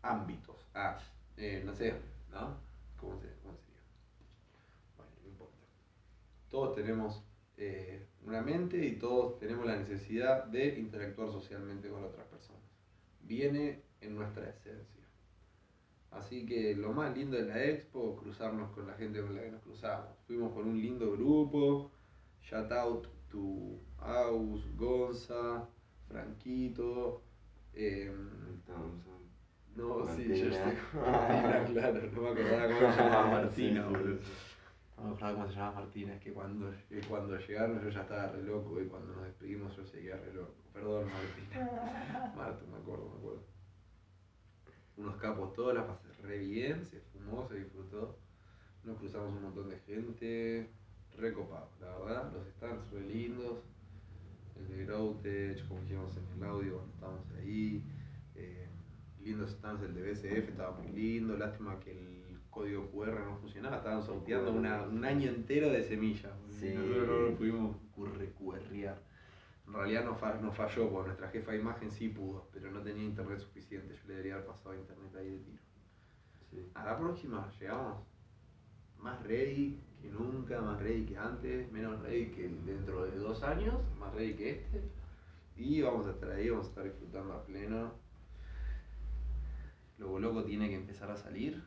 Ámbitos. 0.02 0.56
Ah, 0.74 0.98
eh, 1.38 1.62
no 1.66 1.74
sé, 1.74 1.94
¿no? 2.32 2.58
¿Cómo, 3.00 3.20
se, 3.20 3.28
cómo 3.42 3.58
sería? 3.58 3.82
Bueno, 4.98 5.12
no 5.24 5.30
importa. 5.30 5.58
Todos 6.50 6.76
tenemos 6.76 7.24
eh, 7.58 8.08
una 8.26 8.42
mente 8.42 8.86
y 8.86 8.98
todos 8.98 9.40
tenemos 9.40 9.66
la 9.66 9.78
necesidad 9.78 10.46
de 10.46 10.80
interactuar 10.80 11.30
socialmente 11.32 11.90
con 11.90 12.04
otras 12.04 12.26
personas. 12.28 12.62
Viene 13.22 13.82
en 14.02 14.16
nuestra 14.16 14.50
esencia. 14.50 15.02
Así 16.12 16.46
que 16.46 16.76
lo 16.76 16.92
más 16.92 17.16
lindo 17.16 17.38
de 17.38 17.44
la 17.44 17.64
expo, 17.64 18.18
cruzarnos 18.18 18.72
con 18.72 18.86
la 18.86 18.94
gente 18.96 19.22
con 19.22 19.36
la 19.36 19.42
que 19.42 19.52
nos 19.52 19.62
cruzamos. 19.62 20.10
Fuimos 20.28 20.54
con 20.54 20.68
un 20.68 20.82
lindo 20.82 21.12
grupo. 21.14 21.92
Shout 22.42 22.72
out 22.72 23.08
to 23.30 23.80
Aus, 24.00 24.66
Gonza, 24.76 25.70
Franquito. 26.08 27.22
em. 27.74 28.52
No, 29.76 30.16
sí, 30.16 30.28
yo 30.28 30.48
estoy 30.50 30.74
Martina, 30.94 31.66
claro, 31.66 32.12
no 32.12 32.22
me 32.22 32.30
acordaba 32.30 32.68
cómo 32.68 32.92
se 32.94 33.02
llamaba 33.02 33.32
Martina, 33.32 33.82
Sí, 33.82 33.88
sí, 33.88 33.94
boludo. 33.94 34.20
No 34.98 35.04
me 35.04 35.10
acordaba 35.10 35.34
cómo 35.34 35.48
se 35.48 35.54
llamaba 35.54 35.80
Martina, 35.82 36.14
es 36.14 36.22
que 36.22 36.34
cuando, 36.34 36.74
que 36.90 37.02
cuando 37.02 37.38
llegaron 37.38 37.82
yo 37.82 37.90
ya 37.90 38.02
estaba 38.02 38.32
re 38.32 38.44
loco 38.44 38.82
y 38.82 38.86
cuando 38.88 39.14
nos 39.14 39.26
despedimos 39.26 39.76
yo 39.76 39.86
seguía 39.86 40.18
re 40.18 40.34
loco. 40.34 40.54
Perdón, 40.74 41.06
Martina. 41.06 42.34
Marta, 42.36 42.66
me 42.72 42.78
acuerdo, 42.78 43.10
me 43.10 43.18
acuerdo. 43.18 43.44
Unos 44.98 45.16
capos 45.16 45.54
todos, 45.54 45.74
la 45.74 45.88
pasé 45.88 46.08
re 46.22 46.38
bien, 46.40 46.86
se 46.86 47.00
fumó, 47.00 47.48
se 47.48 47.56
disfrutó. 47.56 48.18
Nos 48.84 48.98
cruzamos 48.98 49.34
un 49.34 49.44
montón 49.44 49.70
de 49.70 49.78
gente, 49.80 50.70
re 51.18 51.34
copado, 51.34 51.70
la 51.80 51.98
verdad. 51.98 52.32
Los 52.34 52.48
stands 52.50 52.92
re 52.92 53.02
lindos. 53.02 53.60
El 54.58 54.68
de 54.68 54.86
Growtech, 54.86 55.68
como 55.68 55.82
dijimos 55.82 56.16
en 56.18 56.38
el 56.38 56.48
audio 56.48 56.74
cuando 56.76 56.94
estábamos 56.94 57.32
ahí. 57.40 57.84
Eh, 58.36 58.68
lindos 59.24 59.52
stands, 59.52 59.84
el 59.84 59.94
de 59.94 60.02
BCF 60.02 60.50
estaba 60.50 60.72
muy 60.78 60.92
lindo. 60.92 61.38
Lástima 61.38 61.80
que 61.80 61.92
el 61.92 62.40
código 62.50 62.90
QR 62.92 63.24
no 63.26 63.38
funcionaba. 63.38 63.78
Estaban 63.78 64.04
sorteando 64.04 64.52
una- 64.52 64.84
un 64.84 65.04
año 65.06 65.30
entero 65.30 65.70
de 65.70 65.84
semillas. 65.84 66.34
Sí. 66.50 66.74
Nosotros 66.74 67.08
no 67.08 67.20
lo 67.30 67.36
pudimos 67.38 67.76
curre- 67.96 68.34
QRear. 68.34 69.02
En 69.68 69.74
realidad 69.74 70.04
no, 70.04 70.16
fa- 70.16 70.40
no 70.42 70.52
falló, 70.52 70.90
porque 70.90 71.08
nuestra 71.08 71.30
jefa 71.30 71.52
de 71.52 71.60
imagen 71.60 71.92
sí 71.92 72.10
pudo, 72.10 72.50
pero 72.52 72.72
no 72.72 72.82
tenía 72.82 73.04
internet 73.04 73.40
suficiente. 73.40 73.94
Yo 73.96 74.02
le 74.08 74.14
debería 74.16 74.34
haber 74.36 74.48
pasado 74.48 74.76
internet 74.76 75.16
ahí 75.16 75.30
de 75.30 75.40
tiro. 75.40 75.64
Sí. 76.50 76.70
A 76.74 76.84
la 76.84 76.98
próxima 77.00 77.50
llegamos 77.60 78.04
más 78.98 79.24
ready 79.24 79.80
que 80.02 80.10
nunca, 80.10 80.62
más 80.62 80.80
ready 80.82 81.06
que 81.06 81.18
antes, 81.18 81.72
menos 81.72 82.02
ready 82.02 82.32
que 82.32 82.50
dentro 82.66 83.06
de 83.06 83.18
dos 83.18 83.44
años, 83.44 83.76
más 83.98 84.14
ready 84.14 84.34
que 84.36 84.50
este. 84.52 84.82
Y 85.56 85.82
vamos 85.82 86.06
a 86.08 86.12
estar 86.12 86.32
ahí, 86.32 86.50
vamos 86.50 86.66
a 86.66 86.70
estar 86.70 86.84
disfrutando 86.84 87.34
a 87.34 87.46
pleno. 87.46 87.94
Loco 90.02 90.20
Loco 90.20 90.44
tiene 90.44 90.68
que 90.68 90.76
empezar 90.76 91.12
a 91.12 91.16
salir. 91.16 91.64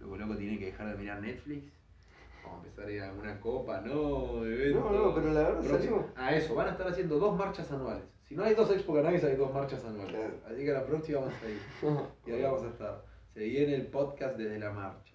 Loco 0.00 0.16
Loco 0.16 0.36
tiene 0.36 0.58
que 0.58 0.66
dejar 0.66 0.90
de 0.90 0.96
mirar 0.96 1.20
Netflix. 1.22 1.72
Vamos 2.42 2.64
a 2.64 2.66
empezar 2.66 2.88
a 2.88 2.92
ir 2.92 3.00
a 3.02 3.10
alguna 3.10 3.40
copa, 3.40 3.80
no, 3.80 4.44
eventos. 4.44 4.82
No, 4.82 4.90
no, 4.90 5.14
pero 5.14 5.32
la 5.32 5.42
verdad 5.42 5.62
salimos. 5.62 6.06
Ah, 6.16 6.34
eso, 6.34 6.54
van 6.54 6.68
a 6.68 6.72
estar 6.72 6.88
haciendo 6.88 7.18
dos 7.18 7.36
marchas 7.36 7.70
anuales. 7.70 8.02
Si 8.26 8.34
no 8.34 8.42
hay 8.44 8.54
dos 8.54 8.70
Expo 8.70 8.94
Cannabis, 8.94 9.22
hay 9.24 9.36
dos 9.36 9.52
marchas 9.54 9.84
anuales. 9.84 10.12
Claro. 10.14 10.34
Así 10.46 10.64
que 10.64 10.70
a 10.70 10.74
la 10.74 10.86
próxima 10.86 11.20
vamos 11.20 11.34
a 11.42 11.48
ir. 11.48 11.58
Y 12.26 12.30
ahí 12.32 12.42
vamos 12.42 12.62
a 12.62 12.68
estar. 12.68 13.04
Se 13.34 13.40
viene 13.44 13.74
el 13.76 13.86
podcast 13.86 14.36
desde 14.36 14.58
la 14.58 14.72
marcha. 14.72 15.14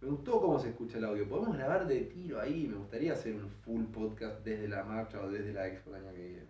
Me 0.00 0.08
gustó 0.08 0.40
cómo 0.40 0.58
se 0.60 0.68
escucha 0.68 0.98
el 0.98 1.04
audio. 1.06 1.28
Podemos 1.28 1.56
grabar 1.56 1.86
de 1.88 2.02
tiro 2.02 2.40
ahí. 2.40 2.68
Me 2.68 2.76
gustaría 2.76 3.12
hacer 3.14 3.34
un 3.34 3.50
full 3.50 3.84
podcast 3.86 4.44
desde 4.44 4.68
la 4.68 4.84
marcha 4.84 5.20
o 5.20 5.28
desde 5.28 5.52
la 5.52 5.66
expo 5.66 5.90
el 5.90 5.96
año 6.04 6.12
que 6.14 6.22
viene. 6.26 6.42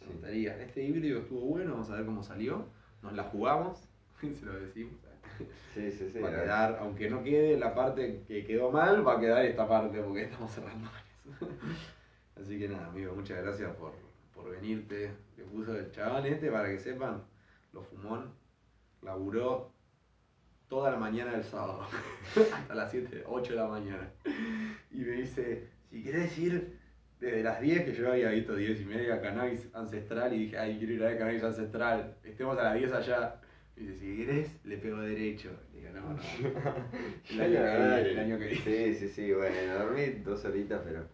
Me 0.00 0.06
Sí. 0.06 0.12
gustaría. 0.12 0.62
Este 0.62 0.82
híbrido 0.84 1.18
estuvo 1.20 1.40
bueno. 1.40 1.72
Vamos 1.72 1.90
a 1.90 1.96
ver 1.96 2.06
cómo 2.06 2.22
salió. 2.22 2.66
Nos 3.02 3.12
la 3.14 3.24
jugamos. 3.24 3.88
Se 4.40 4.44
lo 4.46 4.52
decimos. 4.60 4.94
Sí, 5.74 5.90
sí, 5.90 6.08
sí. 6.12 6.20
va 6.20 6.28
a 6.28 6.32
la- 6.32 6.42
quedar, 6.42 6.78
aunque 6.80 7.10
no 7.10 7.22
quede 7.24 7.58
la 7.58 7.74
parte 7.74 8.22
que 8.28 8.44
quedó 8.44 8.70
mal, 8.70 9.06
va 9.06 9.16
a 9.16 9.20
quedar 9.20 9.44
esta 9.44 9.66
parte 9.66 9.98
porque 10.00 10.22
estamos 10.24 10.50
cerrando 10.52 10.88
eso. 10.88 11.48
Así 12.40 12.58
que 12.58 12.68
nada, 12.68 12.86
amigo, 12.88 13.14
muchas 13.14 13.42
gracias 13.42 13.72
por, 13.76 13.92
por 14.34 14.50
venirte. 14.50 15.10
Le 15.36 15.44
puso 15.44 15.76
el 15.76 15.90
chabón 15.90 16.26
este 16.26 16.50
para 16.50 16.68
que 16.68 16.78
sepan, 16.78 17.22
lo 17.72 17.82
fumón, 17.82 18.32
laburó 19.02 19.72
toda 20.68 20.90
la 20.92 20.96
mañana 20.98 21.32
del 21.32 21.44
sábado, 21.44 21.86
hasta 22.54 22.74
las 22.74 22.90
7, 22.90 23.24
8 23.26 23.52
de 23.52 23.58
la 23.58 23.66
mañana. 23.66 24.08
Y 24.90 24.98
me 24.98 25.12
dice, 25.12 25.68
si 25.90 26.02
querés 26.02 26.36
ir 26.38 26.78
desde 27.20 27.42
las 27.42 27.60
10, 27.60 27.84
que 27.84 27.94
yo 27.94 28.10
había 28.12 28.30
visto 28.30 28.54
10 28.54 28.80
y 28.80 28.84
media 28.84 29.20
cannabis 29.20 29.68
ancestral, 29.74 30.32
y 30.34 30.38
dije, 30.44 30.58
ay, 30.58 30.78
quiero 30.78 30.92
ir 30.94 31.02
a 31.04 31.08
ver 31.08 31.18
cannabis 31.18 31.42
ancestral, 31.44 32.16
estemos 32.22 32.56
a 32.58 32.62
las 32.64 32.74
10 32.74 32.92
allá. 32.92 33.40
Y 33.76 33.84
dice, 33.86 33.98
si 33.98 34.16
querés, 34.16 34.50
le 34.64 34.76
pego 34.78 35.00
derecho. 35.00 35.50
Digo, 35.74 35.88
no, 35.94 36.14
no. 36.14 36.16
El 37.30 37.40
año 37.40 38.02
que 38.02 38.10
el 38.10 38.18
año 38.18 38.38
que 38.38 38.46
viene. 38.46 38.62
Sí, 38.64 38.94
sí, 38.94 39.08
sí, 39.08 39.32
bueno, 39.32 39.56
dormí 39.78 40.06
dos 40.24 40.44
horitas, 40.44 40.80
pero 40.84 41.08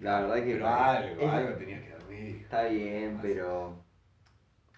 la 0.00 0.20
verdad 0.22 0.44
que 0.44 0.52
Pero 0.54 0.66
algo, 0.68 1.54
tenías 1.56 1.82
que 1.84 1.90
dormir. 1.90 2.36
está 2.42 2.64
bien, 2.64 3.18
pero 3.22 3.74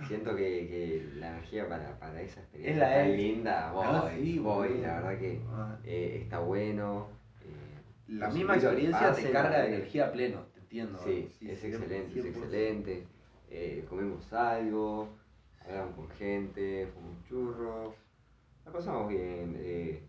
siento 0.06 0.34
que, 0.36 0.42
que 0.68 1.08
la 1.16 1.28
energía 1.28 1.68
para, 1.68 1.98
para 1.98 2.20
esa 2.20 2.40
experiencia 2.40 2.72
Es 2.84 2.90
la 2.90 2.94
tan 3.02 3.16
linda, 3.16 3.72
voy, 3.72 3.84
Ah, 3.86 4.10
sí, 4.14 4.38
voy, 4.38 4.78
la 4.80 4.94
verdad 5.00 5.18
que 5.18 5.40
eh, 5.84 6.18
está 6.22 6.38
bueno. 6.40 7.06
eh, 7.40 8.08
La 8.08 8.28
misma 8.30 8.56
experiencia 8.56 9.12
te 9.14 9.30
carga 9.30 9.60
de 9.62 9.68
energía 9.68 10.06
a 10.06 10.12
pleno, 10.12 10.40
te 10.52 10.60
entiendo. 10.60 10.98
Sí, 11.04 11.30
¿no? 11.40 11.50
es 11.50 11.64
excelente, 11.64 12.18
es 12.18 12.24
100%. 12.24 12.28
excelente. 12.28 13.02
Eh, 13.50 13.84
comimos 13.88 14.32
algo, 14.32 15.08
hablamos 15.66 15.94
con 15.96 16.08
gente, 16.10 16.86
fumamos 16.94 17.24
churros, 17.28 17.94
la 18.64 18.72
pasamos 18.72 19.08
bien, 19.08 19.54
eh, 19.58 20.02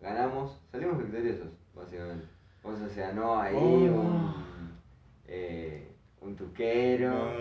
ganamos, 0.00 0.60
salimos 0.70 0.98
victoriosos, 0.98 1.48
básicamente. 1.74 2.26
O 2.62 2.76
se 2.76 3.00
ganó 3.00 3.40
ahí 3.40 3.54
Oh. 3.56 4.00
un, 4.00 4.34
eh, 5.26 5.88
un 6.20 6.36
tuquero. 6.36 7.32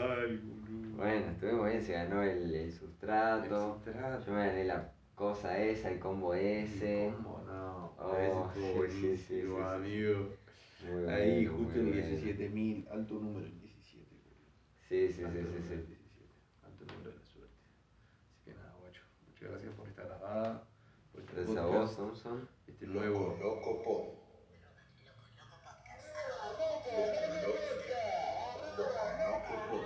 Bueno, 0.95 1.26
estuvimos 1.32 1.68
bien, 1.70 1.82
se 1.84 1.93
ganó 1.93 2.24
el, 2.24 2.53
el 2.55 2.72
sustrato. 2.72 3.43
El 3.43 3.74
sustrato. 3.84 4.26
Yo 4.26 4.32
me 4.34 4.47
gané 4.47 4.64
la 4.66 4.91
cosa 5.16 5.57
esa, 5.62 5.91
el 5.91 5.99
combo 5.99 6.34
ese. 6.34 7.07
El 7.07 7.14
combo, 7.16 7.41
no. 7.47 7.93
Oh, 7.97 8.49
sí, 8.53 8.74
buenísimo, 8.78 9.18
sí, 9.18 9.18
sí. 9.18 9.62
amigo. 9.62 10.30
Muy 10.89 11.10
Ahí, 11.14 11.45
justo 11.45 11.80
el 11.80 11.88
bueno. 11.88 12.07
17.000, 12.07 12.88
alto 12.91 13.14
número 13.16 13.45
el 13.45 13.60
17. 13.60 14.05
boludo. 14.16 14.47
Sí, 14.88 15.07
sí, 15.10 15.14
sí, 15.16 15.24
Alto 15.26 15.39
sí, 15.39 15.64
sí. 15.68 15.74
el 15.74 15.86
17, 15.88 16.26
Alto 16.64 16.86
número 16.86 17.10
de 17.12 17.16
la 17.18 17.24
suerte. 17.26 17.55
Así 18.32 18.41
que 18.45 18.53
nada, 18.53 18.74
guacho. 18.80 19.01
Muchas 19.40 19.52
gracias 19.52 19.76
por 19.76 19.88
esta 19.88 20.04
grabada. 20.04 20.64
Por 21.14 21.22
este 21.22 21.34
Gracias 21.34 21.58
a 21.58 21.62
podcast, 21.64 21.88
vos, 21.88 21.96
Thompson. 21.96 22.50
Este 22.68 22.88
Loco, 22.88 23.00
nuevo. 23.00 23.38
loco. 23.40 24.16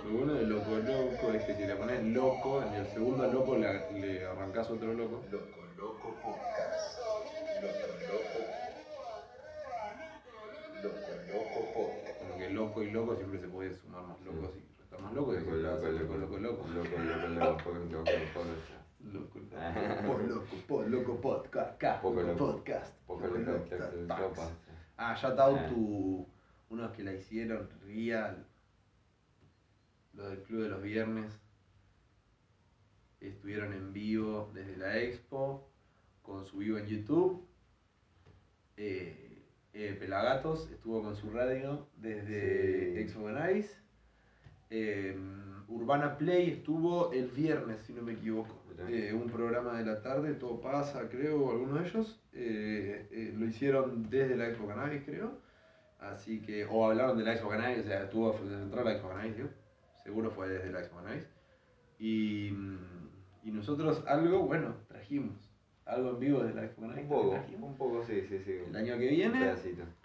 Lo 0.04 0.18
bueno 0.18 0.34
de 0.34 0.46
loco 0.46 0.70
loco 0.76 1.32
es 1.32 1.44
que 1.44 1.54
si 1.54 1.66
le 1.66 1.76
pones 1.76 2.02
loco, 2.04 2.62
en 2.62 2.74
el 2.74 2.86
segundo 2.88 3.26
loco 3.32 3.56
le, 3.56 3.92
le 4.00 4.26
arrancás 4.26 4.68
otro 4.70 4.92
loco. 4.92 5.22
Loco, 5.30 5.46
loco, 5.78 6.14
podcast. 6.22 6.98
Loco, 7.62 7.78
loco. 8.10 8.38
Loco, 10.82 10.98
loco, 11.32 11.72
podcast. 11.74 12.18
Como 12.18 12.38
que 12.38 12.50
loco 12.50 12.82
y 12.82 12.90
loco 12.90 13.16
siempre 13.16 13.40
se 13.40 13.48
puede 13.48 13.74
sumar 13.74 14.02
más 14.02 14.20
locos 14.20 14.50
y 14.56 14.80
restar 14.80 15.00
más 15.00 15.12
locos. 15.14 15.36
y 15.36 15.44
Loco, 15.44 15.68
a 15.68 15.72
loco, 15.72 15.88
loco, 15.88 16.16
loco, 16.18 16.38
loco. 16.38 16.68
Loco, 16.68 16.98
loco, 16.98 16.98
loco, 16.98 17.28
loco, 17.28 17.56
poco. 17.64 17.78
Loco, 17.78 18.04
loco, 19.12 19.38
pod, 20.06 20.20
loco, 20.28 20.56
pod, 20.66 20.86
loco, 20.88 21.20
podcast, 21.20 21.78
ca, 21.78 22.00
Poco 22.00 22.22
loco, 22.22 22.32
loco. 22.32 22.52
podcast, 22.52 22.94
Poco 23.06 23.26
loco. 23.26 24.52
Ah, 24.96 25.14
shout 25.14 25.38
out 25.38 25.58
Ah. 25.60 25.68
to 25.68 26.26
unos 26.70 26.92
que 26.92 27.02
la 27.04 27.12
hicieron 27.12 27.68
real. 27.86 28.46
Lo 30.14 30.28
del 30.28 30.42
Club 30.42 30.62
de 30.62 30.68
los 30.68 30.82
Viernes. 30.82 31.32
Estuvieron 33.20 33.72
en 33.72 33.92
vivo 33.92 34.50
desde 34.54 34.76
la 34.76 34.98
expo, 34.98 35.68
con 36.22 36.44
su 36.46 36.58
vivo 36.58 36.78
en 36.78 36.86
YouTube. 36.86 37.46
Eh, 38.76 39.42
eh, 39.72 39.96
Pelagatos 39.98 40.70
estuvo 40.70 41.02
con 41.02 41.16
su 41.16 41.30
radio 41.30 41.88
desde 41.96 42.92
Sí. 42.94 43.00
Expo 43.00 43.30
Nice. 43.30 43.74
Eh, 44.70 45.16
Urbana 45.68 46.18
Play 46.18 46.50
estuvo 46.50 47.12
el 47.12 47.28
viernes, 47.28 47.80
si 47.82 47.92
no 47.94 48.02
me 48.02 48.12
equivoco. 48.12 48.62
Eh, 48.88 49.12
un 49.14 49.30
programa 49.30 49.78
de 49.78 49.84
la 49.84 50.02
tarde, 50.02 50.34
todo 50.34 50.60
pasa, 50.60 51.08
creo, 51.08 51.50
alguno 51.50 51.80
de 51.80 51.88
ellos. 51.88 52.20
Eh, 52.32 53.08
eh, 53.10 53.34
lo 53.36 53.46
hicieron 53.46 54.08
desde 54.10 54.36
la 54.36 54.48
Expo 54.48 54.66
Cannabis, 54.66 55.02
creo. 55.04 55.38
Así 56.00 56.40
que, 56.42 56.66
o 56.66 56.86
hablaron 56.86 57.16
de 57.16 57.24
la 57.24 57.32
Expo 57.32 57.48
Cannabis, 57.48 57.80
o 57.80 57.82
sea, 57.84 58.04
estuvo 58.04 58.32
frente 58.32 58.78
a 58.78 58.84
la 58.84 58.92
Expo 58.92 59.08
Cannabis. 59.08 59.34
Seguro 60.02 60.30
fue 60.30 60.48
desde 60.48 60.72
la 60.72 60.80
Expo 60.80 60.96
Cannabis. 60.96 61.26
Y, 61.98 62.48
y 63.44 63.50
nosotros 63.52 64.02
algo, 64.06 64.40
bueno, 64.40 64.74
trajimos. 64.88 65.36
Algo 65.86 66.10
en 66.10 66.18
vivo 66.18 66.42
desde 66.42 66.54
la 66.56 66.64
Expo 66.64 66.82
Cannabis. 66.82 67.04
Un 67.04 67.08
poco, 67.08 67.40
un 67.60 67.76
poco, 67.76 68.04
sí, 68.04 68.22
sí, 68.28 68.38
sí. 68.44 68.52
El 68.68 68.76
año 68.76 68.98
que 68.98 69.08
viene 69.08 69.54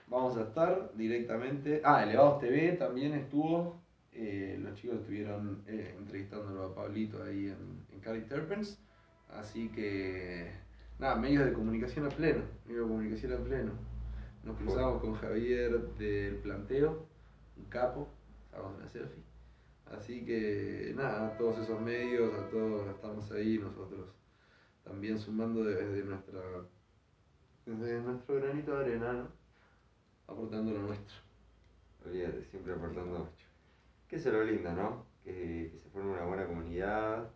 vamos 0.08 0.38
a 0.38 0.44
estar 0.44 0.92
directamente. 0.96 1.82
Ah, 1.84 2.04
Elevados 2.04 2.40
TV 2.40 2.74
también 2.74 3.14
estuvo. 3.14 3.82
los 4.14 4.76
chicos 4.76 5.00
estuvieron 5.00 5.64
entrevistándolo 5.68 6.66
a 6.66 6.76
Pablito 6.76 7.24
ahí 7.24 7.48
en, 7.48 7.89
en 8.00 8.02
Cali 8.02 8.22
Terpens. 8.22 8.80
Así 9.30 9.70
que, 9.70 10.52
nada, 10.98 11.16
medios 11.16 11.46
de 11.46 11.54
comunicación 11.54 12.06
a 12.06 12.10
pleno. 12.10 12.44
Medios 12.66 12.84
de 12.86 12.94
comunicación 12.94 13.34
a 13.34 13.44
pleno. 13.44 13.72
Nos 14.44 14.58
cruzamos 14.58 15.02
con 15.02 15.16
Javier 15.16 15.80
del 15.96 16.36
planteo, 16.38 17.06
un 17.58 17.66
capo, 17.66 18.08
sacamos 18.50 18.78
una 18.78 18.88
selfie. 18.88 19.24
Así 19.86 20.26
que, 20.26 20.94
nada, 20.96 21.28
a 21.28 21.38
todos 21.38 21.60
esos 21.60 21.82
medios, 21.82 22.34
a 22.34 22.50
todos 22.50 22.88
estamos 22.88 23.30
ahí, 23.32 23.58
nosotros 23.58 24.08
también 24.84 25.20
sumando 25.20 25.64
desde 25.64 26.04
nuestra 26.04 26.42
desde 27.66 28.02
nuestro 28.02 28.36
granito 28.36 28.76
de 28.76 28.86
arena, 28.86 29.14
¿no? 29.14 29.28
aportando 30.28 30.72
lo 30.72 30.82
nuestro. 30.84 31.16
Olvídate, 32.06 32.44
siempre 32.46 32.74
aportando. 32.74 33.30
Que 34.08 34.16
eso 34.16 34.30
es 34.30 34.36
lo 34.36 34.44
lindo, 34.44 34.72
¿no? 34.72 35.06
Que, 35.24 35.70
que 35.72 35.80
se 35.84 35.90
forme 35.90 36.14
una 36.14 36.26
buena 36.26 36.48
comunidad. 36.48 37.30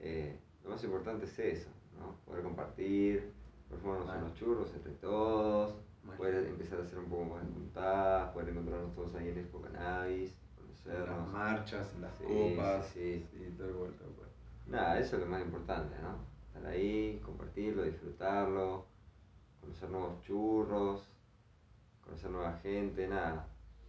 Eh, 0.00 0.38
lo 0.64 0.70
más 0.70 0.82
importante 0.84 1.24
es 1.26 1.38
eso, 1.38 1.70
¿no? 1.98 2.16
Poder 2.26 2.42
compartir, 2.42 3.32
poder 3.68 3.82
fumarnos 3.82 4.16
unos 4.16 4.34
churros 4.34 4.74
entre 4.74 4.92
todos, 4.92 5.74
poder 6.16 6.46
empezar 6.46 6.80
a 6.80 6.82
hacer 6.82 6.98
un 6.98 7.08
poco 7.10 7.24
más 7.26 7.46
de 7.46 7.52
juntadas, 7.52 8.32
poder 8.32 8.48
encontrarnos 8.50 8.94
todos 8.94 9.14
ahí 9.14 9.28
en 9.28 9.38
Expo 9.38 9.60
Cannabis, 9.60 10.32
En 10.58 10.66
las 10.66 10.82
conocernos. 10.84 11.32
marchas, 11.32 11.86
las 12.00 12.14
Sí, 12.16 12.24
copas, 12.24 12.86
sí, 12.94 13.26
sí, 13.30 13.54
tal 13.58 13.72
cual, 13.72 13.92
tal 13.92 14.08
cual. 14.16 14.28
Nada, 14.66 14.98
eso 14.98 15.16
es 15.16 15.22
lo 15.22 15.28
más 15.28 15.42
importante, 15.42 15.94
¿no? 16.02 16.16
Estar 16.46 16.66
ahí, 16.72 17.20
compartirlo, 17.24 17.82
disfrutarlo, 17.84 18.84
conocer 19.60 19.90
nuevos 19.90 20.20
churros, 20.22 21.08
conocer 22.04 22.30
nueva 22.30 22.52
gente, 22.62 23.06
nada. 23.08 23.46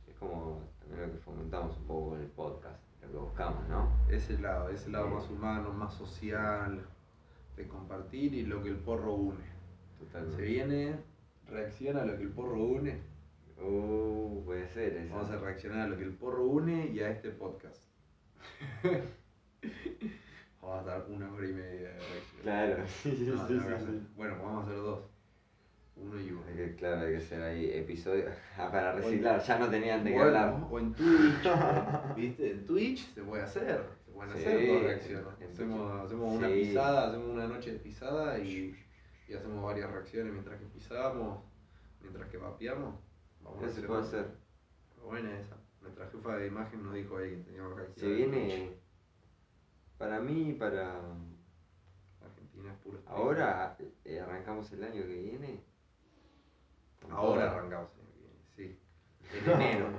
Es 0.07 0.15
como 0.15 0.61
también 0.79 1.07
lo 1.07 1.13
que 1.13 1.19
fomentamos 1.19 1.77
un 1.77 1.85
poco 1.85 2.09
con 2.11 2.19
el 2.21 2.27
podcast, 2.27 2.79
lo 3.01 3.07
que 3.11 3.17
buscamos, 3.17 3.67
¿no? 3.67 3.89
Ese 4.09 4.37
lado, 4.39 4.69
ese 4.69 4.89
lado 4.89 5.07
Sí. 5.07 5.13
más 5.15 5.29
humano, 5.29 5.73
más 5.73 5.93
social, 5.93 6.85
de 7.57 7.67
compartir 7.67 8.33
y 8.33 8.45
lo 8.45 8.61
que 8.63 8.69
el 8.69 8.77
porro 8.77 9.13
une. 9.13 9.43
Totalmente. 9.99 10.37
Se 10.37 10.43
viene, 10.43 10.95
reacciona 11.47 12.01
a 12.03 12.05
lo 12.05 12.17
que 12.17 12.23
el 12.23 12.29
porro 12.31 12.63
une. 12.63 12.99
Uh, 13.61 14.43
puede 14.45 14.67
ser 14.69 14.93
eso. 14.97 15.13
Vamos 15.13 15.29
a 15.29 15.37
reaccionar 15.37 15.81
a 15.81 15.87
lo 15.87 15.97
que 15.97 16.03
el 16.03 16.13
porro 16.13 16.45
une 16.45 16.87
y 16.87 16.99
a 17.01 17.09
este 17.11 17.29
podcast. 17.29 17.83
Vamos 20.61 20.79
a 20.79 20.83
dar 20.83 21.05
una 21.09 21.31
hora 21.31 21.47
y 21.47 21.53
media 21.53 21.89
de 21.89 21.99
reacción. 21.99 22.41
Claro, 22.43 22.83
sí, 22.87 23.11
sí, 23.15 23.25
No, 23.25 23.47
sí, 23.47 23.59
sí. 23.59 24.07
Bueno, 24.15 24.37
vamos 24.43 24.63
a 24.63 24.67
hacer 24.67 24.77
dos. 24.77 24.99
Uno 26.01 26.19
y 26.19 26.31
uno. 26.31 26.41
Hay 26.47 26.55
que, 26.55 26.75
claro, 26.75 27.01
hay 27.05 27.11
que 27.11 27.17
hacer 27.17 27.41
ahí 27.43 27.69
episodios 27.73 28.33
ah, 28.57 28.69
para 28.71 28.93
reciclar. 28.93 29.41
Ya 29.43 29.59
no 29.59 29.69
tenían 29.69 30.03
de 30.03 30.11
qué 30.11 30.17
Bueno, 30.17 30.37
hablar. 30.39 30.67
O 30.69 30.79
en 30.79 30.93
Twitch, 30.93 31.45
o- 31.45 32.13
¿viste? 32.15 32.51
En 32.51 32.65
Twitch 32.65 33.13
se 33.13 33.21
puede 33.21 33.43
hacer. 33.43 33.83
Se 34.05 34.11
pueden 34.11 34.33
Sí, 34.33 34.39
hacer 34.39 34.67
dos 34.67 34.83
reacciones. 34.83 35.27
hacemos 35.51 36.01
hacemos 36.05 36.35
una 36.37 36.47
pisada, 36.47 37.07
hacemos 37.09 37.29
una 37.29 37.47
noche 37.47 37.73
de 37.73 37.79
pisada 37.79 38.39
y, 38.39 38.75
y 39.27 39.33
hacemos 39.33 39.63
varias 39.63 39.91
reacciones 39.91 40.33
mientras 40.33 40.59
que 40.59 40.65
pisamos, 40.65 41.39
mientras 42.01 42.27
que 42.29 42.37
vapeamos. 42.37 42.95
Vamos 43.43 43.63
Eso 43.63 43.81
se 43.81 43.87
puede 43.87 44.01
hacer. 44.01 44.25
Pero 44.95 45.07
Buena 45.07 45.39
esa. 45.39 45.55
Nuestra 45.81 46.07
jefa 46.09 46.35
de 46.37 46.47
imagen 46.47 46.83
nos 46.83 46.93
dijo 46.93 47.17
ahí 47.17 47.31
que 47.31 47.37
teníamos 47.43 47.79
que 47.79 47.99
Se 47.99 48.07
viene, 48.07 48.71
para 49.97 50.19
mí, 50.19 50.53
para 50.59 50.99
Argentina 52.23 52.71
es 52.71 52.77
puro 52.79 52.99
ahora, 53.07 53.75
eh, 54.05 54.19
arrancamos 54.19 54.71
el 54.73 54.83
año 54.83 55.01
que 55.03 55.15
viene. 55.15 55.63
Ahora 57.09 57.51
arrancamos 57.51 57.89
sí. 58.55 58.77
En 59.33 59.49
enero, 59.51 59.89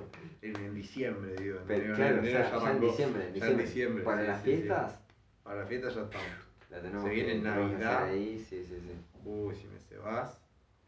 en, 0.43 0.57
en 0.57 0.75
diciembre, 0.75 1.35
digo. 1.37 1.59
En 1.61 1.67
Pero 1.67 1.81
enero, 1.85 1.97
claro, 1.97 2.13
en 2.19 2.25
enero 2.25 2.39
ya 2.41 2.49
en 2.49 2.55
arrancó. 2.55 2.87
diciembre, 2.87 3.29
en 3.29 3.35
Ya 3.35 3.47
en 3.47 3.57
diciembre. 3.59 3.65
diciembre, 3.67 4.05
Para 4.05 4.21
sí, 4.23 4.27
las 4.29 4.39
sí. 4.43 4.45
fiestas, 4.45 5.01
Para 5.43 5.61
la 5.61 5.67
fiesta 5.67 5.89
ya 5.91 6.03
estamos. 6.03 6.27
la 6.71 6.81
tenemos 6.83 7.05
Se 7.05 7.11
viene 7.11 7.31
hacer 7.33 7.43
Navidad. 7.43 8.05
ahí, 8.05 8.39
sí, 8.39 8.65
sí, 8.65 8.81
sí. 8.81 9.29
Uy, 9.29 9.55
si 9.55 9.67
me 9.69 9.79
se 9.81 9.99
vas, 9.99 10.39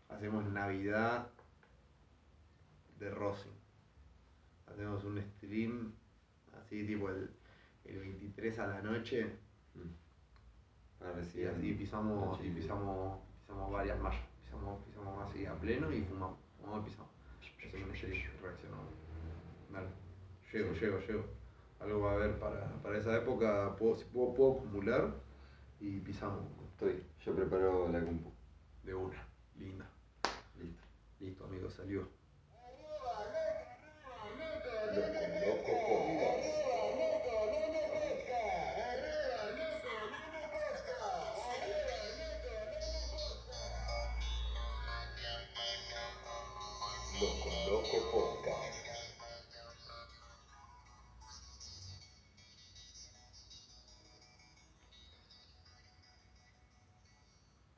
hacemos 0.08 0.44
Navidad 0.46 1.28
de 2.98 3.10
Rossi. 3.10 3.48
Hacemos 4.66 5.04
un 5.04 5.20
stream 5.20 5.92
así 6.58 6.86
tipo 6.86 7.10
el, 7.10 7.30
el 7.84 7.98
23 8.00 8.58
a 8.60 8.66
la 8.66 8.82
noche 8.82 9.36
Mm. 9.74 9.90
Y 11.38 11.44
así 11.44 11.72
pisamos, 11.74 12.42
y 12.42 12.48
pisamos, 12.50 13.18
pisamos 13.46 13.70
varias 13.72 13.98
mallas, 14.00 14.22
pisamos, 14.54 14.84
pisamos 14.84 15.28
así 15.30 15.46
a 15.46 15.54
pleno 15.58 15.92
y 15.92 16.02
fumamos, 16.02 16.38
fumamos 16.60 16.80
y 16.86 16.90
pisamos. 16.90 17.10
Hacemos 17.66 18.40
reaccionamos. 18.42 18.86
Dale, 19.70 19.88
llego, 20.52 20.74
Sí. 20.74 20.80
llego, 20.80 20.98
llego. 21.00 21.24
Algo 21.80 22.00
va 22.00 22.12
a 22.12 22.14
haber 22.14 22.38
para, 22.38 22.68
para 22.82 22.98
esa 22.98 23.16
época, 23.16 23.74
puedo, 23.76 23.96
si 23.96 24.04
puedo, 24.04 24.32
puedo 24.34 24.52
acumular 24.58 25.14
y 25.80 25.98
pisamos 26.00 26.40
Estoy, 26.70 27.04
yo 27.24 27.34
preparo 27.34 27.88
la 27.88 28.00
compu. 28.04 28.32
de 28.84 28.94
una. 28.94 29.26
Linda. 29.58 29.88
Listo. 30.58 30.82
Listo, 31.20 31.44
amigo, 31.44 31.70
salió. 31.70 32.08